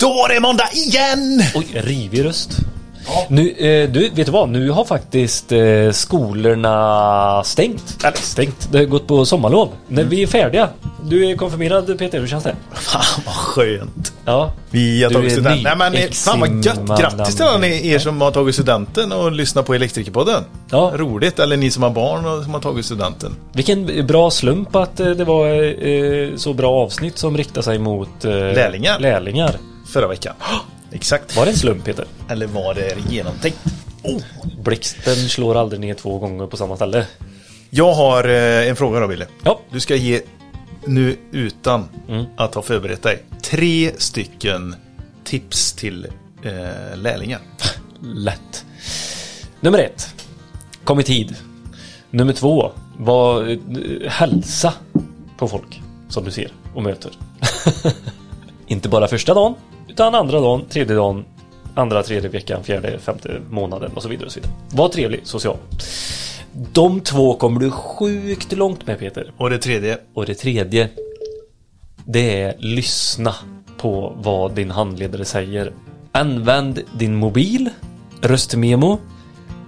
[0.00, 1.42] Då var det måndag igen!
[1.54, 2.50] Oj, rivig röst.
[3.28, 4.48] Nu, eh, du, vet du vad?
[4.48, 8.04] Nu har faktiskt eh, skolorna stängt.
[8.04, 9.68] Eller stängt, det har gått på sommarlov.
[9.88, 10.68] När vi är färdiga.
[11.04, 12.56] Du är konfirmerad Peter, hur känns det?
[12.72, 14.12] Fan vad skönt.
[14.24, 14.52] Ja.
[14.70, 15.62] Vi har Du tagit studenten.
[15.62, 17.00] Nej men eh, fan vad gött.
[17.00, 20.44] Grattis till alla ni er som har tagit studenten och lyssnar på Elektrikerpodden.
[20.70, 20.92] Ja.
[20.94, 21.38] Roligt.
[21.38, 23.34] Eller ni som har barn och som har tagit studenten.
[23.52, 25.46] Vilken bra slump att eh, det var
[25.88, 28.98] eh, så bra avsnitt som riktar sig mot eh, Lärlingar.
[28.98, 29.50] lärlingar.
[29.88, 30.34] Förra veckan.
[30.92, 31.36] Exakt.
[31.36, 32.04] Var det en slump Peter?
[32.28, 33.58] Eller var det genomtänkt?
[34.02, 34.22] Oh.
[34.64, 37.06] Blixten slår aldrig ner två gånger på samma ställe.
[37.70, 39.26] Jag har eh, en fråga då Wille.
[39.42, 39.60] Ja.
[39.70, 40.22] Du ska ge
[40.84, 42.24] nu utan Mm.
[42.36, 44.76] att ha förberett dig tre stycken
[45.24, 46.06] tips till
[46.42, 47.40] eh, lärlingar.
[48.02, 48.64] Lätt.
[49.60, 50.14] Nummer ett.
[50.84, 51.36] Kom i tid.
[52.10, 52.72] Nummer två.
[52.98, 53.58] Var eh,
[54.10, 54.72] hälsa
[55.38, 57.12] på folk som du ser och möter.
[58.66, 59.54] Inte bara första dagen,
[59.98, 61.24] utan andra dagen, tredje dagen,
[61.74, 64.26] andra, tredje veckan, fjärde, femte månaden och så vidare.
[64.26, 64.54] Och så vidare.
[64.72, 65.56] Var trevlig, social.
[66.52, 69.32] De två kommer du sjukt långt med Peter.
[69.36, 69.98] Och det tredje.
[70.14, 70.88] Och det tredje
[72.04, 73.34] Det är lyssna
[73.76, 75.72] på vad din handledare säger.
[76.12, 77.70] Använd din mobil,
[78.20, 78.98] röstmemo.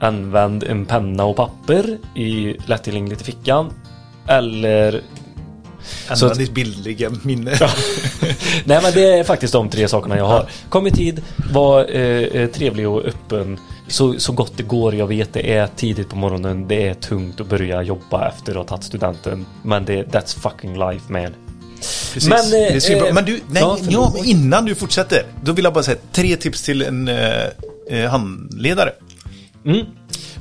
[0.00, 3.70] Använd en penna och papper i lättillgängligt i fickan.
[4.26, 5.02] Eller...
[6.08, 7.50] Använd att- ditt bildliga minne.
[8.64, 10.46] Nej men det är faktiskt de tre sakerna jag har.
[10.68, 13.58] Kom i tid, var eh, eh, trevlig och öppen.
[13.88, 14.94] Så, så gott det går.
[14.94, 16.68] Jag vet det är tidigt på morgonen.
[16.68, 19.46] Det är tungt att börja jobba efter att ha tagit studenten.
[19.62, 21.34] Men det, that's fucking life man.
[22.12, 22.28] Precis.
[22.28, 25.26] Men, eh, det men du, nej, ja, ja, innan du fortsätter.
[25.42, 27.44] Då vill jag bara säga tre tips till en eh,
[27.90, 28.92] eh, handledare.
[29.66, 29.86] Mm.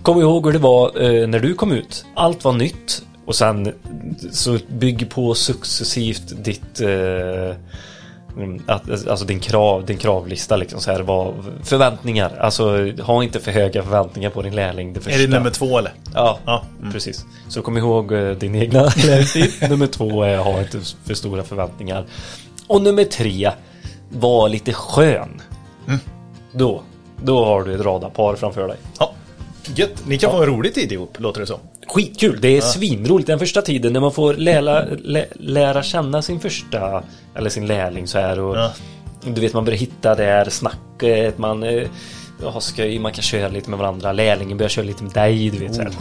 [0.01, 2.05] Kom ihåg hur det var eh, när du kom ut.
[2.15, 3.01] Allt var nytt.
[3.29, 3.73] Och sen
[4.31, 6.81] så bygg på successivt ditt...
[6.81, 7.55] Eh,
[8.37, 12.37] mm, att, alltså din krav, din kravlista liksom så här var förväntningar.
[12.39, 14.93] Alltså ha inte för höga förväntningar på din lärling.
[14.93, 15.93] Det Är det nummer två eller?
[16.13, 16.63] Ja, Ja.
[16.91, 17.25] precis.
[17.49, 19.53] Så kom ihåg eh, din egna lärlingstid.
[19.69, 22.05] nummer två är ha inte för stora förväntningar.
[22.67, 23.51] Och nummer tre,
[24.09, 25.41] var lite skön.
[25.87, 25.99] Mm.
[26.51, 26.83] Då,
[27.23, 28.77] då har du ett radarpar framför dig.
[28.99, 29.13] Ja.
[29.75, 30.07] Gött.
[30.07, 31.59] Ni kan få en rolig tid ihop, låter det som.
[31.93, 33.27] Skitkul, det är svinroligt.
[33.27, 37.03] Den första tiden när man får lära, lä, lära känna sin första
[37.35, 38.71] eller sin lärling så här och Ja.
[39.25, 41.87] du vet man börjar hitta det här snacket, man eh,
[42.43, 45.57] har skoj, man kan köra lite med varandra, lärlingen börjar köra lite med dig, du
[45.59, 45.91] vet så här.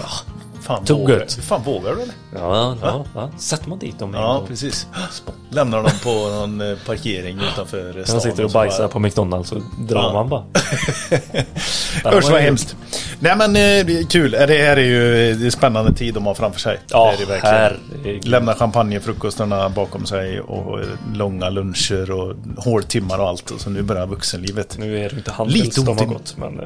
[0.68, 1.00] Fan, Tugget.
[1.08, 2.14] vågar, fan vågar du eller?
[2.34, 4.86] Ja, ja, ja, sätter man dit dem Ja, precis.
[5.50, 8.14] Lämnar dem på någon eh, parkering utanför stan.
[8.14, 10.12] Man sitter och bajsar bara- på McDonalds och drar Ja.
[10.12, 10.44] man bara.
[12.18, 12.76] Usch vad hemskt.
[13.20, 14.34] Nej men eh, är kul.
[14.34, 16.80] Eh, Det här är ju det är spännande tid de har framför sig.
[16.90, 17.54] Ja, det är det verkligen.
[17.56, 18.24] herregud.
[18.28, 20.80] Lämna champagnefrukostarna bakom sig och
[21.14, 23.50] långa luncher och håltimmar och allt.
[23.50, 24.76] Och så nu börjar vuxenlivet.
[24.78, 26.60] Nu är det inte Lite Handels de ont i- gått, men...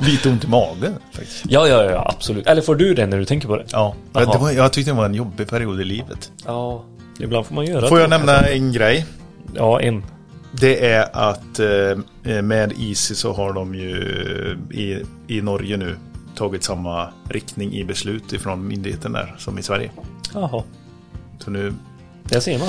[0.00, 1.44] Lite ont i magen faktiskt.
[1.48, 2.46] Ja, ja, ja, absolut.
[2.56, 3.64] Eller får du det när du tänker på det?
[3.72, 4.32] Ja, Jaha.
[4.32, 6.32] det var, jag tyckte det var en jobbig period i livet.
[6.46, 6.84] Ja,
[7.20, 8.02] ibland får man göra Får det.
[8.02, 9.06] jag nämna en grej?
[9.54, 10.04] Ja, en.
[10.52, 13.96] Det är att eh, med Easy så har de ju
[14.70, 15.96] i, i Norge nu
[16.36, 19.90] tagit samma riktning i beslut ifrån myndigheten där som i Sverige.
[20.34, 20.62] Jaha,
[21.38, 21.74] Så nu,
[22.24, 22.68] där ser man.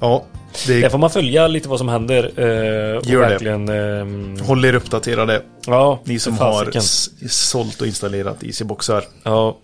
[0.00, 0.24] ja,
[0.66, 2.30] det Där får man följa lite vad som händer.
[2.36, 3.16] Eh, Gör det.
[3.28, 3.68] verkligen...
[3.68, 5.42] ehm, håll er uppdaterade.
[5.66, 6.70] ja, Ni som har
[7.28, 9.02] sålt och installerat Easy-boxar.
[9.22, 9.56] Ja.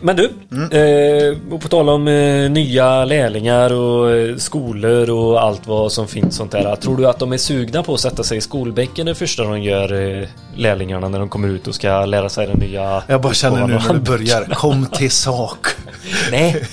[0.00, 0.70] Men du, Mm.
[0.72, 6.08] eh, och på tal om eh, nya lärlingar och eh, skolor och allt vad som
[6.08, 6.76] finns sånt där.
[6.76, 9.62] Tror du att de är sugna på att sätta sig i skolbänken det första de
[9.62, 13.32] gör eh, lärlingarna när de kommer ut och ska lära sig den nya Jag bara
[13.34, 15.66] känner nu när du börjar, kom till sak.
[16.30, 16.66] Nej,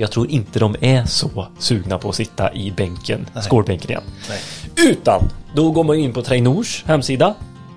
[0.00, 4.02] jag tror inte de är så sugna på att sitta i bänken, skolbänken igen.
[4.28, 4.38] Nej.
[4.90, 5.22] Utan,
[5.54, 7.34] då går man in på Trainors hemsida,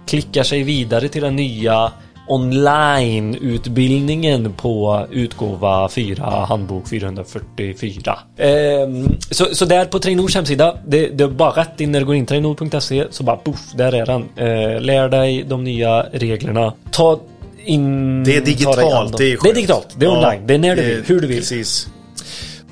[0.07, 1.91] klickar sig vidare till den nya
[2.27, 8.19] online-utbildningen på utgåva 4, handbok 444.
[8.37, 12.05] Ehm, så, så där på Trainors hemsida, det, det är bara rätt in när du
[12.05, 14.21] går in trainor.se så bara poff, där är den.
[14.35, 16.73] Eh, lär dig de nya reglerna.
[16.91, 17.19] Ta
[17.65, 18.23] in...
[18.23, 19.55] Det är digitalt, det är Det är skönt.
[19.55, 21.37] digitalt, det är Ja, online, det är när du vill, hur du vill.
[21.37, 21.87] Precis,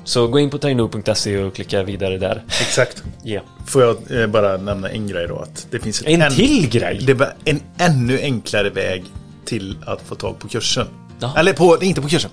[0.04, 2.42] Så gå in på trainor.se och klicka vidare där.
[2.46, 3.02] exakt.
[3.22, 3.40] Ja.
[3.66, 5.38] Får jag eh, bara nämna en grej då?
[5.38, 7.00] Att det finns En till grej?
[7.02, 9.04] Det är en ännu enklare väg
[9.44, 10.86] till att få tag på kursen.
[11.20, 11.34] Ja.
[11.36, 12.30] Eller på, inte på kursen.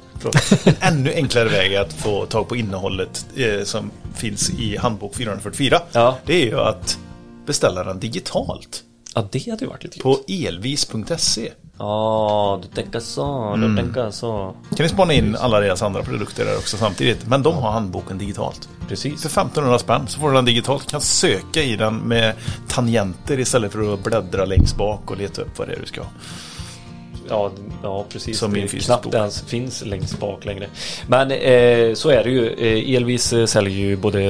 [0.66, 5.82] En ännu enklare väg att få tag på innehållet eh, som finns i handbok 444.
[5.92, 6.18] Ja.
[6.26, 6.98] Det är ju att
[7.46, 8.84] beställa den digitalt.
[9.16, 11.52] Ja, det hade ju varit lite På elvis.se.
[11.78, 14.56] Ja, du tänker så, du tänker så.
[14.76, 17.28] Kan vi spana in alla deras andra produkter där också samtidigt.
[17.28, 18.70] Men de har handboken digitalt.
[18.88, 19.22] Precis.
[19.22, 20.84] För 1500 spänn så får du den digitalt.
[20.84, 22.34] Du kan söka i den med
[22.68, 26.02] tangenter istället för att bläddra längst bak och leta upp vad det är du ska
[26.02, 26.10] ha.
[27.30, 27.52] Ja,
[27.84, 28.40] ja precis.
[28.40, 30.68] Som det knappt ens finns längst bak längre.
[31.08, 32.54] Men eh, så är det ju.
[32.54, 34.22] Eh, Elvis eh, säljer ju både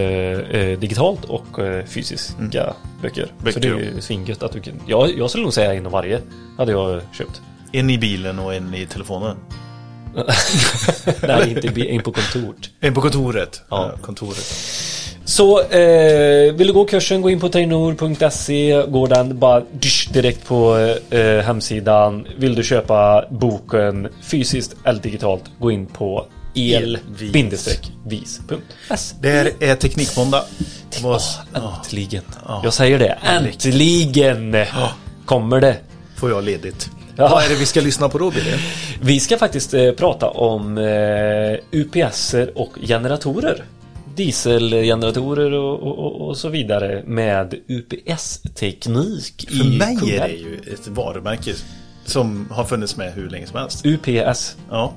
[0.51, 3.23] eh, digitalt och eh, fysiska böcker.
[3.23, 3.35] Mm.
[3.43, 4.73] Böcker, Så det är ju svingött att du kan...
[4.87, 6.21] Ja, jag skulle nog säga en av varje.
[6.57, 7.41] Hade jag köpt.
[7.71, 9.37] En i bilen och en i telefonen.
[11.21, 12.69] Nej, inte in på kontoret.
[12.79, 13.61] En på kontoret.
[13.69, 13.91] Ja.
[13.91, 14.53] Ja, kontoret.
[15.29, 18.83] Så eh, vill du gå kursen, gå in på trainor.se.
[18.87, 20.77] Går den bara dysch, direkt på
[21.09, 22.27] eh, hemsidan.
[22.37, 27.71] Vill du köpa boken fysiskt eller digitalt, gå in på el-vis.se.
[29.21, 30.43] Det är Teknikmåndag.
[31.03, 31.21] Åh,
[31.53, 32.23] äntligen.
[32.47, 32.61] Ja.
[32.63, 33.17] Jag säger det.
[33.23, 34.55] Äntligen
[35.25, 35.77] kommer det.
[36.15, 36.89] Får jag ledigt.
[37.15, 37.27] Ja.
[37.27, 38.51] Vad är det vi ska lyssna på då, Billy?
[39.01, 43.63] Vi ska faktiskt eh, prata om eh, UPSer och generatorer.
[44.19, 50.31] Dieselgeneratorer och, och, och, så vidare med UPS-teknik För i mig är Kungälv.
[50.31, 51.53] det ju ett varumärke
[52.05, 53.85] som har funnits med hur länge som helst.
[53.85, 54.57] UPS.
[54.69, 54.93] Ja,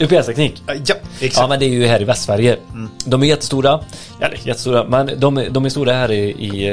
[0.00, 0.62] UPS-teknik.
[0.66, 1.48] ja Ja exakt.
[1.48, 2.56] men det är ju här i Västsverige.
[2.72, 2.90] Mm.
[3.04, 3.80] De är jättestora.
[4.20, 6.66] Eller jättestora, men de, är- de är stora här i, i,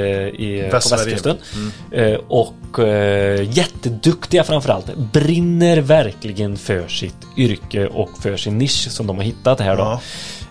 [0.58, 1.38] i på västkusten.
[1.56, 2.14] Mm.
[2.14, 4.96] Eh, och eh, jätteduktiga framförallt.
[5.14, 9.84] Brinner verkligen för sitt yrke och för sin nisch som de har hittat här då.
[9.84, 10.02] Ja.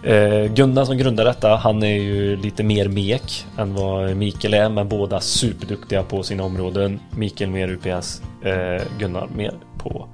[0.06, 4.68] Eh, Gunnar som grundar detta, han är ju lite mer mek än vad Mikael är,
[4.68, 7.00] men båda superduktiga på sina områden.
[7.10, 10.08] Mikael mer UPS, eh, Gunnar mer på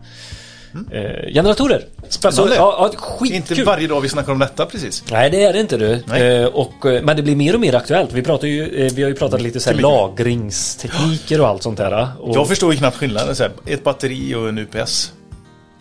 [0.92, 1.84] eh, generatorer.
[2.08, 2.54] Spännande.
[2.54, 3.36] Så, ja, ja, skitkul.
[3.36, 5.04] Inte varje dag vi snackar om detta precis.
[5.10, 5.92] Nej det är det inte du.
[6.16, 8.12] Eh, och, eh, men det blir mer och mer aktuellt.
[8.12, 11.78] Vi, pratar ju, eh, vi har ju pratat lite så här lagringstekniker och allt sånt
[11.78, 12.08] där.
[12.20, 13.36] Och, Jag förstår ju knappt skillnaden.
[13.36, 15.12] Så här, ett batteri och en UPS.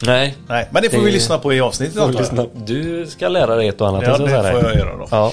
[0.06, 0.36] Nej.
[0.48, 1.95] Nej, men det får Det- vi lyssna på i avsnittet.
[1.98, 2.48] Får antar.
[2.65, 4.03] Du ska lära dig ett och annat.
[4.03, 5.07] Ja, det får jag göra då.
[5.12, 5.31] Ja.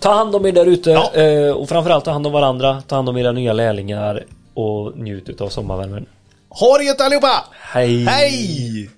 [0.00, 1.14] Ta hand om er där ute Ja.
[1.14, 2.82] eh, och framförallt ta hand om varandra.
[2.86, 4.24] Ta hand om era nya lärlingar
[4.54, 6.06] och njut av sommarvärmen.
[6.48, 7.44] Ha det gött allihopa!
[7.60, 8.04] Hej!
[8.04, 8.90] Hej!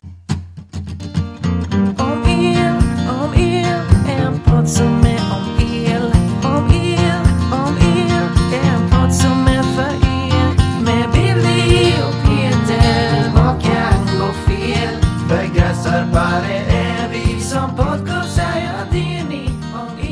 [1.99, 2.77] Om el,
[3.23, 3.67] om el,
[4.25, 5.07] en podd som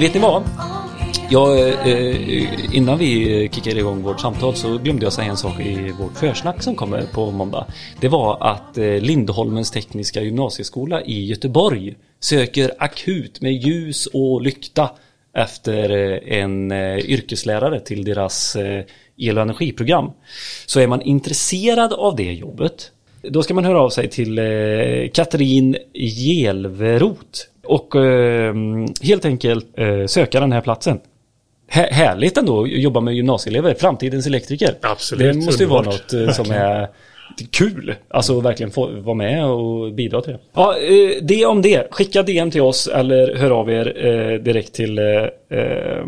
[0.00, 0.42] Vet ni vad?
[1.30, 5.92] Jag, eh, innan vi kickade igång vårt samtal så glömde jag säga en sak i
[5.98, 7.66] vårt försnack som kommer på måndag.
[8.00, 14.90] Det var att eh, Lindholmens tekniska gymnasieskola i Göteborg söker akut med ljus och lykta
[15.34, 18.84] efter eh, en eh, yrkeslärare till deras eh,
[19.16, 20.10] el och energiprogram.
[20.66, 22.92] Så är man intresserad av det jobbet
[23.22, 28.54] då ska man höra av sig till eh, Katrin Gelverot och eh,
[29.02, 31.00] helt enkelt eh, söka den här platsen.
[31.70, 34.74] Hä- härligt ändå att jobba med gymnasieelever, framtidens elektriker.
[34.80, 36.88] Absolut, Det måste ju vara något eh, som är
[37.50, 37.94] kul.
[38.08, 40.38] Alltså verkligen få vara med och bidra till det.
[40.52, 41.88] Ja, eh, det om det.
[41.90, 45.04] Skicka DM till oss eller hör av er eh, direkt till eh,
[45.58, 46.04] eh,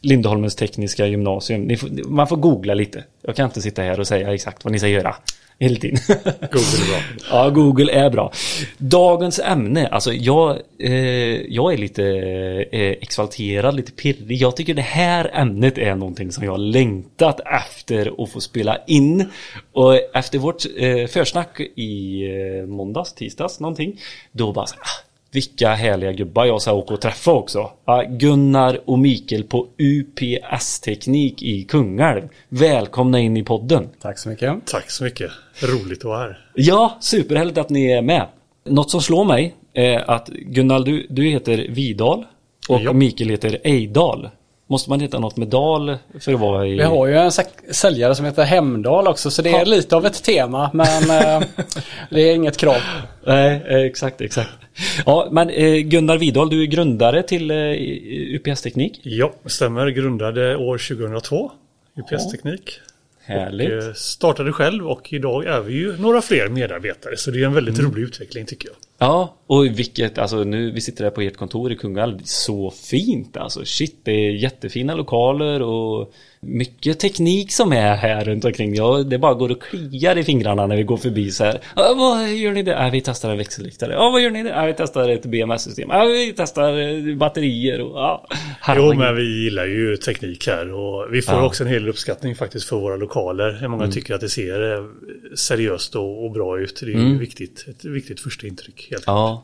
[0.00, 1.76] Lindholmens tekniska gymnasium.
[1.76, 3.04] Får, man får googla lite.
[3.22, 5.14] Jag kan inte sitta här och säga exakt vad ni ska göra.
[5.58, 5.98] Hela tiden.
[6.52, 7.00] Google är bra.
[7.30, 8.32] Ja, Google är bra.
[8.78, 10.92] Dagens ämne, alltså jag, eh,
[11.54, 12.04] jag är lite
[12.72, 14.42] eh, exalterad, lite pirrig.
[14.42, 18.78] Jag tycker det här ämnet är någonting som jag har längtat efter att få spela
[18.86, 19.30] in.
[19.72, 24.00] Och efter vårt eh, försnack i eh, måndags, tisdags någonting,
[24.32, 25.05] då bara så, ah,
[25.36, 27.70] vilka härliga gubbar jag ska åka och träffa också.
[28.08, 32.28] Gunnar och Mikael på UPS-teknik i Kungälv.
[32.48, 33.88] Välkomna in i podden.
[34.02, 34.66] Tack så mycket.
[34.66, 35.30] Tack så mycket.
[35.62, 36.50] Roligt att vara här.
[36.54, 38.26] Ja, superhärligt att ni är med.
[38.64, 42.24] Något som slår mig är att Gunnar, du, du heter Vidal
[42.68, 42.92] och Ja.
[42.92, 44.28] Mikael heter Ejdal.
[44.68, 46.70] Måste man heta något med dal för att vara i...
[46.74, 47.30] Vi har ju en
[47.70, 49.64] säljare som heter Hemdal också så det är Ja.
[49.64, 51.42] lite av ett tema men eh,
[52.10, 52.76] det är inget krav.
[53.26, 54.50] Nej, eh, exakt, exakt.
[55.06, 57.56] Ja, men eh, Gunnar Vidal, du är grundare till eh,
[58.36, 59.00] UPS-teknik.
[59.02, 59.86] Ja, stämmer.
[59.88, 61.50] Grundade år 2002.
[61.96, 62.80] UPS-teknik.
[63.24, 63.70] Härligt.
[63.84, 67.16] Eh, Startade själv och idag är vi ju några fler medarbetare.
[67.16, 68.76] Så det är en väldigt rolig utveckling tycker jag.
[68.98, 73.36] Ja, och vilket, alltså nu, vi sitter här på ert kontor i Kungälv, så fint
[73.36, 73.64] alltså.
[73.64, 78.74] Shit, det är jättefina lokaler och mycket teknik som är här runt omkring.
[78.74, 81.60] Ja, det bara går och kliar i fingrarna när vi går förbi så här.
[81.76, 82.70] Ja, vad gör ni det?
[82.70, 83.92] Ja, vi testar en växelriktare.
[83.92, 84.48] Ja, vad gör ni det?
[84.48, 85.88] Ja, vi testar ett BMS-system.
[85.92, 88.26] Ja, vi testar eh, batterier och ja.
[88.76, 91.46] Jo, men vi gillar ju teknik här och vi får Ja.
[91.46, 93.68] också en hel uppskattning faktiskt för våra lokaler.
[93.68, 94.84] Många tycker att det ser eh,
[95.36, 96.80] seriöst och, bra ut.
[96.84, 98.85] Det är ju viktigt, ett viktigt första intryck.
[98.90, 99.42] Helt Ja.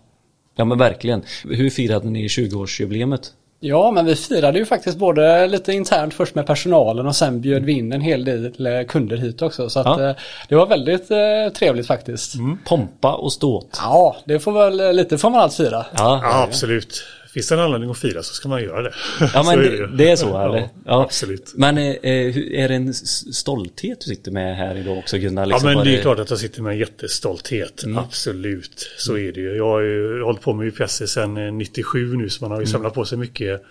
[0.57, 1.23] Ja men verkligen.
[1.45, 3.31] Hur firade ni 20-årsjubileumet?
[3.65, 7.65] Ja, men vi firade ju faktiskt både lite internt först med personalen och sen bjöd
[7.65, 9.71] vi in en hel del eh, kunder hit också.
[9.71, 10.09] Så att, Ja.
[10.09, 10.17] eh,
[10.49, 11.19] det var väldigt eh,
[11.59, 12.35] trevligt faktiskt.
[12.65, 13.79] Pompa och ståt.
[13.83, 15.87] Ja, det får väl lite får man allt fira.
[15.97, 17.05] Ja, Ja, absolut.
[17.33, 18.95] Finns det en anledning att fira så ska man göra det.
[19.35, 20.69] Ja men det, det är så eller?
[20.85, 21.53] Ja, absolut.
[21.57, 25.43] Men eh, eh, är det en stolthet du sitter med här idag också Gunnar?
[25.43, 27.83] Ja Liksom, men var det är klart att jag sitter med en jättestolthet.
[27.97, 29.57] Absolut, så är det ju.
[29.57, 32.67] Jag har ju hållit på med UPS sedan eh, 97 nu så man har ju
[32.67, 33.63] samlat på sig mycket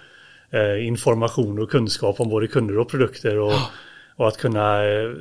[0.52, 3.38] eh, information och kunskap om både kunder och produkter.
[3.38, 3.54] Och,
[4.16, 5.12] och att kunna eh,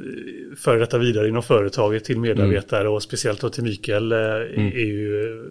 [0.56, 5.22] föra detta vidare inom företaget till medarbetare och speciellt då till Mikael eh, är ju
[5.22, 5.44] eh,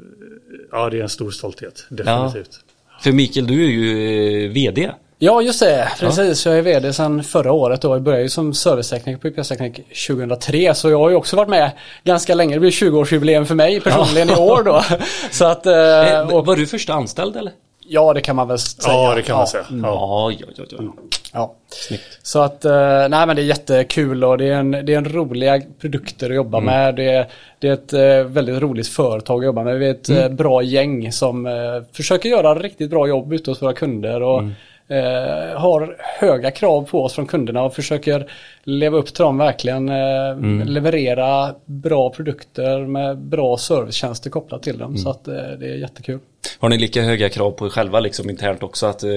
[0.72, 2.60] Ja det är en stor stolthet, definitivt.
[3.01, 4.91] För Mikael, du är ju eh, VD.
[5.21, 5.91] Ja, just det.
[5.99, 6.45] Precis.
[6.45, 7.95] Jag är vd sedan förra året då.
[7.95, 9.75] Jag började ju som servicetekniker på UPS-teknik
[10.07, 10.73] 2003.
[10.75, 11.71] Så jag har ju också varit med
[12.03, 12.55] ganska länge.
[12.55, 14.83] Det blir 20-årsjubileum för mig personligen i år då.
[15.31, 17.53] Så att, eh, Eh, och, var du första anställd eller?
[17.89, 18.93] Ja, det kan man väl säga.
[18.93, 19.65] Ja det kan man säga.
[19.69, 19.77] Ja.
[19.81, 20.63] Ja, ja, ja.
[20.72, 20.93] ja.
[21.34, 21.55] Ja.
[21.67, 22.19] Snyggt.
[22.22, 25.13] Så att, eh, nej men det är jättekul och det är en, det är en
[25.13, 26.96] roliga produkter att jobba med.
[26.96, 27.27] Det är,
[27.60, 29.79] det är ett eh, väldigt roligt företag att jobba med.
[29.79, 31.48] Vi är ett eh, bra gäng som
[31.93, 34.43] försöker göra riktigt bra jobb ute hos våra kunder och
[34.89, 38.31] eh, har höga krav på oss från kunderna och försöker
[38.63, 39.89] leva upp till dem verkligen.
[39.89, 44.98] Eh, Leverera bra produkter med bra servicetjänster kopplat till dem.
[44.98, 46.19] Så att eh, det är jättekul.
[46.60, 48.86] Har ni lika höga krav på er själva liksom internt också?
[48.88, 49.10] Att, eh,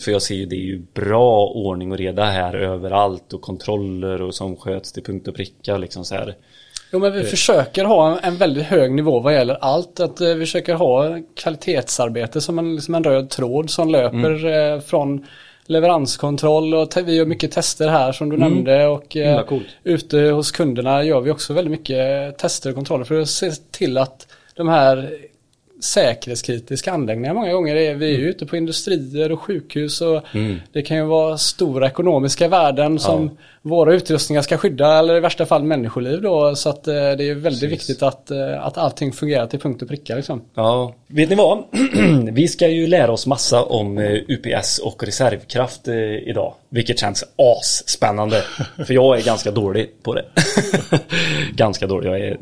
[0.00, 4.22] för jag ser ju det är ju bra ordning och reda här överallt och kontroller
[4.22, 6.34] och som sköts till punkt och pricka liksom så här.
[6.90, 10.00] Jo men vi försöker ha en, en väldigt hög nivå vad gäller allt.
[10.00, 14.80] Att eh, vi försöker ha kvalitetsarbete som en, liksom en röd tråd som löper eh,
[14.80, 15.26] från
[15.66, 19.44] leveranskontroll och vi gör mycket tester här som du nämnde och eh,
[19.84, 23.98] ute hos kunderna gör vi också väldigt mycket tester och kontroller för att se till
[23.98, 25.10] att de här
[25.80, 30.22] säkerhetskritiska anläggningar många gånger är vi är ju ute på industrier och sjukhus och
[30.72, 35.46] det kan ju vara stora ekonomiska värden som våra utrustningar ska skydda eller i värsta
[35.46, 39.46] fall människoliv då så att eh, det är väldigt viktigt att, eh, att allting fungerar
[39.46, 40.42] till punkt och pricka liksom.
[40.54, 41.64] Ja, vet ni vad?
[42.32, 45.88] Vi ska ju lära oss massa om eh, UPS och reservkraft
[46.26, 46.54] idag.
[46.68, 48.42] Vilket känns asspännande.
[48.86, 50.24] För jag är ganska dålig på det.
[51.54, 52.36] ganska dålig, jag är,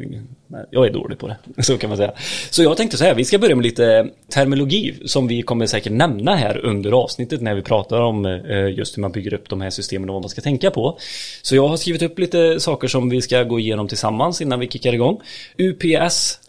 [0.70, 1.36] jag är dålig på det.
[1.62, 2.12] Så kan man säga.
[2.50, 5.92] Så jag tänkte så här, vi ska börja med lite terminologi som vi kommer säkert
[5.92, 9.60] nämna här under avsnittet när vi pratar om eh, just hur man bygger upp de
[9.60, 10.98] här systemen och vad man ska tänka på.
[11.42, 14.68] Så jag har skrivit upp lite saker som vi ska gå igenom tillsammans innan vi
[14.68, 15.20] kickar igång.
[15.58, 16.40] UPS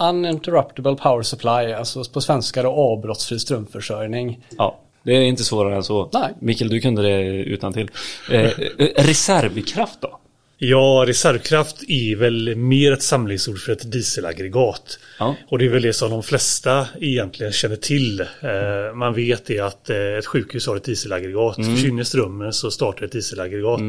[0.00, 4.44] Uninterruptible Power Supply, alltså på svenska då avbrottsfri strömförsörjning.
[4.56, 6.10] Ja, det är inte svårare än så.
[6.12, 6.34] Nej.
[6.38, 7.90] Mikael, du kunde det utan till.
[8.30, 8.50] Eh, eh,
[8.96, 10.18] reservkraft då?
[10.60, 14.98] Ja, reservkraft är väl mer ett samlingsord för ett dieselaggregat.
[15.18, 15.36] Ja.
[15.48, 18.20] Och det är väl det som de flesta egentligen känner till.
[18.20, 21.56] Eh, man vet det att eh, ett sjukhus har ett dieselaggregat.
[21.56, 23.80] Försvinner strömmen så startar ett dieselaggregat.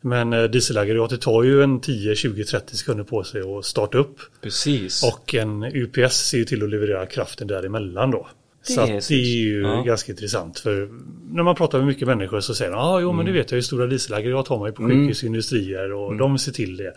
[0.00, 4.20] Men eh, dieselaggregatet tar ju en 10, 20, 30 sekunder på sig att starta upp.
[4.42, 5.02] Precis.
[5.02, 8.28] Och en UPS ser ju till att leverera kraften däremellan då.
[8.66, 9.82] Det så är det är ju ja.
[9.82, 10.58] ganska intressant.
[10.58, 10.88] För
[11.34, 13.56] när man pratar med mycket människor så säger de ah, jo men det vet jag
[13.56, 16.92] ju stora dieselaggregat har man ju på sjukhus och industrier och de ser till det.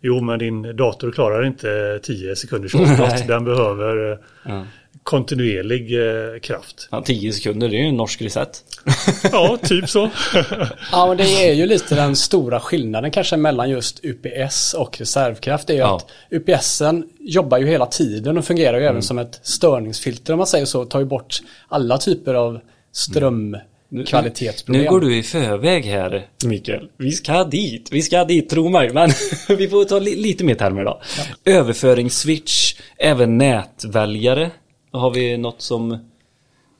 [0.00, 3.26] Jo men din dator klarar inte 10 sekunders avbrott.
[3.28, 4.64] Den behöver eh, Ja.
[5.08, 6.88] Kontinuerlig eh, kraft.
[6.90, 8.64] Ja, 10 sekunder, det är ju en norsk reset.
[9.32, 10.10] Ja, typ så.
[10.92, 15.66] Ja, men det är ju lite den stora skillnaden kanske mellan just UPS och reservkraft.
[15.66, 15.96] Det är ju Ja.
[15.96, 20.46] att UPSen jobbar ju hela tiden och fungerar ju även som ett störningsfilter om man
[20.46, 20.84] säger så.
[20.84, 21.38] Tar ju bort
[21.68, 22.60] alla typer av
[22.92, 24.82] strömkvalitetsproblem.
[24.84, 26.88] Nu går du i förväg här, Mikael.
[26.96, 28.92] Vi ska dit, vi ska dit, tro mig.
[28.92, 29.10] Men
[29.58, 31.00] vi får ta li lite mer termer då.
[31.44, 34.50] Överföringsswitch, även nätväljare.
[34.90, 35.98] Har vi något som...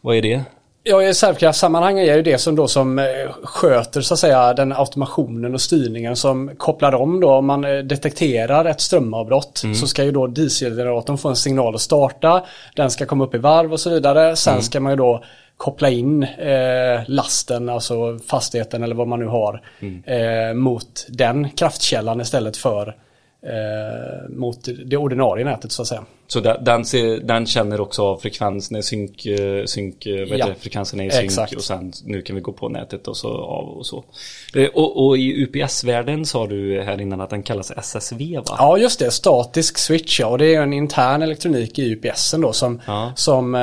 [0.00, 0.43] Vad är det?
[0.83, 3.05] Ja, i reservkraftssammanhang är ju det som då som eh,
[3.43, 7.31] sköter så att säga den automationen och styrningen som kopplar om då.
[7.31, 11.81] Om man eh, detekterar ett strömavbrott så ska ju då dieselgeneratorn få en signal att
[11.81, 12.45] starta.
[12.77, 14.37] Den ska komma upp i varv och så vidare.
[14.37, 15.25] Sen ska man ju då
[15.57, 19.62] koppla in eh, lasten, alltså fastigheten eller vad man nu har,
[20.05, 22.95] eh, mot den kraftkällan istället för
[23.42, 26.04] eh, mot det ordinarie nätet så att säga.
[26.30, 30.54] Så den, den, ser, den känner också av frekvensen, synk, eh, synk, eh, Ja, det,
[30.61, 31.54] frekvensen är i synk exakt.
[31.54, 34.04] och sen nu kan vi gå på nätet och så av och så.
[34.54, 38.54] Eh, Och, och i UPS-världen sa du här innan att den kallas SSV va?
[38.59, 39.11] Ja, just det.
[39.11, 40.26] Statisk switch, ja.
[40.26, 43.12] Och det är en intern elektronik i UPSen då som, Ja.
[43.16, 43.61] som eh,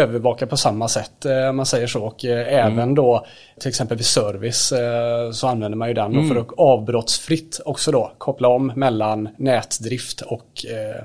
[0.00, 2.02] övervakar på samma sätt, om man säger så.
[2.02, 3.26] Och eh, även då
[3.60, 7.92] till exempel vid service eh, så använder man ju den då för att avbrottsfritt också
[7.92, 8.99] då koppla om mellan
[9.36, 11.02] nätdrift och eh,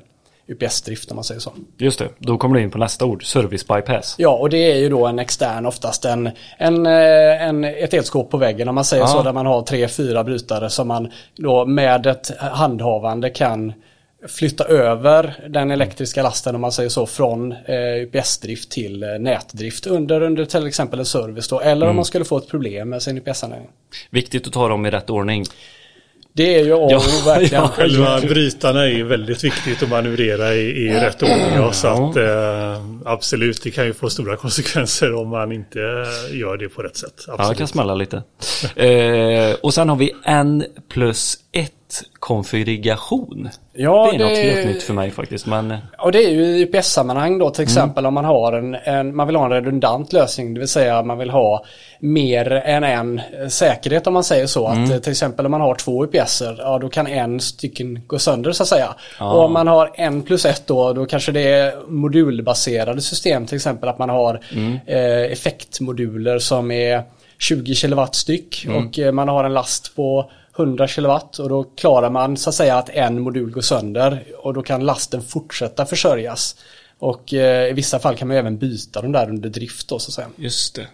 [0.47, 1.53] UPS-drift om man säger så.
[1.77, 4.15] Just det, då kommer du in på nästa ord, service bypass.
[4.17, 8.31] Ja, och det är ju då en extern, oftast en, en, eh, en, ett elskåp
[8.31, 9.07] på väggen om man säger Ja.
[9.07, 13.73] så, där man har tre, fyra brytare som man då med ett handhavande kan
[14.27, 17.57] flytta över den elektriska lasten om man säger så från eh,
[18.01, 22.25] UPS-drift till eh, nätdrift under, under till exempel en service då, eller om man skulle
[22.25, 23.69] få ett problem med sin UPS-anläggning.
[24.09, 25.45] Viktigt att ta dem i rätt ordning.
[26.35, 27.63] Det är ju A och Ja, verkligen.
[27.63, 27.67] ja.
[27.75, 31.53] Själva brytarna är ju väldigt viktigt att manövrera i, i rätt ordning.
[31.55, 35.79] Ja, så att, eh, absolut, det kan ju få stora konsekvenser om man inte
[36.31, 37.13] gör det på rätt sätt.
[37.27, 37.57] Ja, det Absolut.
[37.57, 38.23] kan smälla lite.
[38.75, 43.49] eh, och sen har vi en plus ett konfiguration.
[43.73, 45.45] Ja, det är något det- helt nytt för mig faktiskt.
[45.45, 48.75] Men eh, Och det är ju i UPS-sammanhang då till exempel om man har en,
[48.75, 51.65] en, man vill ha en redundant lösning, det vill säga man vill ha
[51.99, 54.67] mer än en eh, säkerhet om man säger så.
[54.67, 58.19] Att eh, till exempel om man har två UPSer, ja då kan en stycken gå
[58.19, 58.95] sönder så att säga.
[59.19, 63.55] Och om man har en plus ett då, då kanske det är modulbaserade system, till
[63.55, 64.39] exempel att man har
[64.87, 67.03] eh, effektmoduler som är
[67.39, 72.09] 20 kilowatt styck och eh, man har en last på 100 kilowatt och då klarar
[72.09, 76.55] man så att säga att en modul går sönder och då kan lasten fortsätta försörjas.
[76.99, 80.09] Och eh, i vissa fall kan man även byta dem där under drift då så
[80.09, 80.27] att säga.
[80.35, 80.87] just det.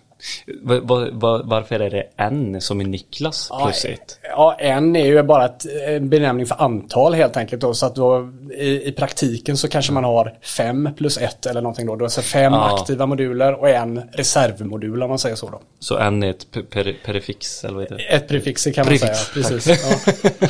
[0.62, 4.20] Va, va, va, varför är det en som är Niklas plus ett?
[4.24, 7.74] Ja, en är ju bara ett, en benämning för antal helt enkelt då.
[7.74, 11.86] Så att då i, i praktiken så kanske man har fem plus ett eller någonting
[11.88, 11.96] då.
[11.96, 12.76] Då det fem Ja.
[12.80, 15.62] aktiva moduler och en reservmodul om man säger så då.
[15.80, 18.04] Så en är ett pe- per, prefix eller vad heter det?
[18.04, 19.44] Ett prefix kan man Prefix, säga.
[19.44, 19.68] Precis.
[19.84, 20.14] Ja.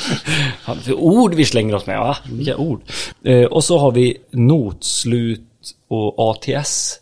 [0.67, 2.17] Ja, för ord vi slänger oss med, va?
[2.31, 2.81] Vilka ord.
[3.25, 5.41] Eh, och så har vi notslut
[5.87, 6.97] och ATS.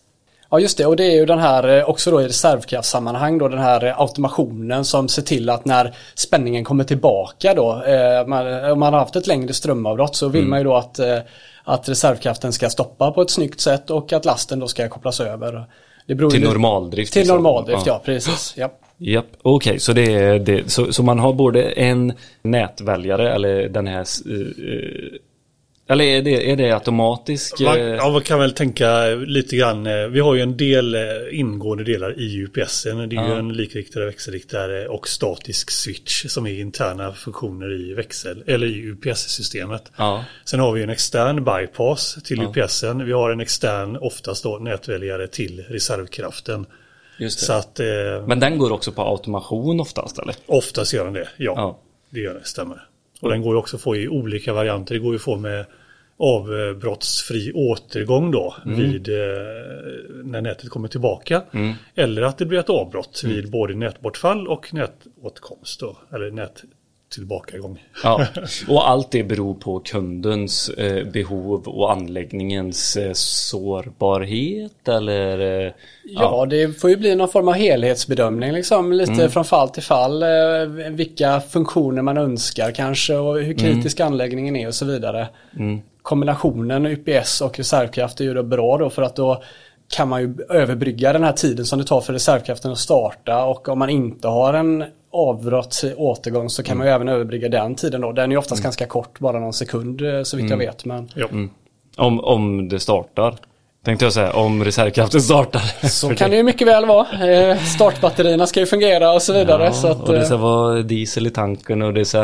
[0.51, 3.47] Ja just det och det är ju den här eh, också då i reservkraftssammanhang då
[3.47, 8.71] den här eh, automationen som ser till att när spänningen kommer tillbaka då eh, man,
[8.71, 11.17] om man har haft ett längre strömavbrott så vill man ju då att, eh,
[11.63, 15.65] att reservkraften ska stoppa på ett snyggt sätt och att lasten då ska kopplas över.
[16.07, 17.13] Det beror Till normaldrift.
[17.13, 17.35] Till liksom.
[17.35, 18.53] normaldrift ja, precis.
[18.57, 18.71] Ja.
[18.97, 20.71] Japp, okej, så det är det.
[20.71, 24.05] Så, så man har både en nätväljare eller den här...
[24.25, 25.19] eh, eh,
[25.89, 27.59] eller är det, är det automatisk?
[27.59, 29.87] Man, eh, ja, man kan väl tänka lite grann.
[29.87, 32.97] eh, Vi har ju en del eh, ingående delar i UPSen.
[33.09, 33.37] Det är ju Ja.
[33.39, 39.91] en likriktare, växelriktare och statisk switch som är interna funktioner i växel eller i UPS-systemet.
[39.97, 43.05] Ja, Sen har vi en extern bypass till UPSen.
[43.05, 46.65] Vi har en extern, oftast då nätväljare till reservkraften.
[47.17, 47.45] just det.
[47.45, 47.85] Så att eh,
[48.27, 50.35] Men den går också på automation oftast eller?
[50.45, 51.27] oftast gör den det.
[51.37, 51.79] Ja, Ja.
[52.09, 52.83] det gör det, stämmer.
[53.21, 54.93] Och den går ju också att få i olika varianter.
[54.93, 55.65] Det går ju att få med
[56.19, 59.15] avbrottsfri återgång då vid eh,
[60.23, 61.41] när nätet kommer tillbaka.
[61.95, 67.83] Eller att det blir ett avbrott vid både nätbortfall och nätåtkomst då, eller nättillbakagång.
[68.03, 68.25] Ja,
[68.67, 75.65] och allt det beror på kundens eh, behov och anläggningens eh, sårbarhet eller?
[75.65, 75.71] Eh,
[76.03, 78.93] Ja, det får ju bli någon form av helhetsbedömning liksom.
[78.93, 80.23] Lite från fall till fall.
[80.23, 80.29] Eh,
[80.91, 85.27] vilka funktioner man önskar kanske och hur kritisk anläggningen är och så vidare.
[86.01, 89.43] Kombinationen UPS och reservkraft är ju då bra då för att då
[89.95, 93.69] kan man ju överbrygga den här tiden som det tar för reservkraften att starta och
[93.69, 98.01] om man inte har en avbrott återgång så kan man ju även överbrygga den tiden
[98.01, 98.11] då.
[98.11, 100.85] Den är ju oftast ganska kort, bara någon sekund eh, så vitt jag vet.
[100.85, 101.27] Men Ja.
[101.97, 103.35] om, om det startar?
[103.83, 105.87] Tänkte jag säga, om reservkraften startar.
[105.87, 107.31] så kan det ju mycket väl vara.
[107.31, 109.63] Eh, Startbatterierna ska ju fungera och så vidare.
[109.63, 112.19] Ja, så att, och det eh, ska vara diesel i tanken och det ska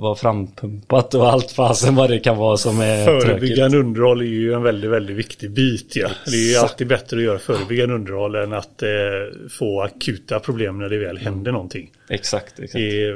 [0.00, 3.04] vara frampumpat och allt fasen vad det kan vara som är.
[3.04, 5.92] Förebyggande underhåll är ju en väldigt, väldigt viktig bit.
[5.96, 6.08] Ja.
[6.26, 8.88] Det är ju alltid bättre att göra förebyggande underhåll än att eh,
[9.50, 11.90] få akuta problem när det väl händer någonting.
[12.08, 12.72] Exakt, exakt.
[12.72, 13.14] Det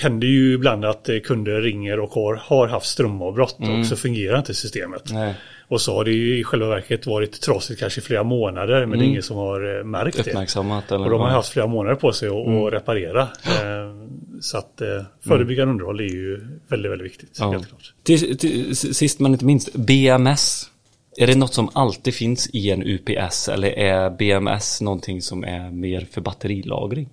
[0.00, 4.38] händer ju ibland att eh, kunder ringer och har, har haft strömavbrott och så fungerar
[4.38, 5.02] inte systemet.
[5.12, 5.34] Nej.
[5.74, 8.98] Och så har det ju i själva verket varit trasigt kanske i flera månader men
[8.98, 10.30] det är ingen som har eh, märkt det.
[10.30, 13.22] Uppmärksammat eller Och de har haft flera månader på sig att att reparera.
[13.22, 14.08] Eh,
[14.40, 14.88] Så att eh,
[15.20, 17.36] förebyggande underhåll är ju väldigt, väldigt viktigt.
[17.40, 17.50] Ja.
[17.50, 17.94] Helt klart.
[18.02, 20.70] Till, till, sist men inte minst, BMS.
[21.16, 25.70] Är det något som alltid finns i en UPS eller är BMS någonting som är
[25.70, 27.08] mer för batterilagring?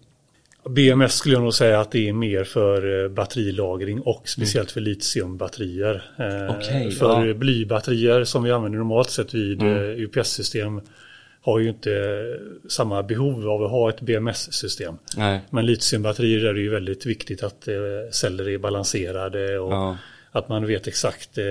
[0.69, 4.82] BMS skulle jag nog säga att det är mer för eh, batterilagring och speciellt för
[4.82, 6.04] litiumbatterier.
[6.19, 7.34] Eh, Okej, för ja.
[7.34, 9.76] blybatterier som vi använder normalt sett vid Mm.
[9.78, 10.82] eh, UPS-system
[11.41, 12.24] har ju inte
[12.69, 14.95] samma behov av att ha ett BMS-system.
[15.50, 17.67] Men litiumbatterier är det ju väldigt viktigt att
[18.12, 19.97] celler är balanserade och Ja.
[20.32, 21.43] att man vet exakt eh,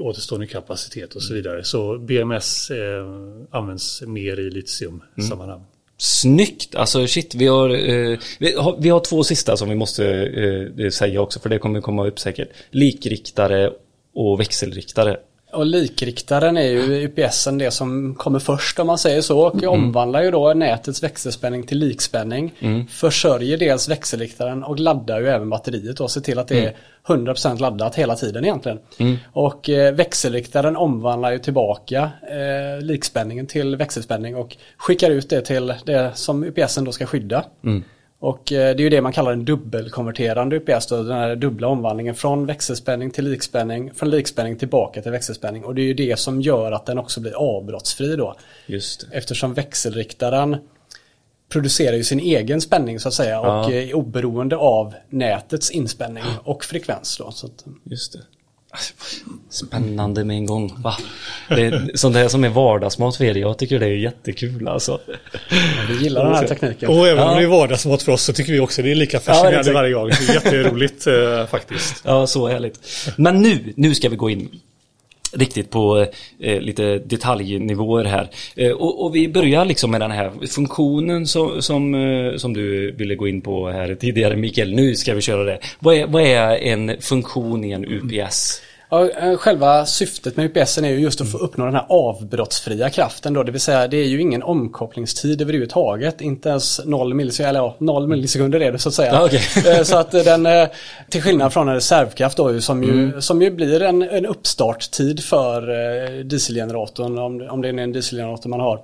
[0.00, 1.64] återstående kapacitet och så vidare.
[1.64, 3.06] Så BMS eh,
[3.50, 5.64] används mer i litiumsammanhang.
[6.02, 6.74] Snyggt!
[6.74, 10.06] Alltså shit, vi har, eh, vi har, vi har två sista som vi måste
[10.78, 12.48] eh, säga också, för det kommer komma upp säkert.
[12.70, 13.72] Likriktare
[14.14, 15.16] och växelriktare.
[15.52, 19.46] Och likriktaren är ju UPSen det som kommer först om man säger så.
[19.46, 22.54] Och omvandlar ju då nätets växelspänning till likspänning.
[22.90, 27.60] Försörjer dels växelriktaren och laddar ju även batteriet och ser till att det är 100%
[27.60, 28.78] laddat hela tiden egentligen.
[29.32, 35.74] Och eh, växelriktaren omvandlar ju tillbaka eh, likspänningen till växelspänning och skickar ut det till
[35.84, 37.44] det som UPSen då ska skydda.
[38.22, 42.14] Och eh, det är ju det man kallar en dubbelkonverterande UPS, den här dubbla omvandlingen
[42.14, 45.64] från växelspänning till likspänning, från likspänning tillbaka till växelspänning.
[45.64, 48.36] Och det är ju det som gör att den också blir avbrottsfri då.
[48.66, 49.16] Just det.
[49.16, 50.56] Eftersom växelriktaren
[51.48, 53.72] producerar ju sin egen spänning så att säga och Ja.
[53.72, 57.30] är oberoende av nätets inspänning och frekvens då.
[57.30, 58.18] Så att, Just det.
[59.50, 60.74] Spännande med en gång.
[60.82, 60.96] Va?
[61.48, 63.34] Det är sånt där som är vardagsmat för er.
[63.34, 65.00] Jag tycker det är jättekul alltså.
[65.88, 66.88] vi gillar den här tekniken.
[66.88, 67.36] Och även om Ja.
[67.38, 69.74] det är vardagsmat för oss så tycker vi också det är lika fascinerande exakt.
[69.74, 70.08] varje gång.
[70.08, 72.02] Det är jätteroligt eh, faktiskt.
[72.04, 72.80] Ja, så härligt.
[73.16, 74.48] Men nu, nu ska vi gå in
[75.32, 76.06] riktigt på
[76.40, 78.30] eh, lite detaljnivåer här.
[78.56, 82.92] Eh, och, och vi börjar liksom med den här funktionen som, som, eh, som du
[82.92, 84.74] ville gå in på här tidigare Mikael.
[84.74, 85.58] Nu ska vi köra det.
[85.78, 88.62] Vad är, vad är en funktion i en UPS?
[88.94, 92.90] Ja, eh, själva syftet med UPSen är ju just att få uppnå den här avbrottsfria
[92.90, 93.42] kraften då.
[93.42, 96.20] Det vill säga det är ju ingen omkopplingstid överhuvudtaget.
[96.20, 99.12] Inte ens 0 millisekunder, eller ja, 0 millisekunder är det så att säga.
[99.12, 99.42] Ja, okej.
[99.78, 100.68] Eh, Så att eh, den,
[101.08, 106.22] till skillnad från en reservkraft då, som, ju, som ju blir en, en uppstarttid för
[106.22, 108.80] dieselgeneratorn, om, om det är en dieselgenerator man har.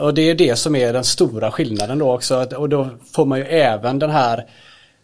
[0.00, 2.46] Och det är det som är den stora skillnaden då också.
[2.56, 4.44] Och då får man ju även den här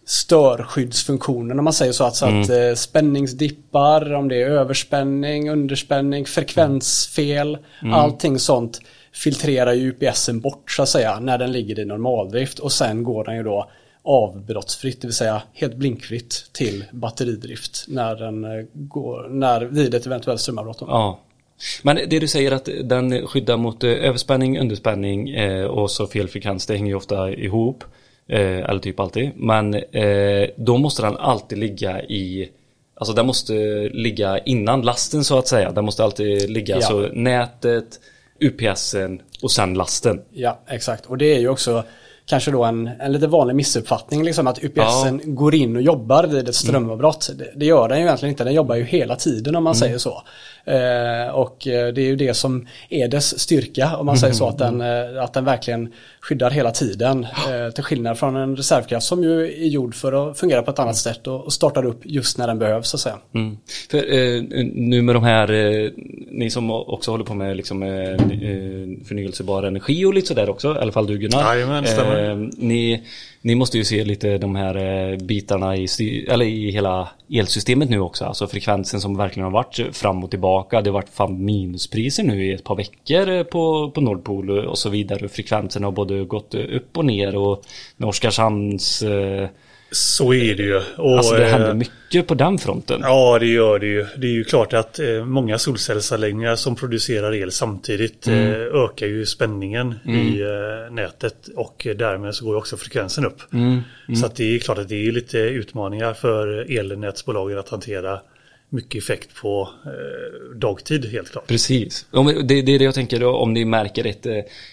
[0.09, 2.05] störskyddsfunktionen om man säger så.
[2.05, 7.59] Att, så att eh, spänningsdippar, om det är överspänning, underspänning, frekvensfel,
[7.93, 8.81] allting sånt
[9.13, 13.25] filtrerar ju UPSen bort så att säga när den ligger i normaldrift och sen går
[13.25, 13.71] den ju då
[14.03, 20.07] avbrottsfritt, det vill säga helt blinkfritt till batteridrift när den eh, går, när, vid ett
[20.07, 20.79] eventuellt strömavbrott.
[20.81, 21.21] Ja.
[21.83, 25.29] Men det du säger att den skyddar mot eh, överspänning, underspänning
[25.69, 27.85] och så fel frekvens, det hänger ju ofta ihop.
[28.29, 29.31] Eh, eller typ alltid.
[29.37, 32.51] Men eh, då måste den alltid ligga i
[32.99, 33.53] Alltså den måste
[33.93, 35.73] ligga innan lasten så att säga.
[35.73, 36.81] Den måste alltid ligga Ja.
[36.87, 38.01] så nätet,
[38.41, 40.23] UPSen och sen lasten.
[40.33, 41.07] Ja, exakt.
[41.07, 41.85] Och det är ju också
[42.27, 46.49] kanske då en, en lite vanlig missuppfattning liksom att UPSen går in och jobbar vid
[46.49, 47.31] ett strömavbrott.
[47.35, 49.99] Det, det gör den ju egentligen inte, den jobbar ju hela tiden om man säger
[49.99, 50.23] så.
[50.67, 54.49] Eh, och eh, det är ju det som är dess styrka om man säger så,
[54.49, 57.27] att den, eh, att den verkligen skyddar hela tiden.
[57.75, 60.97] Till skillnad från en reservkraft som ju är gjord för att fungera på ett annat
[60.97, 63.19] sätt och, startar upp just när den behövs så att säga.
[63.35, 63.59] Mm.
[63.91, 64.43] För eh,
[64.75, 65.91] nu med de här, eh,
[66.31, 68.19] ni som också håller på med liksom, eh, eh,
[69.09, 71.55] förnyelsebar energi och lite sådär också, i alla fall du Gunnar.
[71.55, 72.31] Jajamän, stämmer.
[72.31, 73.03] Eh, ni,
[73.47, 75.87] ni måste ju se lite de här eh, bitarna i,
[76.29, 78.25] eller i hela elsystemet nu också.
[78.25, 80.83] Alltså frekvensen som verkligen har varit fram och tillbaka.
[80.83, 84.79] Det har varit fan minuspriser nu i ett par veckor eh, på, på Nordpol och
[84.79, 85.29] så vidare.
[85.29, 87.65] Frekvensen har både gått upp och ner och
[87.97, 89.03] med Oskarshamns...
[89.03, 89.49] Eh,
[89.97, 90.81] så är det ju.
[90.97, 93.01] Och, alltså det händer eh, mycket på den fronten.
[93.03, 94.07] Ja, det gör det ju.
[94.17, 98.51] Det är ju klart att eh, många solcellsanläggningar som producerar el samtidigt Mm.
[98.53, 103.53] eh, ökar ju spänningen i eh, nätet och därmed så går ju också frekvensen upp.
[103.53, 103.83] Mm.
[104.17, 108.21] Så att det är klart att det är lite utmaningar för elnätsbolagen att hantera
[108.69, 111.47] mycket effekt på eh, dagtid helt klart.
[111.47, 112.07] Precis.
[112.45, 114.27] Det, det är det jag tänker då, om ni märker ett,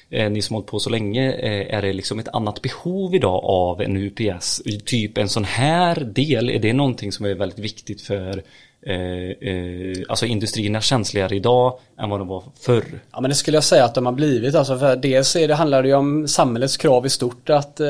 [0.09, 3.41] eh, ni som hållit på så länge, eh, är det liksom ett annat behov idag
[3.43, 4.61] av en UPS?
[4.85, 8.43] Typ en sån här del, är det någonting som är väldigt viktigt för
[8.85, 12.83] eh, eh, alltså industrierna känsligare idag än vad de var förr?
[13.11, 14.55] Ja men det skulle jag säga att de har blivit.
[14.55, 17.87] Alltså för dels är det, handlar det ju om samhällets krav i stort att eh,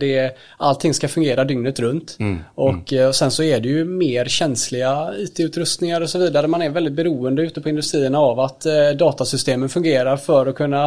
[0.00, 2.16] det, allting ska fungera dygnet runt.
[2.54, 6.46] och eh, sen så är det ju mer känsliga IT-utrustningar och så vidare.
[6.46, 10.84] Man är väldigt beroende ute på industrierna av att eh, datasystemen fungerar för att kunna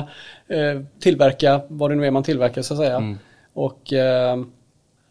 [0.48, 3.18] eh, tillverka vad det nu är man tillverkar så att säga.
[3.54, 4.38] Och eh,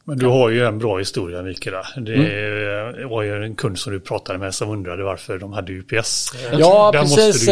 [0.06, 1.74] Men du har ju en bra historia Mikael.
[1.96, 3.08] Det Mm.
[3.08, 6.32] var ju en kund som du pratade med som undrade varför de hade UPS.
[6.58, 7.48] Ja, Den precis.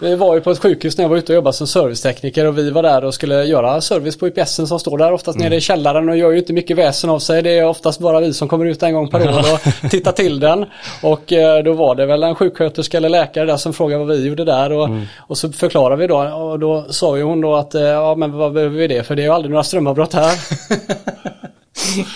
[0.00, 2.58] Vi var ju på ett sjukhus när jag var ute och jobbade som servicetekniker och
[2.58, 5.48] vi var där och skulle göra service på UPSen som står där oftast Mm.
[5.48, 7.42] nere i källaren och gör ju inte mycket väsen av sig.
[7.42, 10.40] Det är oftast bara vi som kommer ut en gång per år och tittar till
[10.40, 10.64] den.
[11.02, 14.26] Och eh, då var det väl en sjuksköterska eller läkare där som frågade vad vi
[14.28, 15.02] gjorde där och, Mm.
[15.18, 18.32] och så förklarade vi då och då sa ju hon då att eh, ja men
[18.32, 20.32] vad behöver vi det för det är ju aldrig några strömavbrott här.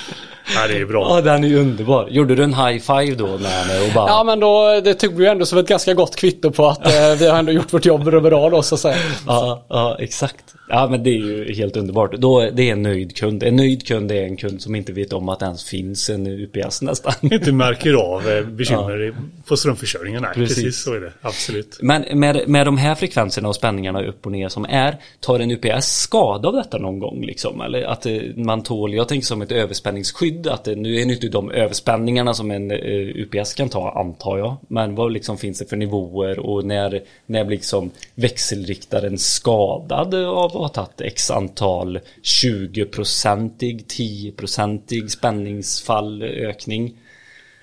[0.54, 1.16] Ja, det är bra.
[1.16, 2.08] Ja, den är ju underbar.
[2.10, 4.08] Gjorde du en high five då med henne och bara...
[4.08, 6.86] Ja men då, det tog vi ju ändå som ett ganska gott kvitto på att
[6.86, 8.96] eh, vi har ändå gjort vårt jobb bra då så att säga.
[9.26, 10.44] Ja, ja, exakt.
[10.68, 12.12] Ja, men det är ju helt underbart.
[12.12, 13.42] Då, det är en nöjd kund.
[13.42, 16.26] En nöjd kund är en kund som inte vet om att det ens finns en
[16.26, 17.12] UPS nästan.
[17.32, 19.14] Inte märker av eh, bekymmer
[19.46, 20.22] på strömförsörjningen.
[20.22, 20.56] Nej, Precis.
[20.56, 20.82] precis.
[20.82, 21.12] så är det.
[21.20, 21.78] Absolut.
[21.80, 25.50] Men med, med de här frekvenserna och spänningarna upp och ner som är, tar en
[25.50, 27.60] UPS skada av detta någon gång liksom?
[27.60, 31.12] Eller att eh, man tål, jag tänker som ett överspänningsskydd, att det, nu är det
[31.12, 32.76] inte de överspänningarna som en eh,
[33.14, 34.56] UPS kan ta antar jag.
[34.68, 40.76] Men vad liksom finns det för nivåer och när, när liksom växelriktaren skadad av att
[40.76, 46.98] ha tagit x antal 20-procentig, 10-procentig spänningsfallökning?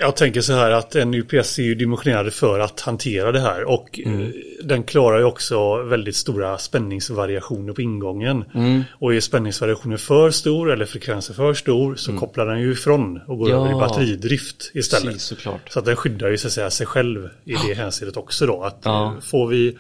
[0.02, 3.64] Jag tänker så här att en UPS är ju dimensionerad för att hantera det här
[3.64, 4.22] och Mm.
[4.22, 4.30] eh,
[4.64, 8.44] den klarar ju också väldigt stora spänningsvariationer på ingången.
[8.56, 8.84] Mm.
[9.00, 13.38] Och är spänningsvariationen för stor eller frekvensen för stor så kopplar den ju ifrån och
[13.38, 13.60] går Mm.
[13.60, 13.66] Ja.
[13.66, 15.14] över i batteridrift istället.
[15.14, 15.38] Precis.
[15.70, 18.64] Så att den skyddar ju så att säga sig själv i det hänseendet också då.
[18.64, 19.06] Att Ja.
[19.16, 19.78] eh, får vi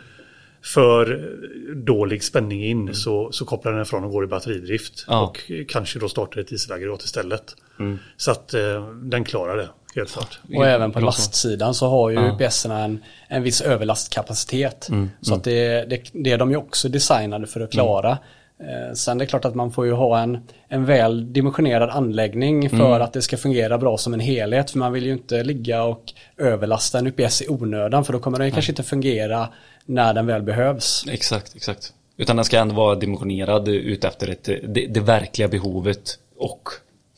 [0.63, 1.29] för
[1.75, 2.93] dålig spänning in Mm.
[2.93, 5.05] så, så kopplar den ifrån och går i batteridrift.
[5.07, 5.21] Ja.
[5.21, 7.55] Och kanske då startar ett dieselaggregat istället.
[7.79, 7.99] Mm.
[8.17, 10.39] Så att eh, den klarar det, helt klart.
[10.55, 12.35] Och även på lastsidan så har ju Ja.
[12.39, 14.89] UPSerna en, en viss överlastkapacitet.
[14.89, 18.17] Mm, Så att det, det, det är de ju också designade för att klara.
[18.59, 22.69] Eh, sen det är klart att man får ju ha en, en väl dimensionerad anläggning
[22.69, 23.01] för Mm.
[23.01, 24.71] att det ska fungera bra som en helhet.
[24.71, 26.03] För man vill ju inte ligga och
[26.37, 29.47] överlasta en UPS i onödan för då kommer den ju kanske inte fungera
[29.89, 31.05] när den väl behövs.
[31.09, 31.93] Exakt, exakt.
[32.17, 36.69] Utan den ska ändå vara dimensionerad ut efter ett, det, det verkliga behovet och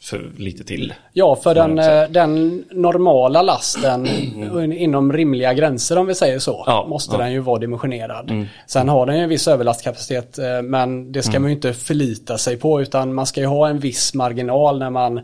[0.02, 0.94] för lite till.
[1.14, 4.08] Ja, för den, eh, den normala lasten
[4.74, 7.16] inom rimliga gränser om vi säger så, Ja, måste ja.
[7.16, 7.26] Mm.
[7.26, 8.46] den ju vara dimensionerad.
[8.68, 11.42] Sen har den ju en viss överlastkapacitet eh, men det ska Mm.
[11.42, 14.90] man ju inte förlita sig på utan man ska ju ha en viss marginal när
[14.90, 15.20] man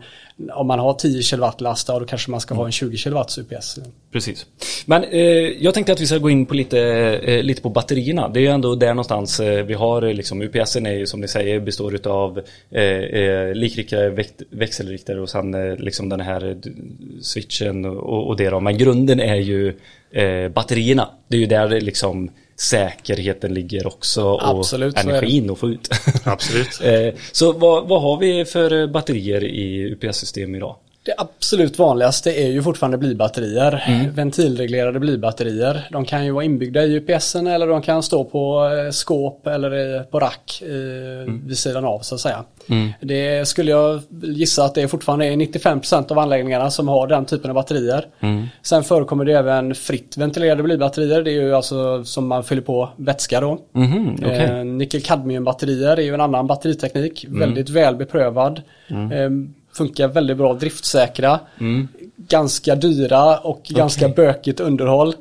[0.54, 2.58] om man har 10 kW last då kanske man ska Mm.
[2.60, 3.78] ha en 20 kW UPS.
[4.12, 4.46] Precis.
[4.86, 5.20] Men eh,
[5.64, 6.80] jag tänkte att vi ska gå in på lite,
[7.24, 8.28] eh, lite på batterierna.
[8.28, 11.20] Det är ju ändå där någonstans eh, vi har eh, liksom UPSen är ju som
[11.20, 12.40] ni säger består utav
[12.70, 16.56] eh, eh, likriktare, växelriktare och sen eh, liksom den här
[17.22, 18.60] switchen och, och det då.
[18.60, 19.74] Men grunden är ju
[20.54, 21.08] batterierna.
[21.28, 25.00] Det är ju där liksom säkerheten ligger också och Absolut, det.
[25.00, 25.88] energin att få ut.
[26.24, 26.80] Absolut.
[27.32, 30.76] Så vad, vad har vi för batterier i UPS-system idag?
[31.08, 33.84] Det absolut vanligaste är ju fortfarande blybatterier.
[33.86, 34.12] Mm.
[34.14, 35.88] Ventilreglerade blybatterier.
[35.92, 40.02] De kan ju vara inbyggda i UPSen eller de kan stå på eh, skåp eller
[40.02, 41.46] på rack Mm.
[41.48, 42.44] vid sidan av så att säga.
[43.00, 47.50] Det skulle jag gissa att det fortfarande är 95% av anläggningarna som har den typen
[47.50, 48.06] av batterier.
[48.20, 48.46] Mm.
[48.62, 51.22] Sen förekommer det även fritt ventilerade blybatterier.
[51.22, 53.58] Det är ju alltså som man fyller på vätska då.
[53.72, 54.30] Mhm, okej.
[54.44, 57.24] Eh, Nickel-kadmiumbatterier är ju en annan batteriteknik.
[57.24, 57.40] Mm.
[57.40, 58.62] Väldigt väl beprövad.
[58.88, 59.30] Eh,
[59.78, 61.40] funkar väldigt bra driftsäkra.
[61.60, 61.88] Mm.
[62.16, 65.14] Ganska dyra och ganska bökigt underhåll.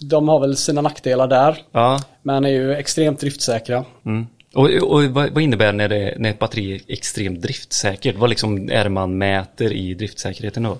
[0.00, 1.58] De har väl sina nackdelar där.
[1.72, 2.02] Ja.
[2.22, 3.84] Men är ju extremt driftsäkra.
[4.06, 4.26] Mm.
[4.54, 8.16] Och, och vad, innebär när, det, när ett batteri är extremt driftsäkert?
[8.16, 10.78] Vad liksom är det man mäter i driftsäkerheten då?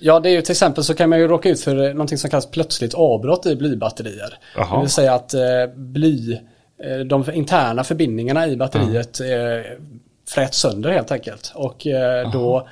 [0.00, 2.30] Ja, det är ju till exempel så kan man ju råka ut för någonting som
[2.30, 4.38] kallas plötsligt avbrott i blybatterier.
[4.56, 4.74] Jaha.
[4.74, 5.40] Det vill säga att eh,
[5.76, 6.32] bly,
[6.84, 9.26] eh, de interna förbindningarna i batteriet eh,
[10.34, 11.52] fräts sönder helt enkelt.
[11.54, 12.68] Och eh, då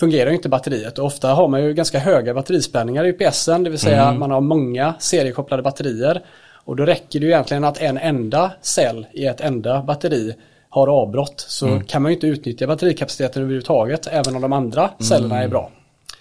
[0.00, 0.98] fungerar ju inte batteriet.
[0.98, 4.20] Och ofta har man ju ganska höga batterispänningar i UPSen, det vill säga Mm.
[4.20, 6.22] man har många seriekopplade batterier.
[6.64, 10.34] Och då räcker det ju egentligen att en enda cell i ett enda batteri
[10.68, 11.44] har avbrott.
[11.48, 11.84] Så Mm.
[11.84, 15.44] kan man ju inte utnyttja batterikapaciteten överhuvudtaget, även om de andra cellerna Mm.
[15.44, 15.70] är bra.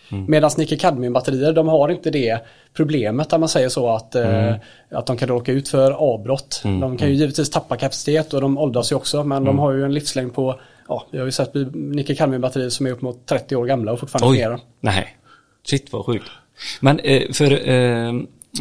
[0.09, 2.39] Medan nickel-kadmiumbatterier, de har inte det
[2.73, 4.47] problemet om man säger så att, Mm.
[4.49, 4.55] eh,
[4.91, 6.61] att de kan råka ut för avbrott.
[6.63, 9.45] De kan ju givetvis tappa kapacitet och de åldras ju också men Mm.
[9.45, 13.01] de har ju en livslängd på, ja vi har ju sett nickel-kadmiumbatterier som är upp
[13.01, 14.59] mot 30 år gamla och fortfarande fungerar.
[14.79, 15.07] nej.
[15.67, 16.25] Shit vad sjukt.
[16.81, 18.07] Men eh, för eh,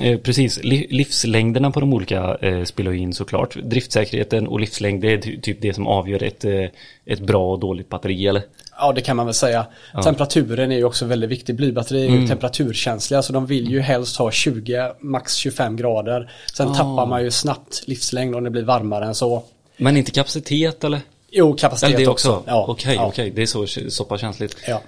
[0.02, 3.56] eh, precis, li, livslängderna på de olika eh, spelar ju in såklart.
[3.62, 6.64] Driftsäkerheten och livslängd det är ty- typ det som avgör ett, eh,
[7.06, 8.42] ett bra och dåligt batteri eller?
[8.78, 9.66] Ja det kan man väl säga.
[10.04, 11.54] Temperaturen är ju också väldigt viktig.
[11.56, 12.20] Blybatterier är Mm.
[12.22, 16.30] ju temperaturkänsliga så de vill ju helst ha 20, max 25 grader.
[16.54, 16.74] Sen Ah.
[16.74, 19.42] tappar man ju snabbt livslängd om det blir varmare än så.
[19.76, 21.00] Men inte kapacitet eller?
[21.30, 22.32] Jo, kapacitet Eller det också?
[22.32, 22.50] också.
[22.50, 23.06] Ja, Okej, ja.
[23.06, 23.30] okej.
[23.30, 24.56] Det är så, så pass känsligt.
[24.68, 24.80] Ja.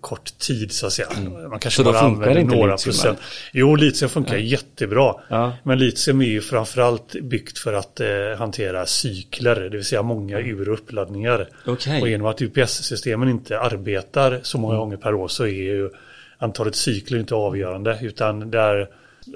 [0.00, 1.08] kort tid så att säga.
[1.50, 1.94] Man kanske Mm.
[1.94, 3.18] Så bara använder några litium, procent.
[3.52, 5.14] Jo, litium funkar jättebra.
[5.28, 5.52] Ja.
[5.62, 10.38] Men litium är ju framförallt byggt för att eh, hantera cykler, det vill säga många
[10.38, 11.48] ur och uppladdningar.
[11.66, 12.02] Okej.
[12.02, 15.90] Och genom att UPS-systemen inte arbetar så många gånger per år så är ju
[16.38, 18.88] antalet cykler inte avgörande utan där,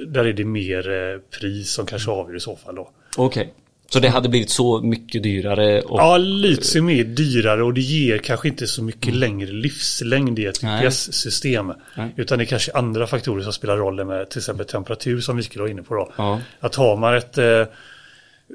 [0.06, 2.90] där är det mer eh, pris som kanske avgör i så fall då.
[3.16, 3.54] okej.
[3.92, 8.18] Så det hade blivit så mycket dyrare och Ja, litium är dyrare och det ger
[8.18, 10.62] kanske inte så mycket längre livslängd i ett.
[11.94, 12.12] Nej.
[12.16, 15.42] Utan det är kanske andra faktorer som spelar roll med till exempel temperatur som vi
[15.42, 16.12] skulle vara inne på då.
[16.16, 16.40] Ja.
[16.60, 17.62] Att har man ett eh,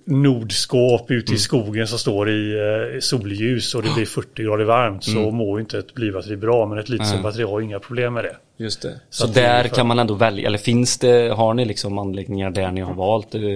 [0.06, 2.54] nordskåp ute i skogen som står i
[2.94, 6.66] eh, solljus och det blir 40 grader varmt så mår ju inte ett blybatteri bra
[6.66, 8.36] men ett litiumbatteri har inga problem med det.
[8.64, 9.00] Just det.
[9.10, 11.98] Så, Så det där ungefär- kan man ändå välja, eller finns det, har ni liksom
[11.98, 13.36] anläggningar där ni har valt?
[13.36, 13.56] eh, Vi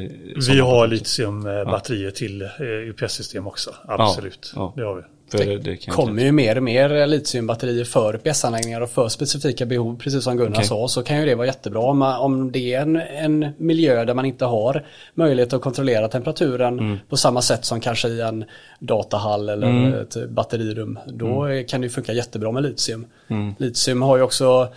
[0.59, 0.87] har batterier?
[0.87, 2.47] litiumbatterier till eh,
[2.89, 4.53] UPS-system också, absolut.
[4.55, 4.73] ja.
[4.75, 5.01] Det har vi.
[5.31, 10.23] Det, det kommer ju mer och mer litiumbatterier för UPS-anläggningar och för specifika behov, precis
[10.23, 10.65] som Gunnar Okej.
[10.65, 11.79] sa, så kan ju det vara jättebra.
[11.81, 16.79] Om, om det är en, en miljö där man inte har möjlighet att kontrollera temperaturen
[16.79, 16.97] Mm.
[17.09, 18.45] på samma sätt som kanske i en
[18.79, 19.93] datahall eller Mm.
[19.93, 23.05] ett batterirum, då kan det ju funka jättebra med litium.
[23.57, 24.67] Litium har ju också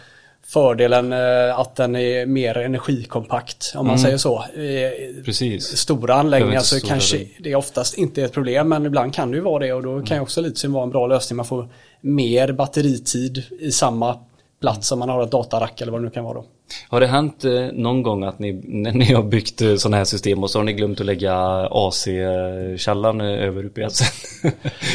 [0.52, 4.36] fördelen eh, att den är mer energikompakt, om man säger så.
[4.36, 5.76] Eh, Precis.
[5.76, 7.26] stora anläggningar så stora kanske rum.
[7.40, 10.02] det oftast inte är ett problem men ibland kan det ju vara det och då
[10.02, 11.36] kan ju också litium vara en bra lösning.
[11.36, 11.68] Man får
[12.00, 14.18] mer batteritid i samma
[14.60, 16.44] plats som man har ett datarack eller vad det nu kan vara då.
[16.88, 20.42] Har det hänt eh, någon gång att ni, när ni har byggt sådana här system
[20.42, 21.34] och så har ni glömt att lägga
[21.70, 24.00] AC-källan över UPS?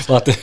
[0.09, 0.37] och att det,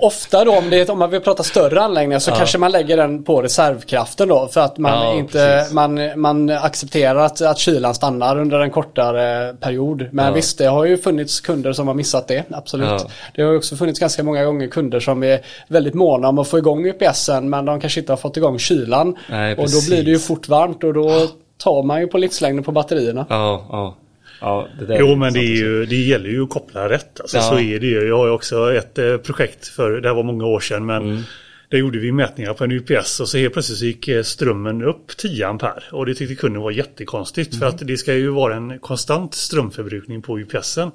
[0.00, 3.22] Ofta då om, det, om man vill prata större anläggningar så kanske man lägger den
[3.24, 5.72] på reservkraften då för att man Ja, inte precis.
[5.74, 10.08] man, man accepterar att, att kylan stannar under en kortare period.
[10.12, 10.32] Men Ja.
[10.32, 12.88] visst, det har ju funnits kunder som har missat det, absolut.
[12.88, 13.00] Ja.
[13.34, 16.58] Det har också funnits ganska många gånger kunder som är väldigt måna om att få
[16.58, 19.16] igång UPSen men de kanske inte har fått igång kylan.
[19.30, 21.10] Nej, och då blir det ju fort varmt och då
[21.58, 23.26] tar man ju på livslängden på batterierna.
[23.28, 23.94] ja, ja.
[24.40, 27.20] Ja, Jo, men det, är ju, det gäller ju att koppla rätt.
[27.20, 27.42] Alltså, Ja.
[27.42, 28.06] Så är det ju.
[28.08, 31.02] Jag har ju också ett eh, projekt för, det här var många år sedan, men
[31.02, 31.22] Mm.
[31.68, 34.82] där gjorde vi mätningar på en UPS och så helt plötsligt så gick eh, strömmen
[34.82, 35.82] upp 10 ampere.
[35.92, 37.60] Och det tyckte kunden var jättekonstigt Mm.
[37.60, 40.90] för att det ska ju vara en konstant strömförbrukning på UPSen.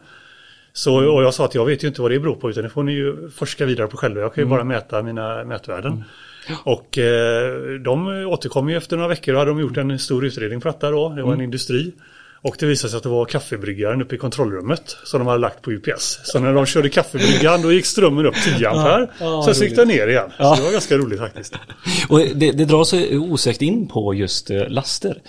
[0.76, 2.70] Så, och jag sa att jag vet ju inte vad det beror på utan det
[2.70, 4.22] får ni ju forska vidare på själva.
[4.22, 4.58] Jag kan ju Mm.
[4.58, 6.04] bara mäta mina mätvärden.
[6.64, 10.62] Och eh, de återkom ju efter några veckor och hade de gjort en stor utredning
[10.62, 11.10] på detta då.
[11.10, 11.44] Det var en Mm.
[11.44, 11.92] industri.
[12.44, 15.62] Och det visade sig att det var kaffebryggaren uppe i kontrollrummet som de hade lagt
[15.62, 16.20] på UPS.
[16.24, 19.10] Så när de körde kaffebryggaren då gick strömmen upp 10 ampere.
[19.20, 20.32] ja, Sen så gick den ner igen.
[20.38, 20.56] Ja.
[20.56, 21.56] Så det var ganska roligt faktiskt.
[22.10, 25.22] Och det, det drar sig osökt in på just eh, laster.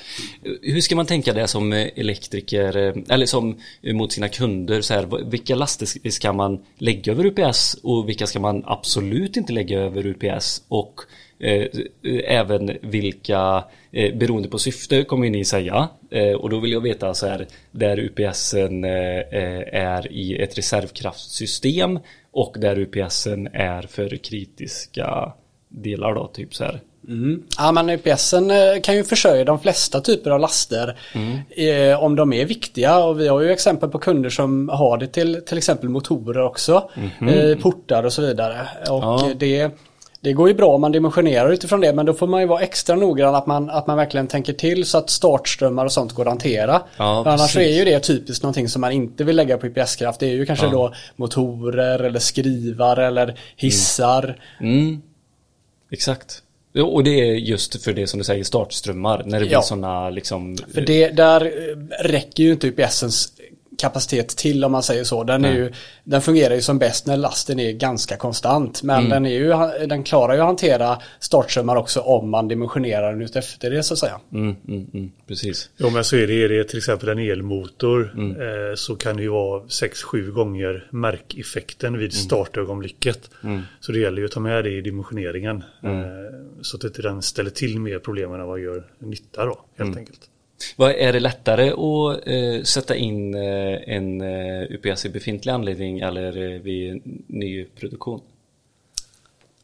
[0.63, 3.59] Hur ska man tänka det som eh, elektriker, eh, eller som
[3.93, 8.41] mot sina kunder, så här, vilka laster ska man lägga över UPS och vilka ska
[8.41, 10.63] man absolut inte lägga över UPS?
[10.69, 11.01] Och
[12.27, 15.89] även vilka, eh, beroende på syfte kommer ni säga.
[16.11, 20.59] Eh, och då vill jag veta så här, där UPSen eh, eh, är i ett
[20.59, 21.99] reservkraftsystem
[22.33, 25.33] och där UPSen är för kritiska
[25.69, 26.81] delar då, typ så här.
[27.59, 30.99] Ja men UPSen eh, kan ju försörja de flesta typer av laster
[31.51, 35.07] eh, om de är viktiga och vi har ju exempel på kunder som har det
[35.07, 36.91] till till exempel motorer också.
[37.29, 38.61] eh, portar och så vidare.
[38.91, 39.31] Och Ja.
[39.31, 39.71] eh, det,
[40.25, 42.61] det går ju bra om man dimensionerar utifrån det men då får man ju vara
[42.63, 46.23] extra noggrann att man, att man verkligen tänker till så att startströmmar och sånt går
[46.23, 46.83] att hantera.
[46.97, 47.81] Ja, annars så är precis.
[47.81, 50.21] ju det typiskt någonting som man inte vill lägga på UPS-kraft.
[50.21, 54.39] Det är ju kanske då motorer eller skrivar eller hissar.
[54.61, 55.03] Mm.
[55.91, 56.43] Exakt.
[56.77, 59.23] Jo, och det är just för det som du säger, startströmmar.
[59.27, 59.63] När det blir Ja.
[59.63, 60.57] sådana liksom...
[60.75, 63.33] För det, där eh, räcker ju inte UPSens
[63.79, 65.25] kapacitet till om man säger så.
[65.25, 65.59] Den, är Nej.
[65.59, 65.73] ju,
[66.05, 68.83] den fungerar ju som bäst när lasten är ganska konstant.
[68.83, 69.11] Men Mm.
[69.11, 69.31] den, är
[69.81, 73.83] ju, den klarar ju att hantera startströmmar också om man dimensionerar den ut efter det
[73.83, 74.21] så att säga.
[74.33, 75.71] Mm, mm, mm, precis.
[75.77, 78.31] Jo men så är det, är det till exempel en elmotor Mm.
[78.31, 82.01] eh, så kan det ju vara 6-7 gånger märkeffekten Mm.
[82.01, 83.31] vid startögonblicket.
[83.81, 85.65] Så det gäller ju att ta med det i dimensioneringen.
[85.83, 86.01] Mm.
[86.01, 86.07] Eh,
[86.63, 89.99] så att inte den ställer till mer problem än vad gör nytta då helt Mm.
[89.99, 90.21] enkelt.
[90.77, 96.01] Vad Är det lättare att eh, sätta in eh, en eh, UPS i befintlig anläggning
[96.01, 98.21] eller eh, vid ny produktion?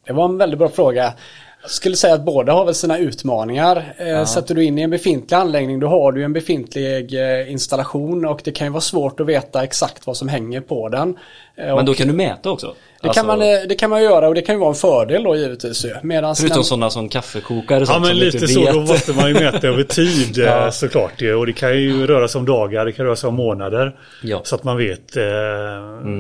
[0.06, 1.14] Det var en väldigt bra fråga.
[1.62, 3.94] Jag skulle säga att båda har väl sina utmaningar.
[3.98, 7.14] Eh, Sätter du in i en befintlig anläggning då har du en befintlig
[7.48, 11.18] installation och det kan ju vara svårt att veta exakt vad som hänger på den.
[11.56, 12.74] Men då kan du mäta också?
[13.02, 14.74] Det, Alltså, kan man, eh, det kan man göra och det kan ju vara en
[14.74, 15.84] fördel då givetvis.
[15.84, 15.94] ju.
[16.02, 18.74] Medans Förutom när- sådana som kaffekokare och Ja men lite så, vet.
[18.74, 20.70] då måste man ju mäta över tid eh, Ja.
[20.70, 21.22] såklart.
[21.38, 23.96] Och det kan ju röra sig om dagar, det kan röra sig om månader.
[24.22, 24.40] Ja.
[24.44, 25.22] Så att man vet eh,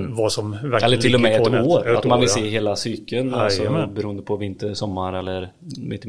[0.08, 1.50] vad som verkligen Eller till och med ett år.
[1.50, 1.96] nätet.
[1.96, 2.42] att man vill ja.
[2.42, 3.34] se hela cykeln.
[3.34, 3.94] Alltså, Jajamän.
[3.94, 6.04] beroende på vinter, sommar eller mitt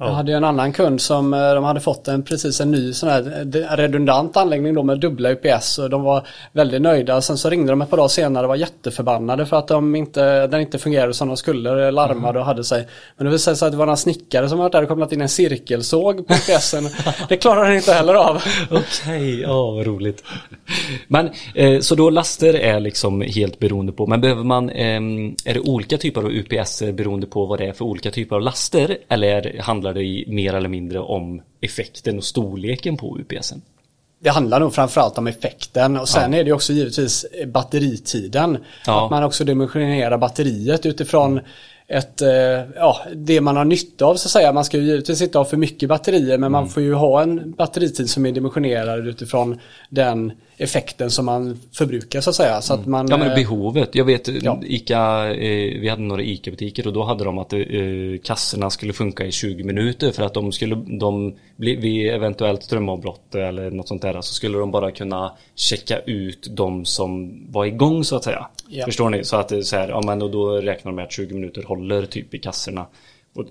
[0.00, 2.92] Jag hade ju en annan kund som eh, de hade fått en precis en ny
[2.92, 7.20] sån här eh, redundant anläggning då med dubbla UPS och de var väldigt nöjda.
[7.20, 10.46] Sen så ringde de ett par dagar senare och var jätteförbannade för att de inte,
[10.46, 12.86] den inte fungerade som de skulle, larmade och hade sig.
[13.16, 15.20] Men det visade sig att det var en snickare som var där och kopplat in
[15.20, 16.88] en cirkelsåg på UPSen.
[17.28, 18.42] det klarade den inte heller av.
[18.70, 20.24] Okej, ja vad roligt.
[21.08, 25.54] Men eh, så då laster är liksom helt beroende på, men behöver man, ehm, är
[25.54, 28.98] det olika typer av UPS beroende på vad det är för olika typer av laster?
[29.08, 33.62] Eller handlar det i mer eller mindre om effekten och storleken på UPSen?
[34.20, 38.58] Det handlar nog framförallt om effekten och sen är det också givetvis batteritiden.
[38.86, 39.04] Ja.
[39.04, 41.40] Att man också dimensionerar batteriet utifrån
[41.90, 42.30] ett, eh,
[42.76, 44.52] ja, det man har nytta av så att säga.
[44.52, 47.52] Man ska ju givetvis inte ha för mycket batterier men man får ju ha en
[47.52, 49.60] batteritid som är dimensionerad utifrån
[49.90, 52.60] den effekten som man förbrukar så att säga.
[52.60, 53.94] Så att man, Ja men eh, behovet.
[53.94, 54.60] Jag vet Ja.
[54.64, 57.60] Ica, eh, vi hade några Ica-butiker och då hade de att eh,
[58.24, 63.70] kassorna skulle funka i 20 minuter för att de skulle, de, vid eventuellt strömavbrott eller
[63.70, 68.16] något sånt där så skulle de bara kunna checka ut de som var igång så
[68.16, 68.46] att säga.
[68.68, 68.84] Ja.
[68.84, 69.24] Förstår ni?
[69.24, 71.34] Så att det är så här, ja men och då räknar de med att 20
[71.34, 72.86] minuter håller typ i kassorna.
[73.34, 73.44] Och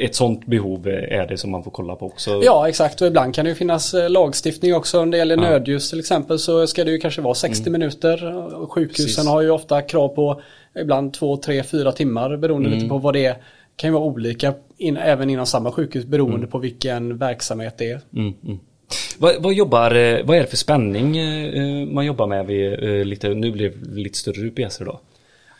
[0.00, 2.42] ett sånt behov är det som man får kolla på också.
[2.44, 5.90] Ja exakt och ibland kan det ju finnas eh, lagstiftning också om det gäller nödljus
[5.90, 8.36] till exempel så ska det ju kanske vara 60 minuter.
[8.54, 9.26] Och Sjukhusen Precis.
[9.26, 10.40] har ju ofta krav på
[10.80, 13.36] ibland 2, 3, 4 timmar beroende lite på vad det är.
[13.76, 18.00] kan ju vara olika in, även inom samma sjukhus beroende på vilken verksamhet det är.
[18.12, 18.58] Mm, mm.
[19.18, 23.04] Vad, vad, jobbar, eh, vad är det för spänning eh, man jobbar med vid eh,
[23.04, 25.00] lite, nu blir det lite större UPS då?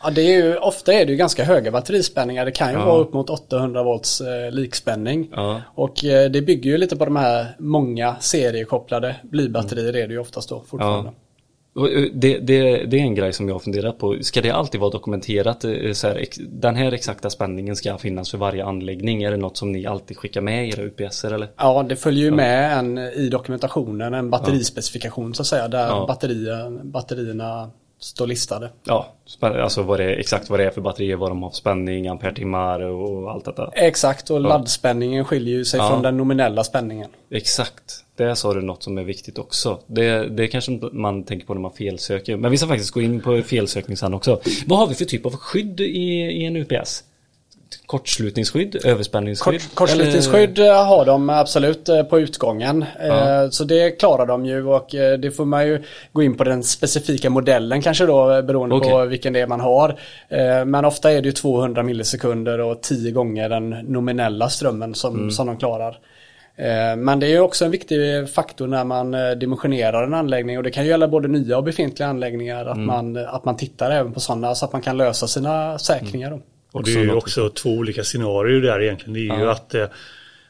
[0.03, 2.45] Ja, det är ju, ofta är det ju ganska höga batterispänningar.
[2.45, 2.85] Det kan ju Ja.
[2.85, 5.29] vara upp mot 800 volts eh, likspänning.
[5.35, 5.61] Ja.
[5.75, 10.19] Och eh, det bygger ju lite på de här många seriekopplade blybatterier är det ju
[10.19, 11.09] oftast då fortfarande.
[11.09, 11.15] Eh,
[12.13, 14.17] Det, det, det är en grej som jag har funderat på.
[14.21, 15.63] Ska det alltid vara dokumenterat?
[15.63, 19.23] eh, Så här, den här exakta spänningen ska finnas för varje anläggning.
[19.23, 21.47] Är det något som ni alltid skickar med i era UPS eller?
[21.57, 26.05] Ja, det följer ju med en i dokumentationen, en batterispecifikation så att säga, där Ja.
[26.07, 27.69] batterier, batterierna
[27.99, 28.69] står listade.
[28.83, 32.07] Ja, alltså vad det, exakt vad det är för batterier, vad de har för spänning,
[32.07, 33.71] ampere-timmar och allt detta.
[33.73, 35.89] Exakt, och laddspänningen skiljer ju sig Ja.
[35.89, 37.09] från den nominella spänningen.
[37.31, 38.04] Exakt.
[38.15, 39.79] Där sa du något som är viktigt också.
[39.87, 42.37] Det, det kanske man tänker på när man felsöker.
[42.37, 44.41] Men vi ska faktiskt gå in på felsökning sen också.
[44.65, 47.03] Vad har vi för typ av skydd i, i en UPS?
[47.85, 48.85] Kortslutningsskydd?
[48.85, 49.61] Överspänningsskydd?
[49.61, 52.85] Kort, kortslutningsskydd eh, har de absolut eh, på utgången.
[53.01, 56.43] Eh, Så det klarar de ju och eh, det får man ju gå in på
[56.43, 59.07] den specifika modellen kanske då beroende på Okej.
[59.07, 59.99] vilken det är man har.
[60.65, 65.47] Men ofta är det ju 200 millisekunder och 10 gånger den nominella strömmen som, som
[65.47, 65.97] de klarar.
[66.57, 70.57] Eh, Men det är ju också en viktig faktor när man eh, dimensionerar en anläggning
[70.57, 74.13] och det kan gälla både nya och befintliga anläggningar att, man, att man tittar även
[74.13, 76.31] på sådana så att man kan lösa sina säkringar.
[76.31, 76.41] Då.
[76.71, 79.13] Och det är ju också två olika scenarier där egentligen.
[79.13, 79.85] Det är ju att, eh,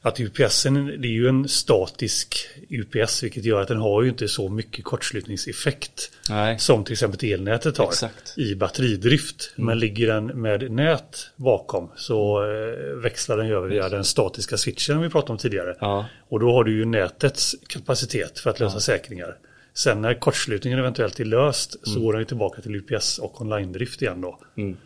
[0.05, 4.27] att UPSen, det är ju en statisk UPS vilket gör att den har ju inte
[4.27, 6.59] så mycket kortslutningseffekt Nej.
[6.59, 8.37] som till exempel elnätet har Exakt.
[8.37, 9.53] i batteridrift.
[9.55, 15.01] Men ligger den med nät bakom så eh, växlar den över via den statiska switchen
[15.01, 15.75] vi pratade om tidigare.
[15.79, 16.05] Ja.
[16.29, 19.37] Och då har du ju nätets kapacitet för att lösa säkringar.
[19.73, 24.21] Sen när kortslutningen eventuellt är löst så går den tillbaka till UPS och online-drift igen
[24.21, 24.39] då.
[24.57, 24.77] Mm.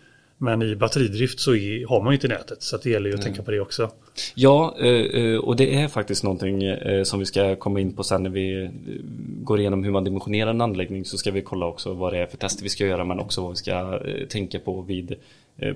[0.41, 3.21] Men i batteridrift så är, har man ju inte nätet så det gäller ju att
[3.21, 3.91] tänka på det också.
[4.35, 8.03] Ja, eh, eh, och det är faktiskt någonting eh, som vi ska komma in på
[8.03, 8.69] sen när vi
[9.43, 12.25] går igenom hur man dimensionerar en anläggning så ska vi kolla också vad det är
[12.25, 15.15] för tester vi ska göra men också vad vi ska tänka på vid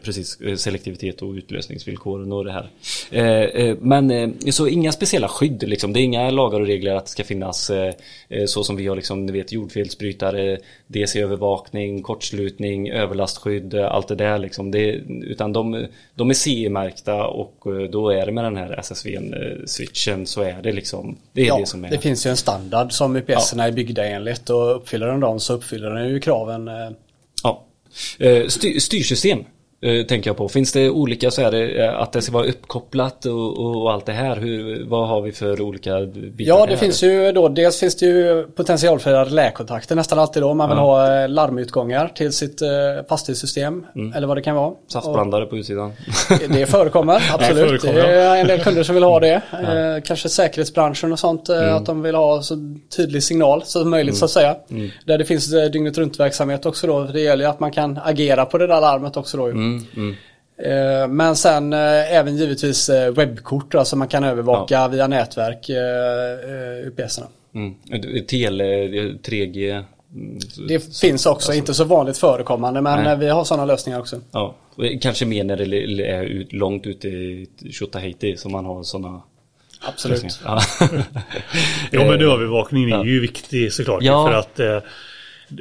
[0.04, 2.70] precis eh, selektivitet och utlösningsvillkoren och det här.
[3.12, 3.26] Eh,
[3.66, 5.94] eh, Men eh, så inga speciella skydd liksom.
[5.94, 7.94] Det är inga lagar och regler att det ska finnas eh,
[8.30, 10.58] eh, så som vi har liksom, ni vet jordfelsbrytare,
[10.88, 14.72] DC-övervakning, kortslutning, överlastskydd, eh, allt det där liksom.
[14.72, 14.92] Det,
[15.24, 20.42] utan de, de är CE-märkta och eh, då är det med den här SSV-switchen så
[20.42, 21.90] är det liksom, det är Ja, det som är.
[21.90, 25.54] det finns ju en standard som UPS-erna är byggda enligt och uppfyller den dem så
[25.54, 26.68] uppfyller den ju kraven.
[26.68, 26.74] eh,
[27.44, 27.64] Ja.
[28.20, 29.40] Eh, Styr, styrsystem.
[29.84, 30.50] Eh, tänker jag på.
[30.50, 34.12] Finns det olika så här eh, att det ska vara uppkopplat och, och allt det
[34.12, 34.36] här?
[34.36, 36.34] Hur, vad har vi för olika bitar?
[36.38, 36.80] Ja, det här?
[36.80, 40.54] finns ju då, dels finns det ju potentialfria läkontakter nästan alltid då.
[40.54, 42.70] Man vill ha eh, larmutgångar till sitt eh,
[43.10, 43.86] fastighetssystem.
[43.96, 44.14] Mm.
[44.14, 44.74] Eller vad det kan vara.
[44.88, 45.94] Saftblandare på utsidan.
[46.50, 47.82] Det förekommer, absolut.
[47.82, 49.42] Det, förekommer, är en del kunder som vill ha det.
[49.52, 51.50] Eh, kanske säkerhetsbranschen och sånt.
[51.50, 51.76] Mm.
[51.76, 52.56] Att de vill ha så
[52.98, 54.56] tydlig signal som möjligt så att säga.
[55.06, 57.04] Där det finns dygnet runt verksamhet också då.
[57.04, 59.48] Det gäller ju att man kan agera på det där larmet också då.
[59.78, 60.16] Mm, mm.
[60.58, 65.70] Eh, Men sen eh, även givetvis eh, webbkort som man kan övervaka via nätverk,
[66.88, 67.28] UPS-erna.
[67.56, 67.76] Mm.
[68.28, 68.64] Tele,
[69.24, 69.84] 3G.
[70.14, 73.18] mm, Det finns också, inte så vanligt förekommande men Nej.
[73.18, 74.22] vi har sådana lösningar också.
[74.32, 74.56] Ja,
[75.02, 79.22] kanske mer när det är ut, långt ute i Tjotahejti som man har sådana
[79.82, 80.40] Absolut.
[80.46, 80.62] Ja.
[81.92, 84.04] Ja men övervakningen är ju viktig såklart.
[84.04, 84.28] Ja.
[84.28, 84.90] För att eh,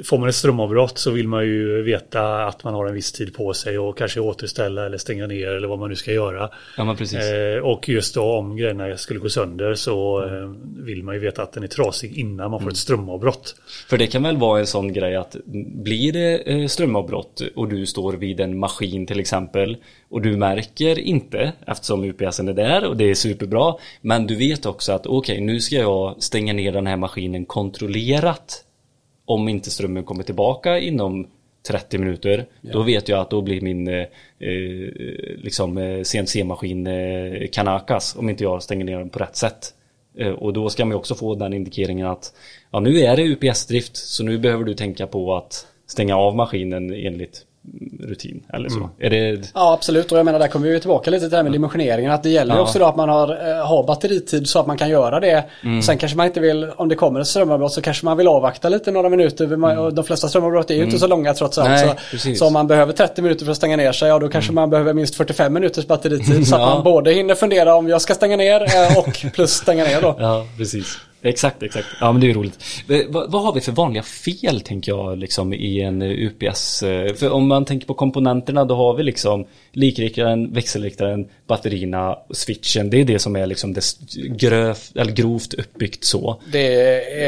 [0.05, 3.35] får man ett strömavbrott så vill man ju veta att man har en viss tid
[3.35, 6.51] på sig och kanske återställa eller stänga ner eller vad man nu ska göra.
[6.77, 7.19] ja, men precis.
[7.19, 10.51] Eh, och just då om grejerna skulle gå sönder så eh,
[10.85, 13.57] vill man ju veta att den är trasig innan man får ett strömavbrott.
[13.89, 15.37] För det kan väl vara en sån grej att
[15.83, 19.77] blir det eh, strömavbrott och du står vid en maskin till exempel
[20.09, 24.67] och du märker inte eftersom UPSen är där och det är superbra men du vet
[24.67, 28.65] också att okej nu ska jag stänga ner den här maskinen kontrollerat
[29.25, 31.27] om inte strömmen kommer tillbaka inom
[31.69, 33.95] 30 minuter då vet jag att då blir min eh,
[34.39, 34.89] eh,
[35.37, 39.75] liksom eh, CNC-maskin eh, kanakas om inte jag stänger ner den på rätt sätt.
[40.19, 42.35] Eh, Och då ska man ju också få den indikeringen att
[42.71, 46.95] ja, nu är det UPS-drift så nu behöver du tänka på att stänga av maskinen
[46.95, 47.47] enligt
[48.01, 48.91] rutin eller så.
[48.99, 49.51] Är det...
[49.55, 51.53] Ja absolut och jag menar där kommer vi ju tillbaka lite till det här med
[51.53, 52.13] dimensioneringen.
[52.13, 52.61] Att det gäller Ja.
[52.61, 55.45] också då att man har, eh, har batteritid så att man kan göra det.
[55.65, 55.83] Mm.
[55.83, 58.69] Sen kanske man inte vill, om det kommer ett strömavbrott så kanske man vill avvakta
[58.69, 59.79] lite några minuter.
[59.79, 61.69] Och De flesta strömavbrott är ju inte så långa trots allt.
[61.83, 61.97] Mm.
[62.13, 64.29] Nej, så, så om man behöver 30 minuter för att stänga ner sig, ja då
[64.29, 66.49] kanske man behöver minst 45 minuters batteritid.
[66.49, 66.75] Så att Ja.
[66.75, 70.17] man både hinner fundera om jag ska stänga ner eh, och plus stänga ner då.
[70.21, 70.99] Ja, precis.
[71.25, 71.87] Exakt, exakt.
[72.01, 72.59] Ja, men det är ju roligt.
[72.89, 76.83] Eh, Vad, vad har vi för vanliga fel, tänker jag, liksom i en eh, UPS?
[76.83, 82.91] eh, För om man tänker på komponenterna, då har vi liksom likriktaren, växelriktaren, batterierna, switchen.
[82.91, 86.41] Det är det som är liksom det s- gröv, eller grovt uppbyggt så.
[86.53, 86.75] Det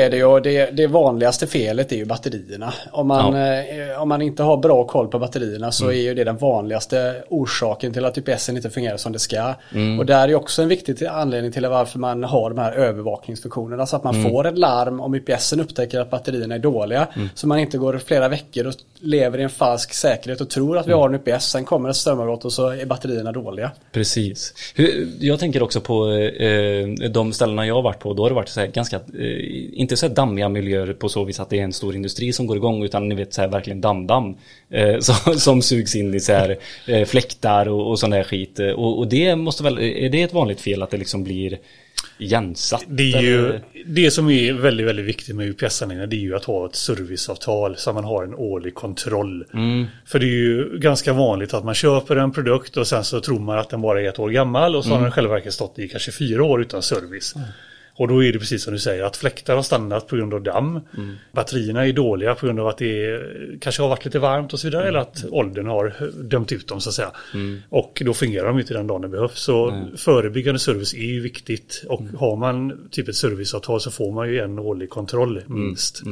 [0.05, 0.41] är det ju.
[0.41, 2.75] Det, det vanligaste felet är ju batterierna.
[2.93, 6.25] Om man, eh, om man inte har bra koll på batterierna så är ju det
[6.25, 9.55] den vanligaste orsaken till att UPSen inte fungerar som det ska.
[9.99, 13.84] Och där är ju också en viktig anledning till varför man har de här övervakningsfunktionerna.
[13.87, 17.09] Så att man får ett larm om UPSen upptäcker att batterierna är dåliga.
[17.35, 20.87] Så man inte går flera veckor och lever i en falsk säkerhet och tror att
[20.89, 21.45] vi har en UPS.
[21.45, 23.71] Sen kommer ett strömavbrott och så är batterierna dåliga.
[23.93, 24.55] Precis.
[25.21, 28.15] Jag tänker också på eh, de ställena jag har varit på.
[28.15, 31.25] Då har det varit så här ganska, eh, inte så här dammiga miljöer på så
[31.25, 32.85] vis att det är en stor industri som går igång.
[32.85, 34.37] Utan ni vet så här verkligen dammdamm.
[34.71, 36.59] Eh, som, som sugs in i så här
[37.05, 38.59] fläktar och, och sån där skit.
[38.59, 41.59] Och, och det måste väl, är det ett vanligt fel att det liksom blir
[42.19, 42.85] igensatt?
[42.89, 43.63] Det är ju eller?
[43.87, 46.07] det som är väldigt, väldigt viktigt med UPS-anläggningar.
[46.07, 49.45] Det är ju att ha ett serviceavtal så att man har en årlig kontroll.
[50.07, 53.39] För det är ju ganska vanligt att man köper en produkt och sen så tror
[53.39, 55.79] man att den bara är ett år gammal och så har den själva verket stått
[55.79, 57.35] i kanske fyra år utan service.
[57.97, 60.43] Och då är det precis som du säger att fläktar har stannat på grund av
[60.43, 60.81] damm.
[61.33, 64.61] Batterierna är dåliga på grund av att det är, kanske har varit lite varmt och
[64.61, 64.89] så vidare.
[64.89, 67.11] Eller att åldern har dömt ut dem så att säga.
[67.69, 69.41] Och då fungerar de inte den dagen det behövs.
[69.41, 71.85] Så förebyggande service är ju viktigt.
[71.89, 76.03] Och har man typ ett serviceavtal så får man ju en årlig kontroll minst.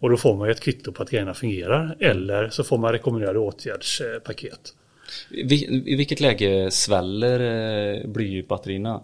[0.00, 1.96] Och då får man ju ett kvitto på att grejerna fungerar.
[2.00, 4.74] Eller så får man rekommenderade åtgärdspaket.
[5.30, 9.00] I vilket läge sväller eh, blybatterierna?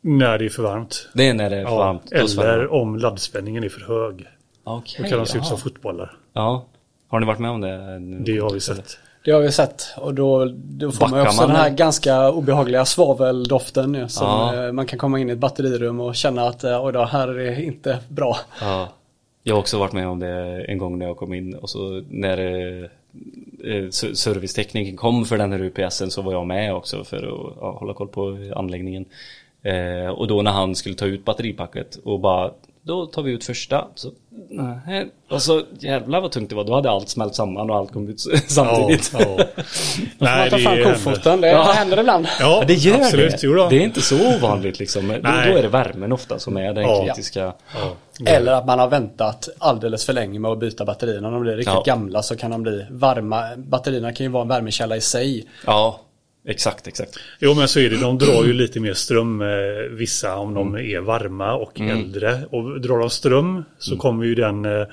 [0.00, 1.08] När det är för varmt.
[1.14, 2.12] Det är när det är för Ja, varmt.
[2.12, 4.26] eller om laddspänningen är för hög.
[4.64, 6.16] Okej, Då kan de se ut som fotbollar.
[6.32, 6.64] Ja.
[7.08, 7.98] Har ni varit med om det?
[8.24, 8.98] Det har vi sett.
[9.24, 12.30] Det har vi sett och då, då får man Backar också man den här ganska
[12.30, 14.66] obehagliga svaveldoften ju, som Ja.
[14.66, 17.28] eh, man kan komma in i ett batterirum och känna att eh, oj då, här
[17.28, 18.36] är det inte bra.
[18.60, 18.88] Ja.
[19.42, 22.04] Jag har också varit med om det en gång när jag kom in och så
[22.08, 22.84] när eh,
[23.74, 27.56] eh, ser- servicetekniken kom för den här UPSen så var jag med också för att
[27.60, 29.04] ja, hålla koll på anläggningen.
[29.62, 32.50] Eh, och då när han skulle ta ut batteripacket och bara
[32.82, 33.86] då tar vi ut första.
[33.94, 34.10] Så,
[34.86, 35.08] nej.
[35.30, 36.64] Och så jävlar vad tungt det var.
[36.64, 39.10] Då hade allt smält samman och allt kom ut samtidigt.
[39.18, 39.44] Ja, ja.
[40.18, 41.62] man tar fram det kofoten, det Ja.
[41.62, 42.26] händer ibland.
[42.40, 43.30] Ja, Ja, det gör absolut.
[43.30, 43.38] det.
[43.42, 43.68] Jo då.
[43.68, 45.08] Det är inte så ovanligt liksom.
[45.08, 45.50] Då, Nej.
[45.52, 47.04] då är det värmen ofta som är den Ja.
[47.06, 47.52] kritiska.
[47.74, 47.92] Ja.
[48.26, 51.28] Eller att man har väntat alldeles för länge med att byta batterierna.
[51.28, 51.82] När de blir riktigt Ja.
[51.86, 53.42] gamla så kan de bli varma.
[53.56, 55.46] Batterierna kan ju vara en värmekälla i sig.
[55.66, 56.00] Ja,
[56.48, 57.18] exakt, exakt.
[57.38, 59.48] Jo men så är det, de drar ju lite mer ström eh,
[59.90, 62.40] vissa om de är varma och äldre.
[62.50, 64.86] Och drar de ström så kommer ju den eh,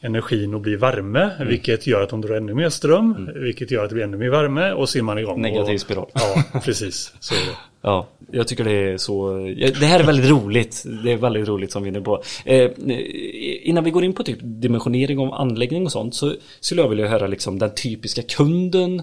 [0.00, 3.88] energin att bli värme, vilket gör att de drar ännu mer ström, vilket gör att
[3.88, 5.42] det blir ännu mer värme och så är man igång.
[5.42, 6.06] Negativ och, spiral.
[6.14, 7.14] Ja, precis.
[7.20, 7.52] Så är det.
[7.82, 9.38] Ja, jag tycker det är så...
[9.80, 10.84] Det här är väldigt roligt.
[11.04, 12.22] Det är väldigt roligt som vi är inne på.
[12.44, 12.70] Eh,
[13.62, 17.08] innan vi går in på typ dimensionering av anläggning och sånt så skulle jag vilja
[17.08, 19.02] höra liksom den typiska kunden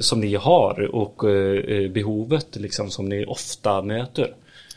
[0.00, 4.34] som ni har och eh, behovet liksom som ni ofta möter.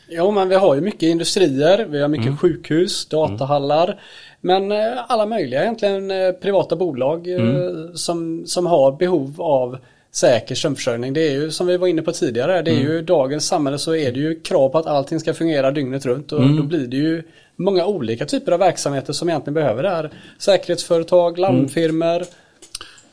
[0.10, 4.00] Jo, men vi har ju mycket industrier, vi har mycket sjukhus, datahallar.
[4.42, 9.78] Men eh, alla möjliga egentligen eh, privata bolag eh, som, som har behov av
[10.12, 11.14] säker strömförsörjning.
[11.14, 13.96] Det är ju som vi var inne på tidigare, det är ju dagens samhälle så
[13.96, 16.98] är det ju krav på att allting ska fungera dygnet runt och då blir det
[16.98, 17.24] ju
[17.56, 20.12] många olika typer av verksamheter som egentligen behöver det här.
[20.40, 22.24] Säkerhetsföretag, larmfirmor,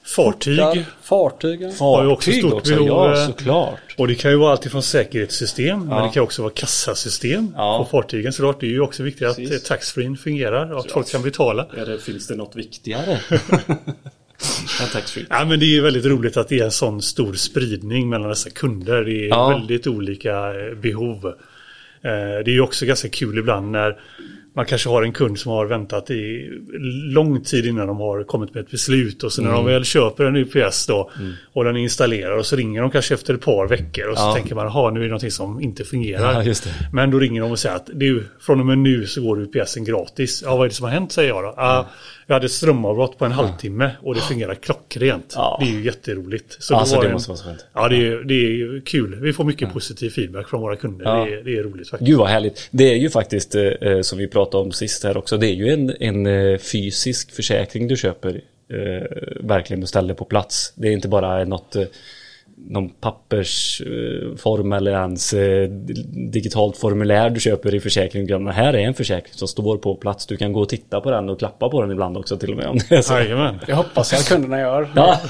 [0.06, 0.84] Fartyg.
[1.02, 1.60] fartyg.
[1.80, 3.78] Har ju också stort behov, ja eh, såklart.
[3.98, 6.04] Och det kan ju vara allt från säkerhetssystem, men Ja.
[6.04, 7.78] det kan också vara kassasystem Ja.
[7.78, 8.32] på fartygen.
[8.32, 9.62] Så klart, det är ju också viktigt att Precis.
[9.62, 11.66] eh, taxfree fungerar och att folk kan betala.
[11.86, 13.18] Det, finns det något viktigare?
[14.82, 15.26] än taxfree?
[15.30, 18.28] Ja, men det är ju väldigt roligt att det är en sån stor spridning mellan
[18.28, 19.04] dessa kunder.
[19.04, 19.48] Det är Ja.
[19.48, 21.26] väldigt olika eh, behov.
[21.26, 21.32] Eh,
[22.44, 23.96] Det är ju också ganska kul ibland när
[24.56, 26.50] man kanske har en kund som har väntat i
[27.14, 29.64] lång tid innan de har kommit med ett beslut och så när Mm.
[29.64, 31.10] de väl köper en UPS då
[31.52, 34.24] och den är installerad och så ringer de kanske efter ett par veckor och så
[34.24, 34.34] Ja.
[34.34, 36.42] tänker man jaha nu är det någonting som inte fungerar.
[36.44, 36.54] Ja.
[36.92, 39.84] Men då ringer de och säger att du, från och med nu så går UPSen
[39.84, 40.42] gratis.
[40.46, 41.54] Ja, vad är det som har hänt säger jag då.
[41.56, 41.86] Ja,
[42.26, 45.32] jag hade strömavbrott på en halvtimme och det fungerar klockrent.
[45.36, 45.56] Ja.
[45.60, 46.56] Det är ju jätteroligt.
[46.62, 47.66] Så Alltså det en- måste vara så skönt.
[47.72, 49.14] Ja, det är, det är kul.
[49.20, 51.04] Vi får mycket positiv feedback från våra kunder.
[51.04, 51.24] Ja.
[51.24, 52.08] Det, är, det är roligt faktiskt.
[52.08, 52.68] Gud vad härligt.
[52.70, 55.68] Det är ju faktiskt, eh, som vi pratade om sist här också, det är ju
[55.68, 58.40] en, en eh, fysisk försäkring du köper.
[58.68, 59.02] Eh,
[59.40, 60.72] verkligen du ställer på plats.
[60.76, 61.82] Det är inte bara något, eh,
[62.56, 65.68] någon pappersform eller ens eh,
[66.30, 68.44] digitalt formulär du köper i försäkringen.
[68.44, 70.26] Det här är en försäkring som står på plats.
[70.26, 72.56] Du kan gå och titta på den och klappa på den ibland också till och
[72.56, 72.66] med.
[72.66, 73.14] Om det är så.
[73.14, 73.60] Jajamän.
[73.66, 74.88] Det hoppas jag att kunderna gör.
[74.96, 75.20] Ja.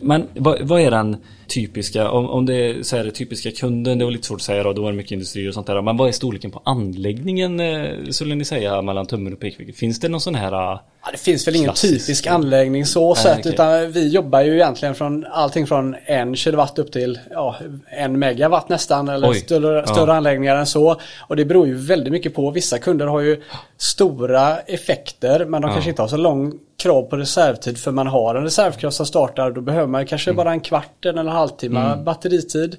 [0.00, 4.04] Men vad, vad är den typiska, om, om det är så här, typiska kunden, det
[4.04, 5.82] var lite svårt att säga då, då var det mycket industri och sånt där.
[5.82, 9.76] Men vad är storleken på anläggningen eh, skulle ni säga mellan tummen och pekfingret?
[9.76, 12.06] Finns det någon sån här eh, Ja, det finns väl ingen Klassisk.
[12.06, 13.52] typisk anläggning så sett okej.
[13.52, 17.56] utan vi jobbar ju egentligen från allting från en kilowatt upp till ja,
[17.90, 19.34] en megawatt nästan eller Oj.
[19.40, 19.86] större, Ja.
[19.94, 21.00] större anläggningar än så.
[21.20, 22.50] Och det beror ju väldigt mycket på.
[22.50, 23.42] Vissa kunder har ju
[23.78, 25.74] stora effekter men de Ja.
[25.74, 29.50] kanske inte har så lång krav på reservtid för man har en reservkraft som startar
[29.50, 30.36] då behöver man kanske Mm.
[30.36, 32.76] bara en kvart eller en halvtimme batteritid.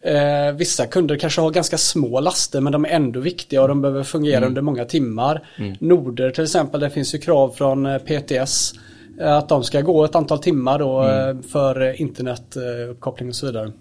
[0.00, 3.82] Eh, vissa kunder kanske har ganska små laster men de är ändå viktiga och de
[3.82, 4.48] behöver fungera Mm.
[4.48, 5.42] under många timmar.
[5.80, 8.72] Noder till exempel, det finns ju krav från eh, PTS
[9.20, 11.36] eh, att de ska gå ett antal timmar då Mm.
[11.38, 13.72] eh, för internetuppkoppling och så vidare.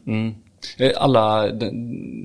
[0.96, 1.42] Alla,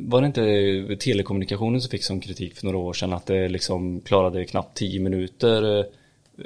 [0.08, 4.00] var det inte telekommunikationen som fick som kritik för några år sedan att det liksom
[4.00, 5.84] klarade knappt 10 minuter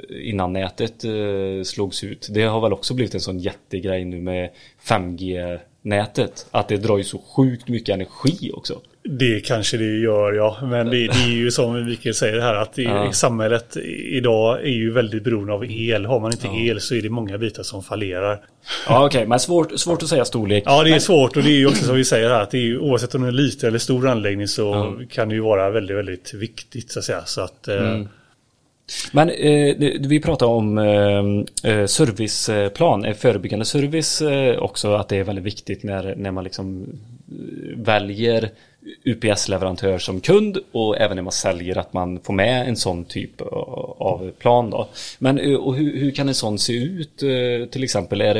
[0.09, 2.27] innan nätet eh, slogs ut.
[2.31, 4.49] Det har väl också blivit en sån jättegrej nu med
[4.87, 6.45] 5G-nätet.
[6.51, 8.81] Att det drar ju så sjukt mycket energi också.
[9.03, 10.57] Det kanske det gör ja.
[10.61, 13.11] Men det, det är ju som Mikael säger här att Ja.
[13.11, 13.77] samhället
[14.11, 16.05] idag är ju väldigt beroende av el.
[16.05, 18.41] Har man inte el så är det många bitar som fallerar.
[18.87, 20.63] Ja okej, men svårt, svårt att säga storlek.
[20.65, 22.57] Ja det är svårt och det är ju också som vi säger här att det
[22.57, 25.69] är oavsett om det är en liten eller stor anläggning så kan det ju vara
[25.69, 27.21] väldigt, väldigt viktigt så att säga.
[27.25, 28.01] Så att, eh,
[29.11, 35.17] Men eh, vi pratar om eh, eh, serviceplan, eh, förebyggande service eh, också, att det
[35.17, 36.85] är väldigt viktigt när, när man liksom
[37.31, 38.49] eh, väljer
[39.03, 43.41] UPS-leverantör som kund och även när man säljer att man får med en sån typ
[43.41, 44.87] av plan då.
[45.19, 47.17] Men och hur, hur kan en sån se ut
[47.71, 48.21] till exempel?
[48.21, 48.33] Är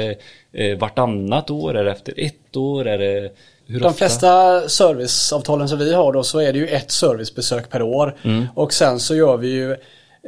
[0.51, 1.77] det vartannat år?
[1.77, 2.87] Är det efter ett år?
[2.87, 3.29] Är det
[3.67, 3.97] hur De ofta?
[3.97, 8.15] flesta serviceavtalen som vi har då så är det ju ett servicebesök per år.
[8.23, 8.45] Mm.
[8.55, 9.75] Och sen så gör vi ju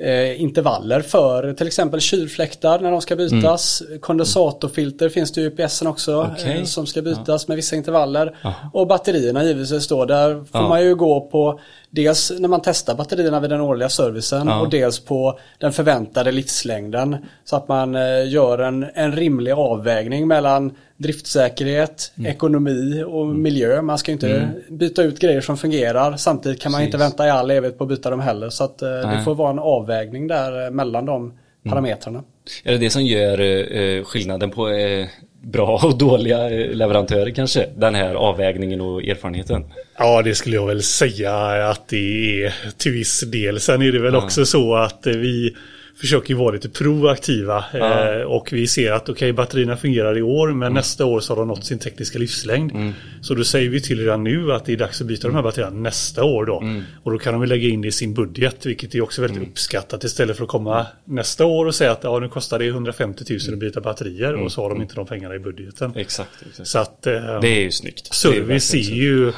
[0.03, 3.83] eh, intervaller för till exempel kylfläktar när de ska bytas.
[4.01, 6.31] Kondensatorfilter finns det i UPSen också Mm.
[6.31, 6.57] Okej.
[6.57, 8.35] eh, som ska bytas med vissa intervaller.
[8.73, 10.05] Och batterierna givetvis då.
[10.05, 10.67] Där får Ja.
[10.69, 14.59] man ju gå på dels när man testar batterierna vid den årliga servicen Ja.
[14.61, 17.17] och dels på den förväntade livslängden.
[17.45, 22.31] Så att man eh, gör en, en rimlig avvägning mellan driftsäkerhet, Mm.
[22.31, 23.81] ekonomi och miljö.
[23.81, 26.17] Man ska ju inte byta ut grejer som fungerar.
[26.17, 27.11] Samtidigt kan man inte Precis.
[27.11, 28.49] vänta i all evighet på att byta dem heller.
[28.49, 31.33] Så att eh, det får vara en avvägning där eh, mellan de
[31.69, 32.23] parametrarna.
[32.63, 33.39] Är det det som gör
[33.77, 35.07] eh, skillnaden på eh,
[35.41, 37.65] bra och dåliga eh, leverantörer kanske?
[37.77, 39.63] Den här avvägningen och erfarenheten.
[39.97, 41.35] Ja, det skulle jag väl säga
[41.69, 43.59] att det är till viss del.
[43.59, 45.55] Sen är det väl också så att eh, vi
[45.99, 48.15] försöker ju vara lite proaktiva Ja.
[48.15, 51.37] eh, och vi ser att okej batterierna fungerar i år men nästa år så har
[51.39, 52.93] de nått sin tekniska livslängd.
[53.21, 55.43] Så då säger vi till redan nu att det är dags att byta de här
[55.43, 56.63] batterierna nästa år då.
[57.03, 60.03] Och då kan de lägga in det i sin budget vilket är också väldigt uppskattat
[60.03, 63.53] istället för att komma nästa år och säga att ja, nu kostar det 150 000
[63.53, 65.93] att byta batterier och så har de inte de pengarna i budgeten.
[65.95, 66.29] Exakt.
[66.49, 66.69] exakt.
[66.69, 68.07] Så att eh, Det är ju snyggt.
[68.09, 68.91] Är Service är så.
[68.91, 69.31] ju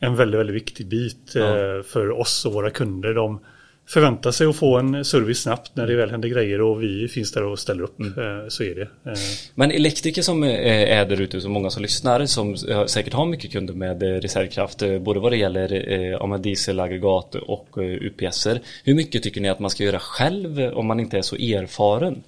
[0.00, 1.42] en väldigt, väldigt viktig bit eh,
[1.86, 3.14] för oss och våra kunder.
[3.14, 3.40] De
[3.88, 7.32] förväntar sig att få en service snabbt när det väl händer grejer och vi finns
[7.32, 8.00] där och ställer upp.
[8.00, 8.12] Mm.
[8.12, 9.10] Eh, så är det.
[9.10, 9.18] Eh,
[9.54, 13.52] Men elektriker som eh, är där ute, så många som lyssnar, som säkert har mycket
[13.52, 18.60] kunder med reservkraft, både vad det gäller dieselaggregat och UPSer.
[18.84, 22.22] Hur mycket tycker ni att man ska göra själv om man inte är så erfaren?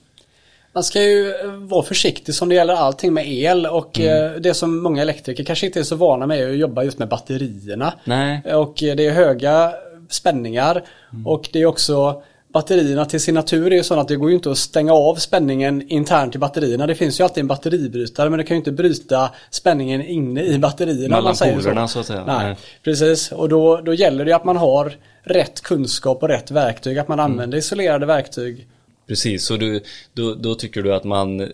[0.72, 4.82] Man ska ju vara försiktig som det gäller allting med el och eh, det som
[4.82, 7.94] många elektriker kanske inte är så vana med är att jobba just med batterierna.
[8.04, 8.54] Nej.
[8.54, 9.72] Och det är höga
[10.10, 10.82] spänningar
[11.24, 14.36] och det är också Batterierna till sin natur är ju sådana att det går ju
[14.36, 16.86] inte att stänga av spänningen internt i batterierna.
[16.86, 20.58] Det finns ju alltid en batteribrytare men det kan ju inte bryta spänningen inne i
[20.58, 21.16] batterierna.
[21.16, 22.24] Mellan polerna, så att säga.
[22.26, 22.56] Nej, Nej.
[22.82, 23.32] precis.
[23.32, 24.92] Och då, då gäller det att man har
[25.22, 26.98] rätt kunskap och rätt verktyg.
[26.98, 28.66] Att man använder isolerade verktyg.
[29.06, 29.80] Precis, så du,
[30.12, 31.46] då, då tycker du att man eh,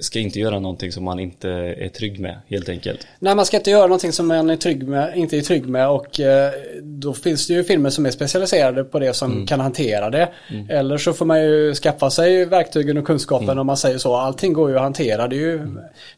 [0.00, 3.06] ska inte göra någonting som man inte är trygg med, helt enkelt?
[3.18, 5.88] Nej, man ska inte göra någonting som man är trygg med, inte är trygg med
[5.88, 10.10] och eh, då finns det ju filmer som är specialiserade på det som kan hantera
[10.10, 10.28] det.
[10.68, 14.14] Eller så får man ju skaffa sig verktygen och kunskapen om man säger så.
[14.14, 15.28] Allting går ju att hantera.
[15.28, 15.60] Det är ju,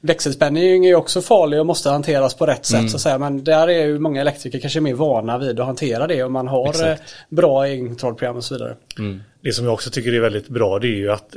[0.00, 3.18] Växelspänning är ju också farlig och måste hanteras på rätt sätt så att säga.
[3.18, 6.48] Men där är ju många elektriker kanske mer vana vid att hantera det och man
[6.48, 7.00] har Exakt.
[7.00, 8.76] eh, bra egenkontrollprogram och så vidare.
[9.40, 11.36] Det som jag också tycker är väldigt bra det är ju att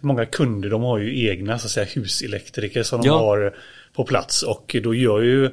[0.00, 3.18] många kunder de har ju egna så att säga, huselektriker som de Ja.
[3.18, 3.54] har
[3.92, 5.50] på plats och då gör ju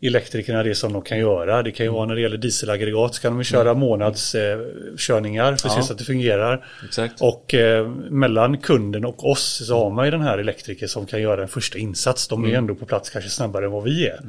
[0.00, 1.62] elektrikerna det som de kan göra.
[1.62, 5.74] Det kan ju vara när det gäller dieselaggregat så kan de köra månadskörningar för att
[5.76, 5.82] Ja.
[5.82, 6.66] se så att det fungerar.
[6.84, 7.20] Exakt.
[7.20, 11.22] Och eh, mellan kunden och oss så har man ju den här elektriker som kan
[11.22, 12.28] göra en första insats.
[12.28, 14.20] De är ju ändå på plats kanske snabbare än vad vi är.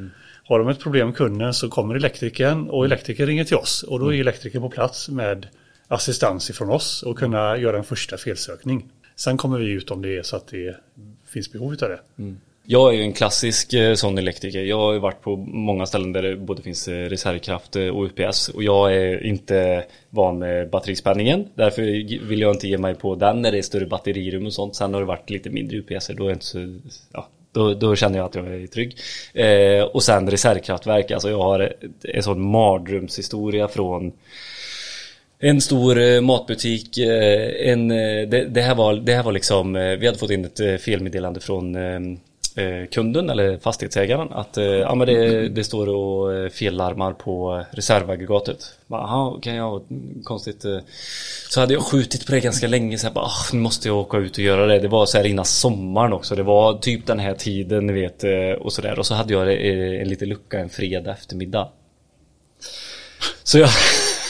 [0.43, 3.99] Har de ett problem med kunden så kommer elektrikern och elektrikern ringer till oss och
[3.99, 5.47] då är elektrikern på plats med
[5.87, 8.89] assistans ifrån oss och kunna göra en första felsökning.
[9.17, 10.75] Sen kommer vi ut om det är så att det
[11.25, 11.99] finns behov av det.
[12.17, 12.37] Mm.
[12.69, 14.63] Jag är ju en klassisk eh, sån elektriker.
[14.63, 18.05] Jag har ju varit på många ställen där det både finns eh, reservkraft eh, och
[18.05, 21.47] UPS och jag är inte van med batterispänningen.
[21.55, 21.81] Därför
[22.27, 24.75] vill jag inte ge mig på den när det är större batterirum och sånt.
[24.75, 26.79] Sen har det varit lite mindre UPS, då är inte så,
[27.13, 28.97] ja, då, då känner jag att jag är trygg.
[29.33, 34.11] Eh, och sen reservkraftverk, alltså jag har en sån mardrömshistoria från
[35.39, 39.73] en stor eh, matbutik, eh, en, eh, det, det, här var, det här var liksom,
[39.73, 42.19] vi hade fått in ett felmeddelande från ehm,
[42.91, 48.57] kunden eller fastighetsägaren att ja, men det, det står och fellarmar på reservaggregatet.
[48.87, 49.81] Jaha, kan jag,
[50.23, 50.65] konstigt.
[51.49, 54.17] Så hade jag skjutit på det ganska länge så bara, ah, nu måste jag åka
[54.17, 54.79] ut och göra det.
[54.79, 56.35] Det var så här innan sommaren också.
[56.35, 58.23] Det var typ den här tiden, ni vet,
[58.59, 58.99] och så där.
[58.99, 59.53] Och så hade jag
[60.01, 61.69] en liten lucka en fredag eftermiddag.
[63.43, 63.69] Så jag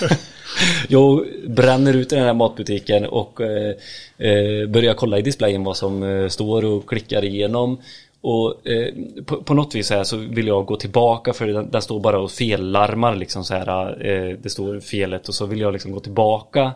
[0.87, 3.75] Jag bränner ut i den här matbutiken och eh,
[4.17, 7.77] eh, börjar kolla i displayen vad som eh, står och klickar igenom.
[8.21, 8.93] Och eh,
[9.25, 11.99] på, på något vis så, här så vill jag gå tillbaka för den, den står
[11.99, 14.05] bara och fellarmar liksom så här.
[14.07, 16.71] Eh, det står felet och så vill jag liksom gå tillbaka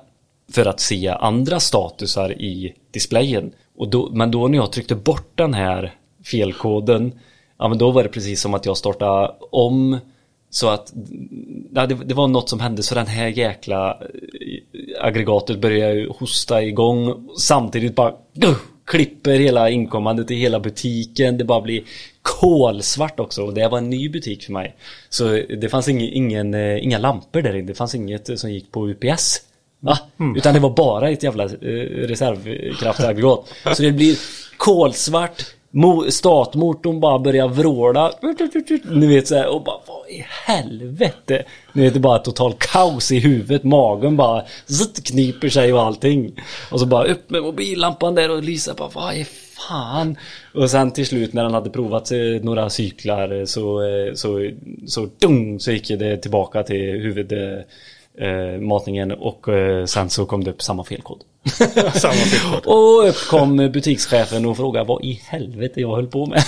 [0.52, 3.52] för att se andra statusar i displayen.
[3.78, 7.12] Och då, men då när jag tryckte bort den här felkoden
[7.62, 10.00] Ja men då var det precis som att jag startade om
[10.52, 10.94] så att
[11.74, 16.64] ja, det, det var något som hände så den här jäkla eh, aggregatet började hosta
[16.64, 18.12] igång samtidigt bara
[18.46, 21.38] uh, klipper hela inkommande till hela butiken.
[21.38, 21.84] Det bara blir
[22.22, 24.76] kolsvart också och det var en ny butik för mig.
[25.10, 27.68] Så det fanns ingen, ingen, eh, inga lampor där inne.
[27.68, 29.42] Det fanns inget eh, som gick på UPS.
[29.80, 29.98] Va?
[30.36, 33.54] Utan det var bara ett jävla eh, reservkraftaggregat.
[33.76, 34.18] Så det blir
[34.58, 35.46] kolsvart
[36.10, 38.12] Startmotorn bara börjar vråla.
[38.84, 41.44] Ni vet så här och bara vad i helvete?
[41.74, 43.64] Ni vet det är bara total kaos i huvudet.
[43.64, 46.42] Magen bara zzzt, kniper sig och allting.
[46.72, 49.26] Och så bara upp med mobillampan där och lysa bara vad i
[49.68, 50.18] fan?
[50.54, 52.12] Och sen till slut när han hade provat
[52.42, 54.52] några cyklar så eh, så
[54.88, 57.64] så, dung, så gick det tillbaka till huvudet eh,
[58.22, 61.24] eh, matningen och eh, sen så kom det upp samma felkod
[61.94, 62.66] Samma felkod.
[62.66, 66.44] och upp kom butikschefen och frågade vad i helvete jag höll på med.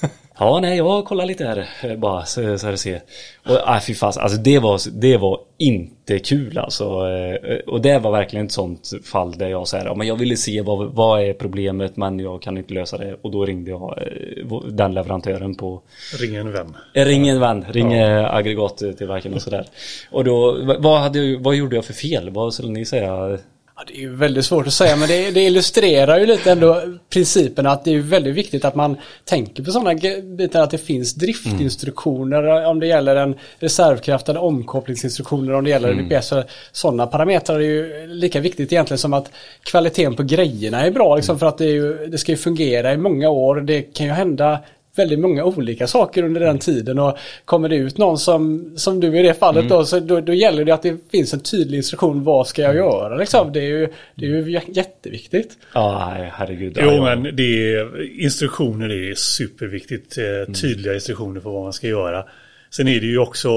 [0.38, 3.00] ja, nej, jag kollar lite här eh, bara så, så här se.
[3.46, 6.84] Och äh, fy fas, alltså det var, det var inte kul alltså.
[6.84, 10.36] Eh, Och det var verkligen ett sånt fall där jag säger, ja, men jag ville
[10.36, 13.16] se vad, vad är problemet men jag kan inte lösa det.
[13.22, 15.82] Och då ringde jag eh, den leverantören på
[16.20, 16.76] Ring en vän.
[16.92, 18.28] Ring en vän, ring ja.
[18.28, 19.66] aggregattillverkaren och sådär.
[20.10, 22.30] Och då, vad, hade, vad gjorde jag för fel?
[22.30, 23.38] Vad skulle ni säga?
[23.78, 26.82] Ja, det är ju väldigt svårt att säga men det, det illustrerar ju lite ändå
[27.10, 31.14] principen att det är väldigt viktigt att man tänker på sådana bitar att det finns
[31.14, 36.26] driftinstruktioner om det gäller en reservkraft eller omkopplingsinstruktioner om det gäller en VPS.
[36.26, 39.30] Så Sådana parametrar är ju lika viktigt egentligen som att
[39.62, 42.96] kvaliteten på grejerna är bra liksom för att det, ju, det ska ju fungera i
[42.96, 43.60] många år.
[43.60, 44.58] Det kan ju hända
[44.98, 49.18] väldigt många olika saker under den tiden och kommer det ut någon som, som du
[49.18, 52.24] i det fallet då, så då, då gäller det att det finns en tydlig instruktion
[52.24, 53.52] vad ska jag göra liksom.
[53.52, 55.50] Det är ju, det är ju jä- jätteviktigt.
[55.74, 56.78] Ja, herregud.
[56.82, 60.18] Jo, men det är, instruktioner är superviktigt.
[60.18, 62.24] Eh, Tydliga instruktioner på vad man ska göra.
[62.70, 63.48] Sen är det ju också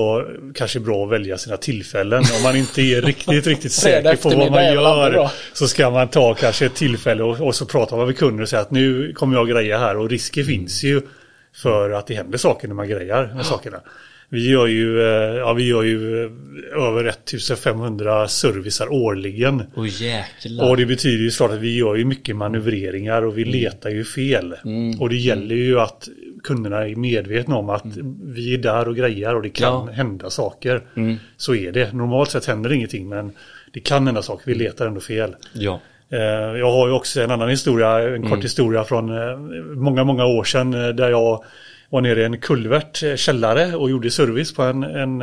[0.54, 2.24] kanske bra att välja sina tillfällen.
[2.38, 6.34] Om man inte är riktigt, riktigt säker på vad man gör så ska man ta
[6.34, 9.50] kanske ett tillfälle och, och så prata med kunder och säga att nu kommer jag
[9.50, 11.02] greja här och risker finns ju
[11.56, 13.82] för att det händer saker när man grejar med sakerna.
[14.30, 16.32] Vi gör ju, eh, ja, vi gör ju eh,
[16.88, 19.64] över 1500 servicer årligen.
[20.00, 20.70] Jäklar.
[20.70, 24.04] Och det betyder ju såklart att vi gör ju mycket manövreringar och vi letar ju
[24.04, 24.56] fel.
[25.00, 26.08] Och det gäller ju att
[26.44, 27.84] kunderna är medvetna om att
[28.24, 29.92] vi är där och grejar och det kan Ja.
[29.94, 30.82] hända saker.
[31.38, 31.94] Så är det.
[31.94, 33.32] Normalt sett händer ingenting men
[33.74, 34.44] det kan hända saker.
[34.46, 35.36] Vi letar ändå fel.
[35.54, 35.82] Ja.
[36.12, 39.38] Eh, Jag har ju också en annan historia, en kort historia från eh,
[39.76, 41.44] många, många år sedan eh, där jag
[41.90, 45.20] var nere i en kulvert källare och gjorde service på en, en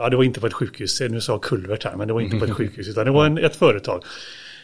[0.00, 2.20] ja det var inte på ett sjukhus, nu sa jag kulvert här men det var
[2.20, 4.02] inte på ett sjukhus utan det var en, ett företag.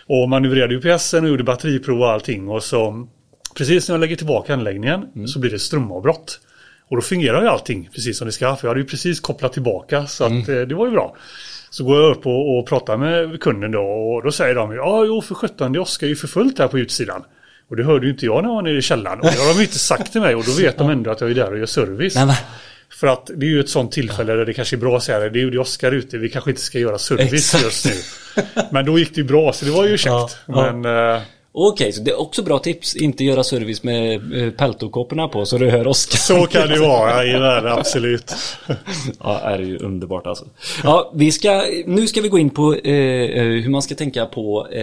[0.07, 3.09] Och manövrerade UPSen och gjorde batteriprov och allting och så
[3.57, 6.41] precis när jag lägger tillbaka anläggningen så blir det strömavbrott.
[6.89, 9.53] Och då fungerar ju allting precis som det ska för jag hade ju precis kopplat
[9.53, 11.17] tillbaka så att eh, det var ju bra.
[11.71, 15.05] Så går jag upp och, och pratar med kunden då och då säger de ja
[15.05, 17.25] jo för sjutton det åskar ju för fullt här på utsidan.
[17.71, 19.19] Och det hörde ju inte jag när jag var nere i källaren.
[19.21, 21.21] Och det har de ju inte sagt till mig och då vet de ändå att
[21.21, 22.15] jag är där och gör service.
[22.15, 22.37] Nej,
[22.91, 25.19] För att det är ju ett sånt tillfälle där det kanske är bra att säga
[25.19, 25.31] det.
[25.31, 26.19] Det det åskar ute.
[26.19, 27.65] Vi kanske inte ska göra service Exakt.
[27.65, 28.43] just nu.
[28.71, 30.07] Men då gick det ju bra så det var ju käckt.
[30.07, 30.73] Ja, ja.
[30.73, 31.23] Men eh,
[31.61, 32.97] Okej, så det är också bra tips.
[32.97, 36.19] Inte göra service med eh, peltokåporna på så du hör Oskar.
[36.19, 38.35] så kan det vara i världen absolut.
[39.23, 40.45] Ja, är det ju underbart alltså.
[40.85, 44.27] Ja, vi ska, nu ska vi gå in på eh, eh, hur man ska tänka
[44.27, 44.83] på eh,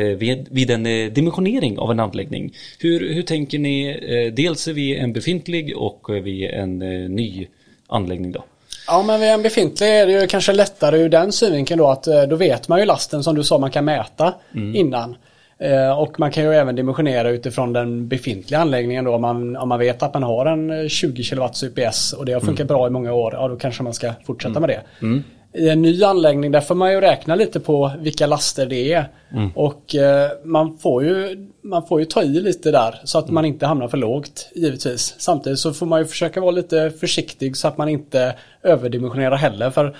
[0.00, 2.54] eh, vid, vid en dimensionering av en anläggning.
[2.78, 7.46] Hur, hur tänker ni eh, dels vid en befintlig och vid en eh, ny
[7.88, 8.44] anläggning då?
[8.86, 12.04] Ja men vid en befintlig är det ju kanske lättare ur den synvinkeln då att
[12.04, 14.34] då vet man ju lasten som du sa man kan mäta
[14.74, 15.16] innan.
[15.58, 19.68] Eh, Och man kan ju även dimensionera utifrån den befintliga anläggningen då om man, om
[19.68, 22.86] man vet att man har en eh, 20 kW UPS och det har funkat bra
[22.86, 24.80] i många år, ja då kanske man ska fortsätta med det.
[25.56, 29.08] I en ny anläggning där får man ju räkna lite på vilka laster det är.
[29.54, 33.44] Och eh, man, får ju, man får ju ta i lite där så att man
[33.44, 35.14] inte hamnar för lågt givetvis.
[35.18, 39.70] Samtidigt så får man ju försöka vara lite försiktig så att man inte överdimensionerar heller.
[39.70, 39.96] För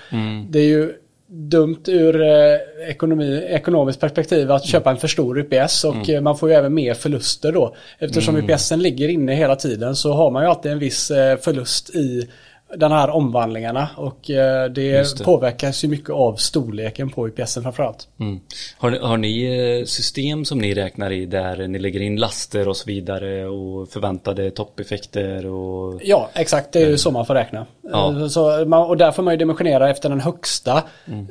[0.50, 0.92] det är ju
[1.34, 6.38] dumt ur eh, ekonomi, ekonomiskt perspektiv att köpa en för stor UPS och eh, man
[6.38, 7.76] får ju även mer förluster då.
[7.98, 11.90] Eftersom UPSen ligger inne hela tiden så har man ju alltid en viss eh, förlust
[11.94, 12.28] i
[12.76, 15.24] den här omvandlingarna och eh, det, det.
[15.24, 18.08] påverkas ju mycket av storleken på UPSen framförallt.
[18.20, 18.40] Mm.
[18.78, 19.44] Har, ni- har ni
[19.80, 23.88] eh, system som ni räknar i där ni lägger in laster och så vidare och
[23.88, 26.00] förväntade toppeffekter och...
[26.04, 26.72] Ja, exakt.
[26.72, 27.66] Det är ju så man får räkna.
[27.82, 28.20] Ja.
[28.20, 30.82] Eh, Så man, och där får man ju dimensionera efter den högsta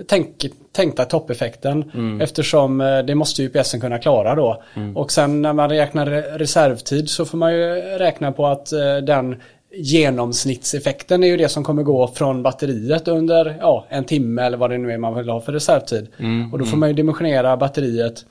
[0.07, 1.91] tänk, tänkta toppeffekten.
[2.21, 4.63] Eftersom eh, det måste UPSen kunna klara då.
[4.95, 8.69] Och sen när man räknar re- reservtid så får man ju räkna på att
[9.07, 9.41] den
[9.73, 14.69] genomsnittseffekten är ju det som kommer gå från batteriet under ja, en timme eller vad
[14.69, 16.07] det nu är man vill ha för reservtid.
[16.51, 18.25] Och då får man ju dimensionera batteriet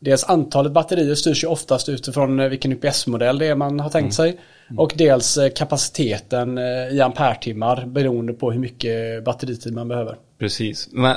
[0.00, 4.14] Dels antalet batterier styrs ju oftast utifrån eh, vilken UPS-modell det är man har tänkt
[4.14, 4.40] sig.
[4.76, 10.16] Och dels eh, kapaciteten eh, i ampere-timmar beroende på hur mycket batteritid man behöver.
[10.38, 10.88] Precis.
[10.92, 11.16] Men,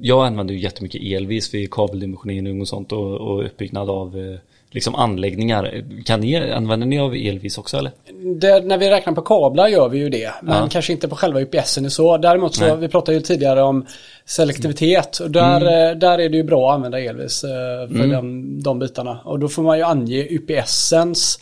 [0.00, 4.38] jag använder ju jättemycket elvis vid kabeldimensionering och sånt och, och uppbyggnad av
[4.74, 5.84] liksom anläggningar.
[6.04, 7.92] Kan ni, använder ni av elvis också eller?
[8.40, 10.32] Det, när vi räknar på kablar gör vi ju det.
[10.42, 10.68] Men Ja.
[10.70, 12.16] kanske inte på själva UPSen så.
[12.18, 12.76] Däremot så, Nej.
[12.76, 13.86] vi pratade ju tidigare om
[14.24, 15.18] selektivitet.
[15.18, 15.60] Och där,
[15.90, 17.50] eh, där är det ju bra att använda elvis eh,
[17.98, 19.20] för den, de bitarna.
[19.24, 21.38] Och då får man ju ange UPSens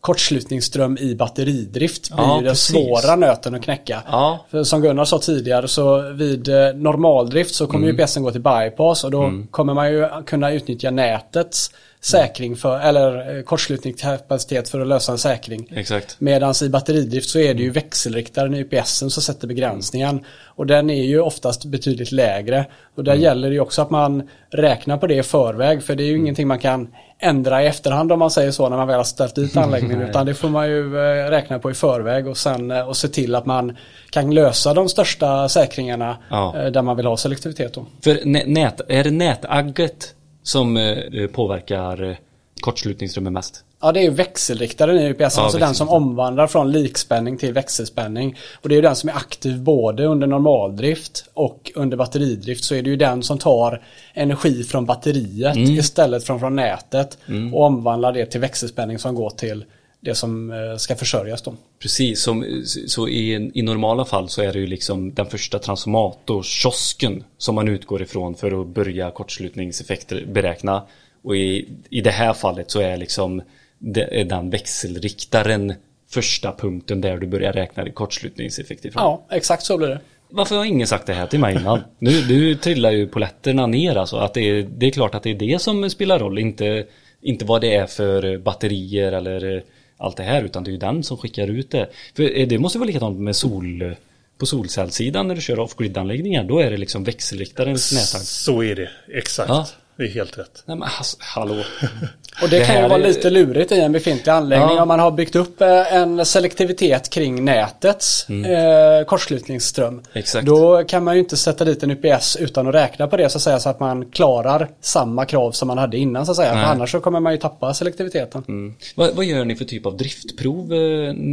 [0.00, 2.66] kortslutningsström i batteridrift blir Ja, den precis.
[2.74, 4.02] svåra nöten att knäcka.
[4.06, 4.44] Ja.
[4.50, 9.04] För som Gunnar sa tidigare så vid eh, normaldrift så kommer UPSen gå till bypass
[9.04, 11.70] och då kommer man ju kunna utnyttja nätets
[12.04, 15.68] säkring för, eller eh, kortslutningskapacitet för att lösa en säkring.
[15.76, 16.16] Exakt.
[16.18, 20.24] Medan i batteridrift så är det ju växelriktaren i UPSen som sätter begränsningen.
[20.44, 22.66] Och den är ju oftast betydligt lägre.
[22.96, 25.82] Och där gäller det ju också att man räknar på det i förväg.
[25.82, 26.88] För det är ju ingenting man kan
[27.18, 30.02] ändra i efterhand om man säger så när man väl har ställt ut anläggningen.
[30.08, 33.08] utan det får man ju eh, räkna på i förväg och sen eh, och se
[33.08, 33.76] till att man
[34.10, 36.70] kan lösa de största säkringarna Ja.
[36.72, 37.74] där man vill ha selektivitet.
[37.74, 37.86] Då.
[38.04, 40.14] För nä- nät, är det nätagget
[40.44, 42.16] som eh, påverkar eh,
[42.60, 43.64] kortslutningsrummet mest?
[43.80, 47.52] Ja, det är ju växelriktaren i UPS, Ja, alltså den som omvandlar från likspänning till
[47.52, 48.36] växelspänning.
[48.62, 52.74] Och det är ju den som är aktiv både under normaldrift och under batteridrift så
[52.74, 53.82] är det ju den som tar
[54.14, 55.70] energi från batteriet Mm.
[55.70, 57.18] istället från, från nätet
[57.52, 59.64] och omvandlar det till växelspänning som går till
[60.00, 61.54] det som eh, ska försörjas då.
[61.84, 67.24] Precis, som, så i, i normala fall så är det ju liksom den första transformatorkiosken
[67.38, 70.82] som man utgår ifrån för att börja kortslutningseffekter beräkna.
[71.22, 73.42] Och i, i det här fallet så är liksom
[73.78, 75.74] den växelriktaren
[76.10, 79.02] första punkten där du börjar räkna kortslutningseffekt ifrån.
[79.02, 80.00] Ja, exakt så blir det.
[80.30, 81.80] Varför har ingen sagt det här till mig innan?
[81.98, 84.16] Nu, nu trillar ju poletterna ner alltså.
[84.16, 86.38] Att det, är, det är klart att det är det som spelar roll.
[86.38, 86.86] Inte,
[87.22, 89.64] inte vad det är för batterier eller
[89.96, 90.42] allt det här.
[90.42, 91.90] Utan det är ju den som skickar ut det.
[92.16, 93.96] För eh, det måste vara likadant med sol...
[94.38, 96.44] På solcellssidan när du kör off-grid-anläggningar.
[96.44, 98.26] Då är det liksom växelriktarens nätagg.
[98.26, 99.48] Så är det, exakt.
[99.48, 99.66] Ja.
[99.96, 100.62] Det är helt rätt.
[100.66, 101.64] Nej men alltså, hallå.
[102.42, 104.82] Och det, Det kan ju vara är- lite lurigt i en befintlig anläggning Ja.
[104.82, 109.88] om man har byggt upp eh, en selektivitet kring nätets eh, kortslutningsström.
[109.88, 110.02] Mm.
[110.12, 110.46] Exakt.
[110.46, 113.38] Då kan man ju inte sätta dit en UPS utan att räkna på det så
[113.38, 116.52] att säga så att man klarar samma krav som man hade innan så att säga.
[116.52, 118.44] För annars så kommer man ju tappa selektiviteten.
[118.48, 118.74] Mm.
[118.94, 120.78] Vad, vad gör ni för typ av driftprov eh,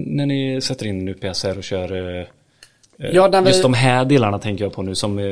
[0.06, 2.26] när ni sätter in en UPS här och kör eh,
[3.12, 5.26] Ja, när vi- Just de här delarna tänker jag på nu som eh,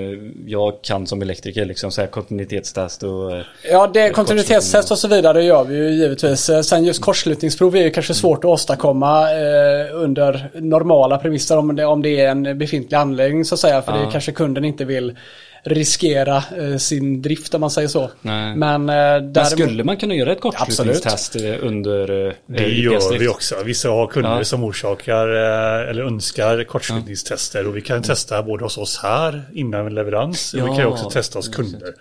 [0.46, 5.08] jag kan som elektriker, liksom så här kontinuitetstest och eh, Ja, det kontinuitetstest och så
[5.08, 6.50] vidare gör vi ju givetvis.
[6.50, 11.76] Eh, Sen just kortslutningsprov är ju kanske svårt att åstadkomma eh, under normala premisser om
[11.76, 13.82] det, om det är en befintlig anläggning så att säga.
[13.82, 14.12] För det Ja.
[14.12, 15.16] kanske kunden inte vill
[15.64, 18.10] riskera eh, sin drift om man säger så.
[18.22, 18.56] Nej.
[18.56, 22.84] Men, eh, Men däremot- skulle man kunna göra ett kortslutningstest eh, under eh, Det eh,
[22.84, 23.56] gör vi också.
[23.64, 24.44] Vissa har kunder Ja.
[24.44, 30.54] som orsakar eller önskar kortslutningstester och vi kan testa både hos oss här innan leverans.
[30.54, 31.94] och Vi kan ju Ja, också testa hos kunder.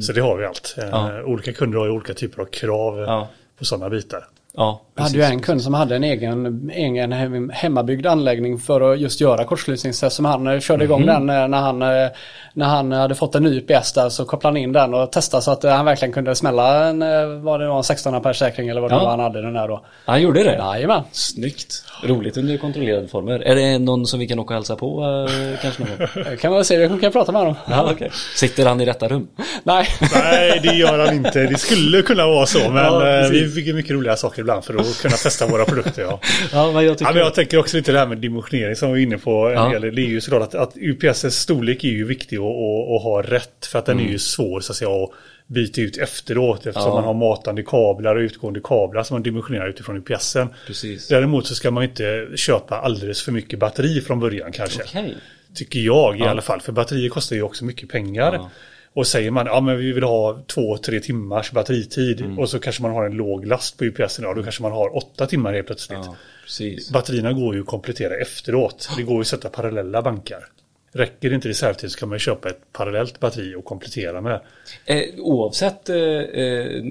[0.00, 0.74] Så det har vi allt.
[0.90, 1.22] Ja.
[1.22, 3.28] Olika kunder har ju olika typer av krav Ja.
[3.58, 4.24] på sådana bitar.
[4.58, 8.92] Ja, Jag hade ju en kund som hade en egen, egen hem- hemmabyggd anläggning för
[8.92, 12.08] att just göra kortslutningstest som han eh, körde igång den eh, när han, eh,
[12.54, 15.42] när han hade fått en ny UPS där så kopplade han in den och testade
[15.42, 16.98] så att han verkligen kunde smälla en,
[17.42, 19.02] vad det var, en 16 per säkring eller vad det Ja.
[19.02, 19.84] var han hade den där då.
[20.04, 20.54] Han gjorde det?
[20.56, 21.02] Jajamän.
[21.12, 21.84] Snyggt.
[22.06, 23.38] Roligt under kontrollerade former.
[23.40, 26.36] Är det någon som vi kan åka och hälsa på eh, kanske någon gång?
[26.40, 27.54] Kan man väl se, vi kan prata med honom.
[27.70, 28.10] Ja, okej.
[28.36, 29.28] Sitter han i rätta rum?
[29.62, 29.86] Nej.
[30.14, 31.42] Nej, det gör han inte.
[31.46, 34.74] Det skulle kunna vara så, men Ja, eh, vi ju mycket roliga saker ibland för
[34.74, 36.02] att kunna testa våra produkter.
[36.02, 36.20] Ja.
[36.52, 37.10] Ja, men jag tycker...
[37.10, 39.46] Ja, men jag tänker också lite det här med dimensionering som vi var inne på.
[39.48, 39.78] En Ja.
[39.78, 39.94] del.
[39.94, 43.66] Det är ju såklart att, att UPSs storlek är ju viktig att, ha rätt.
[43.66, 45.10] För att den är ju svår så att säga att
[45.46, 46.66] byta ut efteråt.
[46.66, 46.88] Eftersom Mm.
[46.90, 46.94] Ja.
[46.94, 50.48] man har matande kablar och utgående kablar som man dimensionerar utifrån UPSen.
[50.66, 51.08] Precis.
[51.08, 54.82] Däremot så ska man inte köpa alldeles för mycket batteri från början kanske.
[54.82, 55.16] Okej.
[55.54, 56.28] Tycker jag i Ja.
[56.28, 56.60] alla fall.
[56.60, 58.32] För batterier kostar ju också mycket pengar.
[58.34, 58.50] Ja.
[58.92, 62.38] Och säger man ja men vi vill ha två, tre timmars batteritid Mm.
[62.38, 64.24] och så kanske man har en låg last på UPSen.
[64.24, 65.98] Ja, då kanske man har åtta timmar helt plötsligt.
[66.04, 66.90] Ja, precis.
[66.90, 68.88] Batterierna går ju att komplettera efteråt.
[68.96, 70.38] Det går ju att sätta parallella bankar.
[70.96, 74.40] Räcker inte reservtid så kan man köpa ett parallellt batteri och komplettera med.
[74.84, 76.42] Eh, oavsett, eh, eh,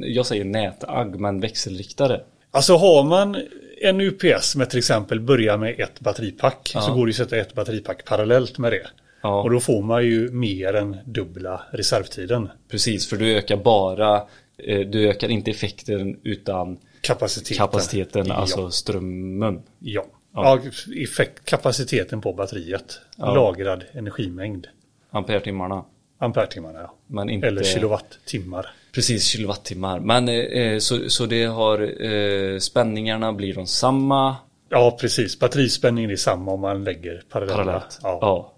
[0.04, 2.22] jag säger nätagg, men växelriktare.
[2.52, 3.38] Alltså har man
[3.82, 6.82] en UPS med till exempel börjar med ett batteripack Ja.
[6.82, 8.88] så går det att sätta ett batteripack parallellt med det.
[9.22, 9.42] Ja.
[9.44, 12.50] Och då får man ju mer än dubbla reservtiden.
[12.70, 14.16] Precis, för du ökar bara,
[14.58, 17.58] eh, du ökar inte effekten utan Kapaciteten.
[17.58, 18.34] kapaciteten, ja.
[18.34, 19.62] alltså strömmen.
[19.80, 20.06] Ja.
[20.36, 20.60] Ja.
[21.04, 23.00] effekt, kapaciteten på batteriet.
[23.18, 23.36] Ja.
[23.36, 24.68] Lagrad energimängd.
[25.12, 25.86] Ampere-timmarna.
[26.20, 26.94] Ampertimmarna ja.
[27.08, 27.48] Men inte...
[27.48, 28.66] Eller kilowattimmar.
[28.92, 30.00] Precis, kilowattimmar.
[30.00, 34.36] Men eh, så, så det har, eh, spänningarna blir de samma
[34.70, 35.40] Ja, precis.
[35.40, 37.56] Batterispänningen är samma om man lägger parallella.
[37.64, 38.00] parallellt.
[38.04, 38.18] Ja.
[38.22, 38.54] Ja.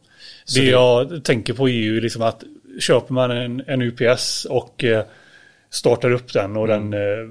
[0.56, 2.44] Det, det- jag tänker på är ju liksom att
[2.80, 5.04] köper man en, en UPS och eh,
[5.70, 6.92] startar upp den och Mm.
[6.92, 7.28] den eh,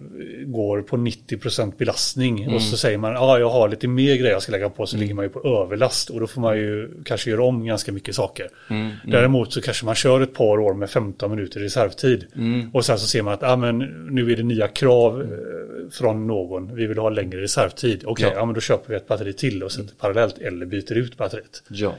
[0.47, 4.33] går på 90% belastning och så säger man ja ah, jag har lite mer grejer
[4.33, 5.01] jag ska lägga på så Mm.
[5.03, 8.15] ligger man ju på överlast och då får man ju kanske göra om ganska mycket
[8.15, 8.49] saker.
[8.71, 12.71] Mm, Däremot så kanske man kör ett par år med 15 minuter reservtid Mm.
[12.75, 13.79] och sen så ser man att ah, men
[14.11, 15.29] nu är det nya krav eh,
[15.93, 16.75] från någon.
[16.75, 18.03] Vi vill ha längre reservtid.
[18.07, 18.29] Okej, Ja.
[18.29, 18.39] Mm.
[18.39, 18.45] ja.
[18.45, 21.63] men då köper vi ett batteri till och sätter parallellt eller byter ut batteriet.
[21.69, 21.95] Ja.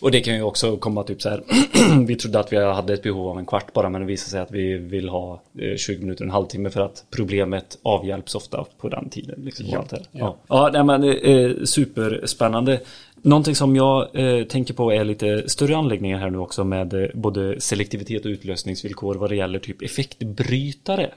[0.00, 1.42] Och det kan ju också komma typ så här.
[2.06, 4.40] vi trodde att vi hade ett behov av en kvart bara men det visar sig
[4.40, 8.88] att vi vill ha eh, 20 minuter, en halvtimme för att problemet avhjälps ofta på
[8.88, 9.40] den tiden.
[9.44, 9.84] Liksom, ja.
[9.90, 9.98] Ja.
[10.10, 10.36] Ja.
[10.48, 12.80] ja, nej, men eh, superspännande.
[13.22, 17.08] Någonting som jag eh, tänker på är lite större anläggningar här nu också med eh,
[17.14, 21.10] både selektivitet och utlösningsvillkor vad det gäller typ effektbrytare.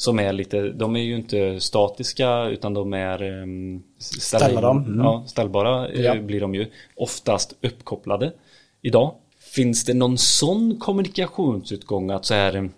[0.00, 4.84] Som är lite, de är ju inte statiska utan de är um, Ställa dem.
[4.84, 4.98] Mm.
[4.98, 6.14] Ja, ställbara eh, Ja.
[6.14, 6.66] blir de ju.
[6.96, 8.32] Oftast uppkopplade
[8.82, 9.14] idag.
[9.54, 12.70] Finns det någon sån kommunikationsutgång att så här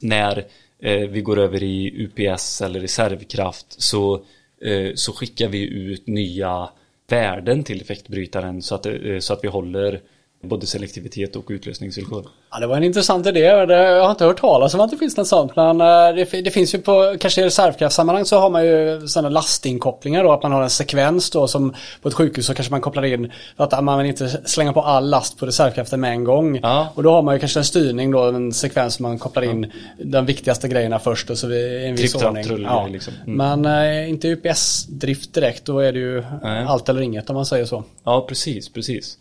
[0.00, 0.46] när
[0.78, 4.14] eh, vi går över i UPS eller reservkraft så,
[4.62, 6.68] eh, så skickar vi ut nya
[7.08, 10.00] värden till effektbrytaren så att, eh, så att vi håller
[10.42, 12.26] både selektivitet och utlösningsvillkor.
[12.50, 13.40] Ja, det var en intressant idé.
[13.40, 15.56] Jag har inte hört talas om att det finns något sånt.
[15.56, 19.06] Men eh, det, fi- det finns ju på, kanske i reservkraftssammanhang så har man ju
[19.08, 20.32] sådana lastinkopplingar då.
[20.32, 23.32] Att man har en sekvens då som på ett sjukhus så kanske man kopplar in
[23.56, 26.58] att man vill inte slänga på all last på reservkraften med en gång.
[26.62, 26.88] Ja.
[26.94, 29.72] Och då har man ju kanske en styrning då, en sekvens som man kopplar in
[30.04, 32.62] de viktigaste grejerna först och så i en viss ordning.
[32.62, 32.86] Ja.
[32.86, 33.12] liksom.
[33.26, 33.62] Mm.
[33.62, 35.64] Men eh, inte UPS-drift direkt.
[35.64, 36.64] Då är det ju Nej.
[36.68, 37.84] allt eller inget om man säger så.
[38.04, 39.18] Ja, precis, precis.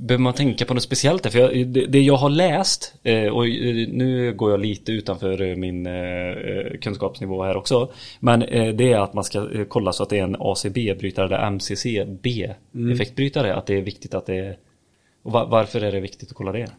[0.00, 1.30] Behöver man tänka på något speciellt där?
[1.30, 5.42] För jag, det, det jag har läst, eh, och eh, nu går jag lite utanför
[5.42, 5.88] eh, min
[6.80, 7.92] kunskapsnivå här också.
[8.20, 8.40] Men
[8.76, 13.54] det är att man ska kolla så att det är en ACB-brytare eller MCC-B-effektbrytare.
[13.54, 14.56] Att det är viktigt att det är...
[15.22, 16.70] Och va- varför är det viktigt att kolla det?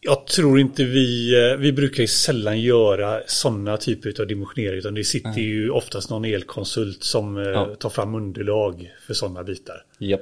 [0.00, 5.04] Jag tror inte vi, vi brukar ju sällan göra sådana typer av dimensionering utan det
[5.04, 7.74] sitter ju oftast någon elkonsult som Ja.
[7.78, 9.76] tar fram underlag för sådana bitar.
[9.98, 10.20] Japp.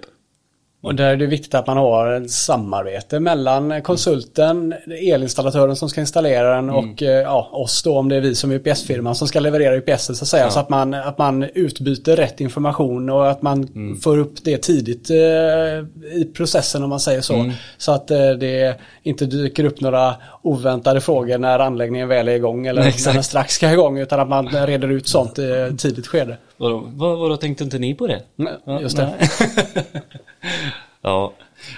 [0.83, 6.01] Och där är det viktigt att man har ett samarbete mellan konsulten, elinstallatören som ska
[6.01, 9.29] installera den och eh, ja, oss då om det är vi som är UPS-firman som
[9.29, 10.51] ska leverera UPS så att säga.
[10.51, 13.69] Så att man, att man utbyter rätt information och att man
[14.03, 15.17] får upp det tidigt eh,
[16.21, 17.35] i processen om man säger så.
[17.79, 22.67] Så att eh, det inte dyker upp några oväntade frågor när anläggningen väl är igång
[22.67, 26.07] eller Nej, när den strax ska igång utan att man reder ut sånt i tidigt
[26.07, 26.37] skede.
[26.61, 28.23] Vadå, vad, vadå tänkte inte ni på det?
[28.65, 29.19] Ja, Just det.
[31.03, 31.33] Ja,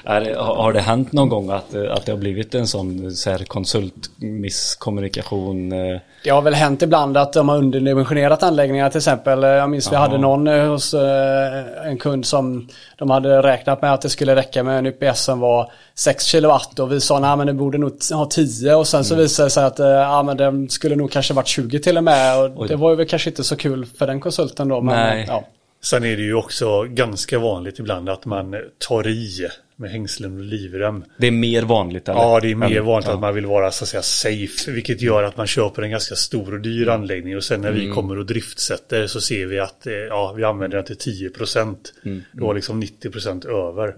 [0.05, 3.31] är har det hänt någon gång att, eh, att det har blivit en sån så
[3.31, 5.73] här konsultmisskommunikation?
[5.73, 6.01] eh?
[6.25, 9.43] Det har väl hänt ibland att de har underdimensionerat anläggningar till exempel.
[9.43, 12.69] Jag minns vi hade någon eh, hos eh, en kund som
[12.99, 16.79] de hade räknat med att det skulle räcka med en UPS som var 6 kilowatt
[16.79, 19.51] och vi sa nej men det borde nog ha 10 och sen så visade det
[19.51, 22.51] sig att eh, ja, men den skulle nog kanske varit 20 till och med och
[22.57, 22.69] Oj.
[22.69, 24.81] det var ju väl kanske inte så kul för den konsulten då.
[24.81, 25.25] Men, Nej.
[25.29, 25.45] Ja.
[25.85, 28.55] Sen är det ju också ganska vanligt ibland att man
[28.89, 31.05] tar i med hängslen och livrem.
[31.17, 32.21] Det är mer vanligt eller?
[32.21, 33.15] Ja, det är mer vanligt ja.
[33.15, 36.15] att man vill vara så att säga safe, vilket gör att man köper en ganska
[36.15, 39.87] stor och dyr anläggning och sen när vi kommer och driftsätter så ser vi att
[39.87, 41.93] eh, ja, vi använder den till 10 procent.
[42.33, 43.95] Då var liksom 90 procent över.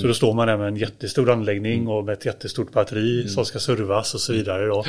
[0.00, 3.44] Så då står man där med en jättestor anläggning och med ett jättestort batteri som
[3.44, 4.84] ska servas och så vidare då.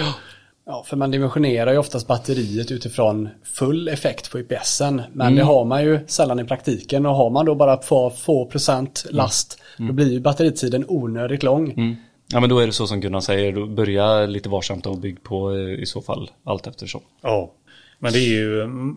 [0.69, 5.01] Ja, för man dimensionerar ju oftast batteriet utifrån full effekt på UPSen.
[5.13, 8.45] Men det har man ju sällan i praktiken och har man då bara få, få
[8.45, 11.71] procent last då blir ju batteritiden onödigt lång.
[11.71, 11.95] Mm.
[12.28, 15.23] Ja men då är det så som Gunnar säger, då börja lite varsamt och bygg
[15.23, 17.01] på eh, i så fall allt eftersom.
[17.21, 17.53] Ja,
[17.99, 18.61] men det är ju...
[18.61, 18.95] mm,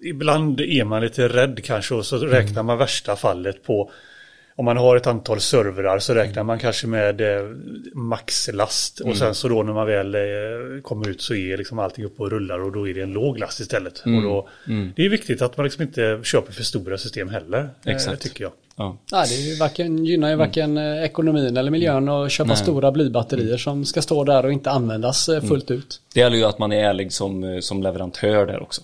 [0.00, 3.90] Ibland är man lite rädd kanske och så räknar man värsta fallet på...
[4.58, 7.46] Om man har ett antal servrar så räknar man kanske med eh,
[7.94, 10.20] maxlast och sen så då när man väl eh,
[10.82, 13.38] kommer ut så är liksom allting uppe och rullar och då är det en låg
[13.38, 13.98] last istället.
[13.98, 14.48] Och då,
[14.96, 18.22] Det är viktigt att man liksom inte köper för stora system heller, eh, Exakt.
[18.22, 18.52] tycker jag.
[18.76, 18.98] Ja.
[19.12, 22.56] Nej, det är ju varken, gynnar ju varken eh, ekonomin eller miljön att köpa Nej.
[22.56, 26.00] stora blybatterier som ska stå där och inte användas fullt ut.
[26.14, 28.82] Det gäller ju att man är ärlig som, som leverantör där också.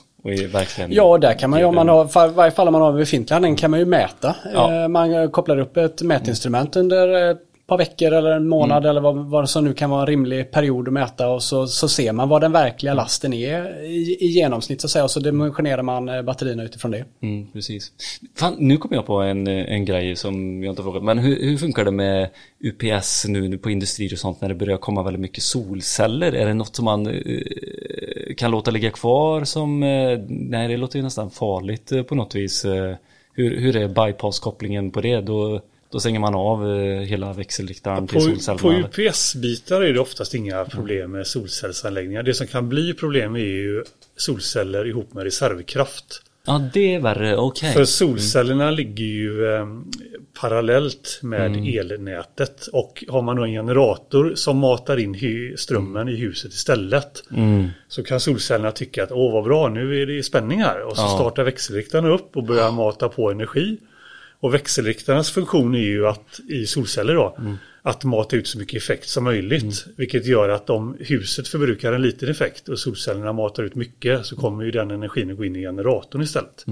[0.53, 2.91] Verkligen Ja, där kan man ju om man har, i varje fall om man har
[2.91, 4.37] en befintlig anläggning kan man ju mäta.
[4.55, 4.83] Ja.
[4.83, 8.91] Eh, Man eh, kopplar upp ett mätinstrument under ett par veckor eller en månad Mm.
[8.91, 11.89] eller vad, vad som nu kan vara en rimlig period att mäta och så, så
[11.89, 15.21] ser man vad den verkliga lasten är i, i genomsnitt så att säga och så
[15.21, 17.05] dimensionerar man eh, batterierna utifrån det.
[17.23, 17.93] Mm, precis.
[18.37, 21.03] Fan, nu kom jag på en, en grej som jag inte frågat.
[21.05, 22.31] Men hur, hur funkar det med
[22.65, 26.33] UPS nu, nu på industrier och sånt när det börjar komma väldigt mycket solceller?
[26.33, 27.15] Är det något som man eh,
[28.37, 29.83] kan låta ligga kvar som...
[29.83, 32.65] Eh, nej, det låter ju nästan farligt eh, på något vis.
[32.65, 32.95] Eh,
[33.33, 35.21] hur, hur är bypasskopplingen på det?
[35.21, 35.61] Då,
[35.95, 38.89] då stänger man av eh, hela växelriktaren till På, solcellerna.
[38.89, 39.01] på?
[39.03, 42.23] UPS-bitar är det oftast inga problem med solcellsanläggningar.
[42.23, 43.85] Det som kan bli problem är ju
[44.17, 46.23] solceller ihop med reservkraft.
[46.47, 47.37] Ja, det är värre.
[47.37, 47.73] Okej.
[47.73, 49.67] För solcellerna ligger ju eh,
[50.41, 51.79] parallellt med Mm.
[51.79, 57.69] elnätet och har man då en generator som matar in strömmen i huset istället Mm.
[57.89, 61.03] så kan solcellerna tycka att åh vad bra nu är det spänning här och så
[61.03, 61.09] Ja.
[61.09, 63.79] startar växelriktaren upp och börjar mata på energi
[64.45, 67.37] Och växelriktarnas funktion är ju att i solceller då
[67.83, 69.87] att mata ut så mycket effekt som möjligt.
[69.97, 74.37] Vilket gör att om huset förbrukar en liten effekt och solcellerna matar ut mycket så
[74.37, 76.65] kommer ju den energin att gå in i generatorn istället.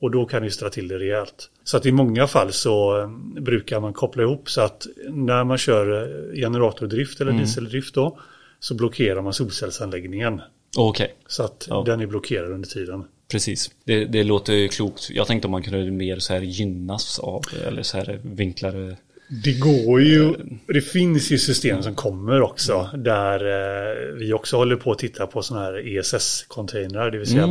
[0.00, 1.50] Och då kan det ställa till det rejält.
[1.64, 3.08] Så att i många fall så eh,
[3.42, 8.18] brukar man koppla ihop så att när man kör eh, generatordrift eller dieseldrift då
[8.60, 10.40] så blockerar man solcellsanläggningen.
[10.76, 11.82] Okej, Så att Ja.
[11.86, 13.04] den är blockerad under tiden.
[13.32, 13.70] Precis.
[13.84, 15.10] Det, det låter ju klokt.
[15.10, 18.96] Jag tänkte om man kunde mer så här gynnas av eller så här vinklare.
[19.44, 20.34] Det går ju,
[20.66, 25.26] det finns ju system som kommer också där eh, vi också håller på att titta
[25.26, 27.46] på sådana här ESS-containrar, det vill säga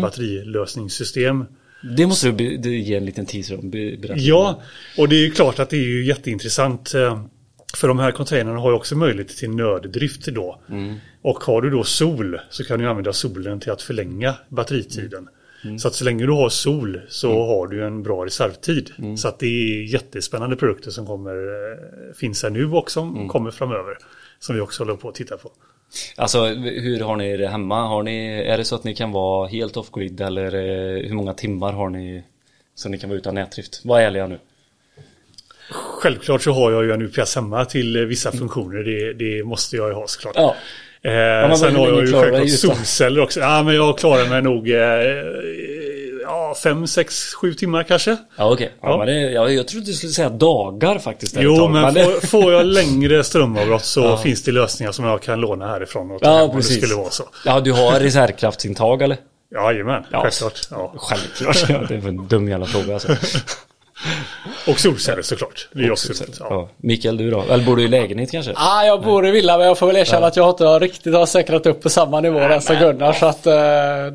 [0.56, 1.46] batterilösningssystem.
[1.98, 3.70] Det måste du ge en liten teaser om.
[3.70, 4.20] Be, berätta.
[4.20, 4.62] Ja,
[4.98, 6.94] och det är ju klart att det är ju jätteintressant.
[6.94, 7.24] eh,
[7.76, 10.62] För de här containrarna har ju också möjlighet till nöddrift då.
[11.22, 15.28] Och har du då sol så kan du använda solen till att förlänga batteritiden.
[15.80, 18.92] Så att så länge du har sol så har du en bra reservtid.
[19.18, 23.52] Så att det är jättespännande produkter som kommer, eh, finns här nu och som kommer
[23.52, 23.98] framöver.
[24.40, 25.52] Som vi också håller på att titta på.
[26.18, 27.88] Alltså hur har ni det hemma?
[27.88, 31.34] Har ni, är det så att ni kan vara helt off-grid eller eh, hur många
[31.34, 32.24] timmar har ni
[32.76, 33.86] så ni kan vara utan nätdrift?
[33.86, 34.40] Var ärliga nu.
[35.72, 38.84] Självklart så har jag ju en UPS hemma till eh, vissa funktioner.
[38.84, 40.36] Det, det måste jag ju ha såklart.
[40.36, 40.56] Ja.
[41.04, 43.40] Eh, men sen har jag ju självklart solceller också.
[43.40, 44.78] Ja, men jag klarar mig nog eh,
[46.24, 48.18] ja, fem, sex, sju timmar kanske.
[48.38, 48.72] Ja okej.
[48.82, 49.00] Ja.
[49.00, 49.06] Ja.
[49.06, 51.36] det, jag, jag trodde du skulle säga dagar faktiskt.
[51.40, 54.18] Jo, tag, men får, får jag längre strömavbrott så Ja.
[54.18, 56.78] finns det lösningar som jag kan låna härifrån och Ja, hem om det precis.
[56.84, 57.24] skulle vara så.
[57.46, 59.18] Ja, du har reservkraftsintag eller?
[59.56, 60.22] Jajamän, Ja.
[60.22, 60.60] självklart.
[60.72, 60.94] Ja.
[60.98, 61.58] Självklart.
[61.70, 63.16] Ja, det är en dum jävla fråga alltså.
[64.68, 65.70] Och solceller såklart.
[65.74, 66.38] Det är också roligt.
[66.40, 66.48] Ja.
[66.50, 66.70] ja.
[66.78, 67.44] Mikael du då?
[67.50, 68.54] Eller bor du i lägenhet kanske?
[68.56, 71.14] Ah, jag bor i villa men jag får väl erkänna att jag inte har riktigt
[71.14, 73.14] har säkrat upp på samma nivå där som Gunnar.
[73.14, 73.54] Så att eh,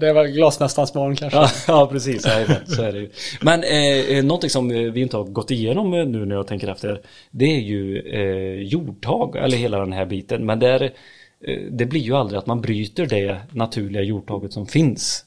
[0.01, 1.39] det är väl glasmästarens barn kanske.
[1.39, 3.11] Ja, ja precis, Jajamän, så är det ju.
[3.41, 6.47] Men eh, eh, någonting som eh, vi inte har gått igenom eh, nu när jag
[6.47, 7.01] tänker efter
[7.31, 12.01] Det är ju eh, jordtag, eller hela den här biten Men där, eh, det blir
[12.01, 15.26] ju aldrig att man bryter det naturliga jordtaget som finns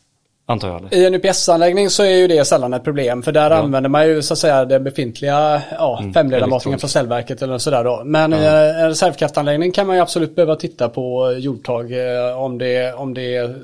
[0.49, 0.93] Antar jag eller?
[0.95, 4.21] I en UPS-anläggning så är ju det sällan ett problem för där använder man ju
[4.21, 6.81] så att säga den befintliga ja, femledarmatningen elektroniskt.
[6.81, 8.01] från cellverket eller sådär då.
[8.05, 12.93] Men i en reservkraftanläggning kan man ju absolut behöva titta på jordtag eh, om det,
[12.93, 13.55] om det är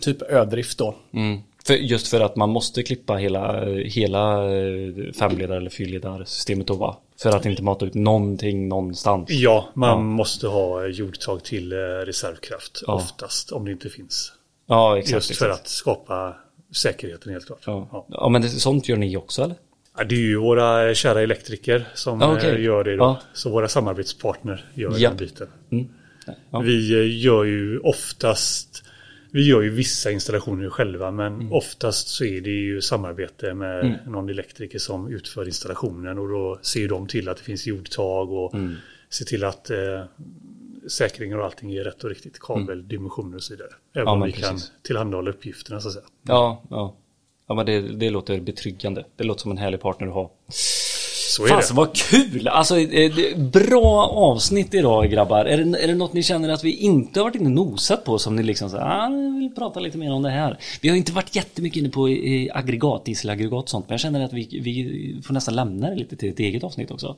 [0.00, 0.94] typ ödrift då.
[1.14, 1.38] Mm.
[1.66, 6.96] För, just för att man måste klippa hela, hela eh, femledar eller fyrledarsystemet då va?
[7.22, 9.96] För att inte mata ut någonting någonstans Ja, man Ja.
[9.98, 12.94] måste ha jordtag till eh, reservkraft Ja.
[12.94, 14.32] oftast om det inte finns.
[14.68, 15.62] Ja exakt, Just för exakt.
[15.62, 16.36] att skapa
[16.74, 17.60] säkerheten helt klart.
[17.66, 17.88] Ja.
[17.92, 18.06] Ja.
[18.08, 19.56] ja men det, sånt gör ni också eller?
[19.98, 22.50] Ja, det är ju våra kära elektriker som okej.
[22.54, 23.18] eh, gör det då.
[23.32, 25.08] Så våra samarbetspartner gör Ja.
[25.08, 25.48] den biten.
[25.70, 25.88] Mm.
[26.64, 28.84] Vi eh, gör ju oftast
[29.30, 31.52] vi gör ju vissa installationer själva men Mm.
[31.52, 36.88] oftast så är det ju samarbete med någon elektriker som utför installationen och då ser
[36.88, 38.74] de till att det finns jordtag och Mm.
[39.10, 39.76] ser till att eh,
[40.88, 43.70] säkringar och allting är rätt och riktigt, kabeldimensioner och så vidare.
[43.94, 44.72] Även om vi kan precis.
[44.82, 46.04] tillhandahålla uppgifterna så att säga.
[46.22, 46.96] Ja, ja.
[47.48, 49.04] Ja men det, det låter betryggande.
[49.16, 50.30] Det låter som en härlig partner att ha.
[51.38, 51.80] Så är Fasen det.
[51.80, 52.48] vad kul!
[52.48, 55.44] Alltså eh, bra avsnitt idag grabbar.
[55.44, 58.04] Är det, är det något ni känner att vi inte har varit inne och nosat
[58.04, 60.58] på som ni liksom säger, ah, vill prata lite mer om det här.
[60.80, 63.88] Vi har inte varit jättemycket inne på eh, aggregat, dieselaggregat och sånt.
[63.88, 66.90] Men jag känner att vi, vi får nästan lämna det lite till ett eget avsnitt
[66.90, 67.16] också.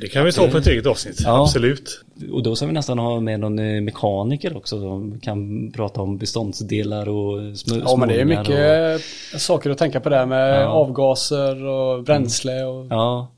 [0.00, 1.42] Det kan vi ta på ett eget avsnitt, Ja.
[1.42, 2.04] absolut.
[2.32, 6.18] Och då ska vi nästan ha med någon eh, mekaniker också som kan prata om
[6.18, 9.00] beståndsdelar och smö- Ja men det är mycket
[9.34, 10.66] Och, saker att tänka på där med Ja.
[10.66, 12.86] avgaser och bränsle och...
[12.90, 13.30] ja.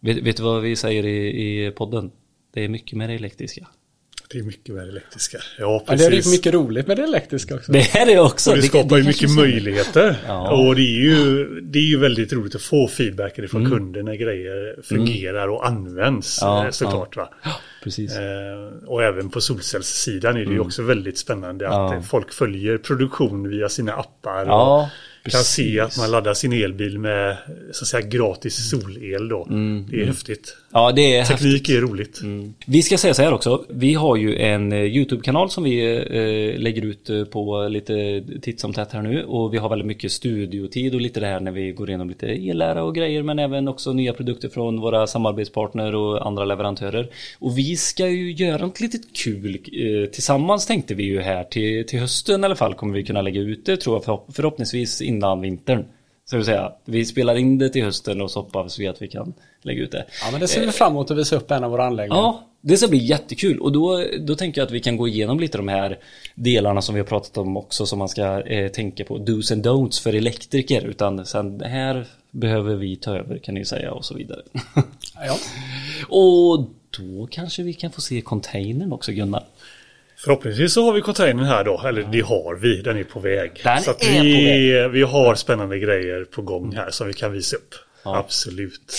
[0.00, 2.10] Vet, vet du vad vi säger i, i podden?
[2.54, 3.66] Det är mycket med det elektriska.
[4.32, 5.38] Det är mycket med det elektriska.
[5.58, 6.32] Ja, Ja, det är precis.
[6.32, 7.72] mycket roligt med det elektriska också.
[7.72, 8.50] Det är det också.
[8.50, 10.16] Och det skapar ju mycket möjligheter.
[10.26, 10.50] Ja.
[10.50, 13.72] Och det är, ju, det är ju väldigt roligt att få feedbacken från Mm.
[13.72, 17.16] kunden när grejer fungerar och används Ja, eh, såklart.
[17.16, 17.28] Va?
[17.82, 18.16] Precis.
[18.16, 21.92] Eh, och även på solcellssidan är det ju också väldigt spännande att Mm.
[22.02, 22.02] Ja.
[22.02, 24.46] folk följer produktion via sina appar.
[24.46, 24.90] Ja,
[25.24, 25.80] och kan se precis.
[25.80, 27.36] att man laddar sin elbil med
[27.72, 29.46] så att säga gratis solel då.
[29.90, 30.56] det är häftigt.
[30.72, 31.38] Ja, det är häftigt.
[31.38, 32.20] Teknik är roligt.
[32.66, 33.64] Vi ska säga så här också.
[33.68, 38.60] Vi har ju en eh, YouTube-kanal som vi eh, lägger ut eh, på lite titt
[38.60, 39.24] som tätt här nu.
[39.24, 42.26] Och vi har väldigt mycket studiotid och lite det här när vi går igenom lite
[42.26, 43.22] ellära och grejer.
[43.22, 47.08] Men även också nya produkter från våra samarbetspartner och andra leverantörer.
[47.38, 51.86] Och vi ska ju göra något litet kul eh, tillsammans tänkte vi ju här till,
[51.86, 52.74] till hösten i alla fall.
[52.74, 55.84] Kommer vi kunna lägga ut det tror jag förhopp- förhoppningsvis innan vintern.
[56.24, 59.08] Så vill säga, vi spelar in det till hösten och så hoppas vi att vi
[59.08, 60.04] kan lägga ut det.
[60.24, 62.22] Ja, men det ser vi fram emot att visa upp en av våra anläggningar.
[62.22, 65.40] Ja, det ska bli jättekul och då, då tänker jag att vi kan gå igenom
[65.40, 65.98] lite de här
[66.34, 69.18] delarna som vi har pratat om också som man ska eh, tänka på.
[69.18, 73.64] Do's and don'ts för elektriker utan sen det här behöver vi ta över kan ni
[73.64, 74.42] säga och så vidare.
[75.14, 75.36] Ja.
[76.08, 76.68] och
[76.98, 79.44] då kanske vi kan få se containern också Gunnar.
[80.24, 83.60] Förhoppningsvis så har vi containern här då, eller det har vi, den är på väg.
[83.64, 87.12] Den så att är vi, på vi har spännande grejer på gång här som vi
[87.12, 87.74] kan visa upp.
[88.02, 88.92] Absolut.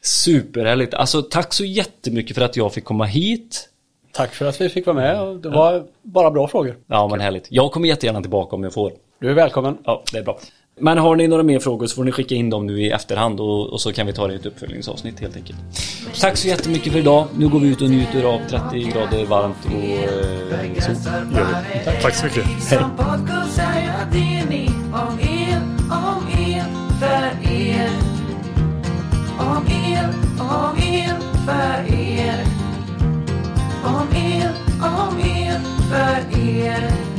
[0.00, 0.94] Superhärligt.
[0.94, 3.68] Alltså tack så jättemycket för att jag fick komma hit.
[4.12, 5.36] Tack för att vi fick vara med.
[5.36, 6.76] Det var bara bra frågor.
[6.86, 7.46] Ja men härligt.
[7.50, 8.92] Jag kommer jättegärna tillbaka om jag får.
[9.18, 9.78] Du är välkommen.
[9.84, 10.38] Ja, det är bra.
[10.80, 13.40] Men har ni några mer frågor så får ni skicka in dem nu i efterhand
[13.40, 15.58] och, och så kan vi ta det i ett uppföljningsavsnitt helt enkelt.
[16.20, 17.26] Tack så jättemycket för idag.
[17.36, 20.94] Nu går vi ut och njuter av 30 grader varmt och eh, sol.
[21.36, 21.84] Gör vi.
[21.84, 22.02] Tack.
[22.02, 22.44] Tack så mycket.
[22.70, 22.78] Hej.
[33.84, 37.12] Om er, om er, för er.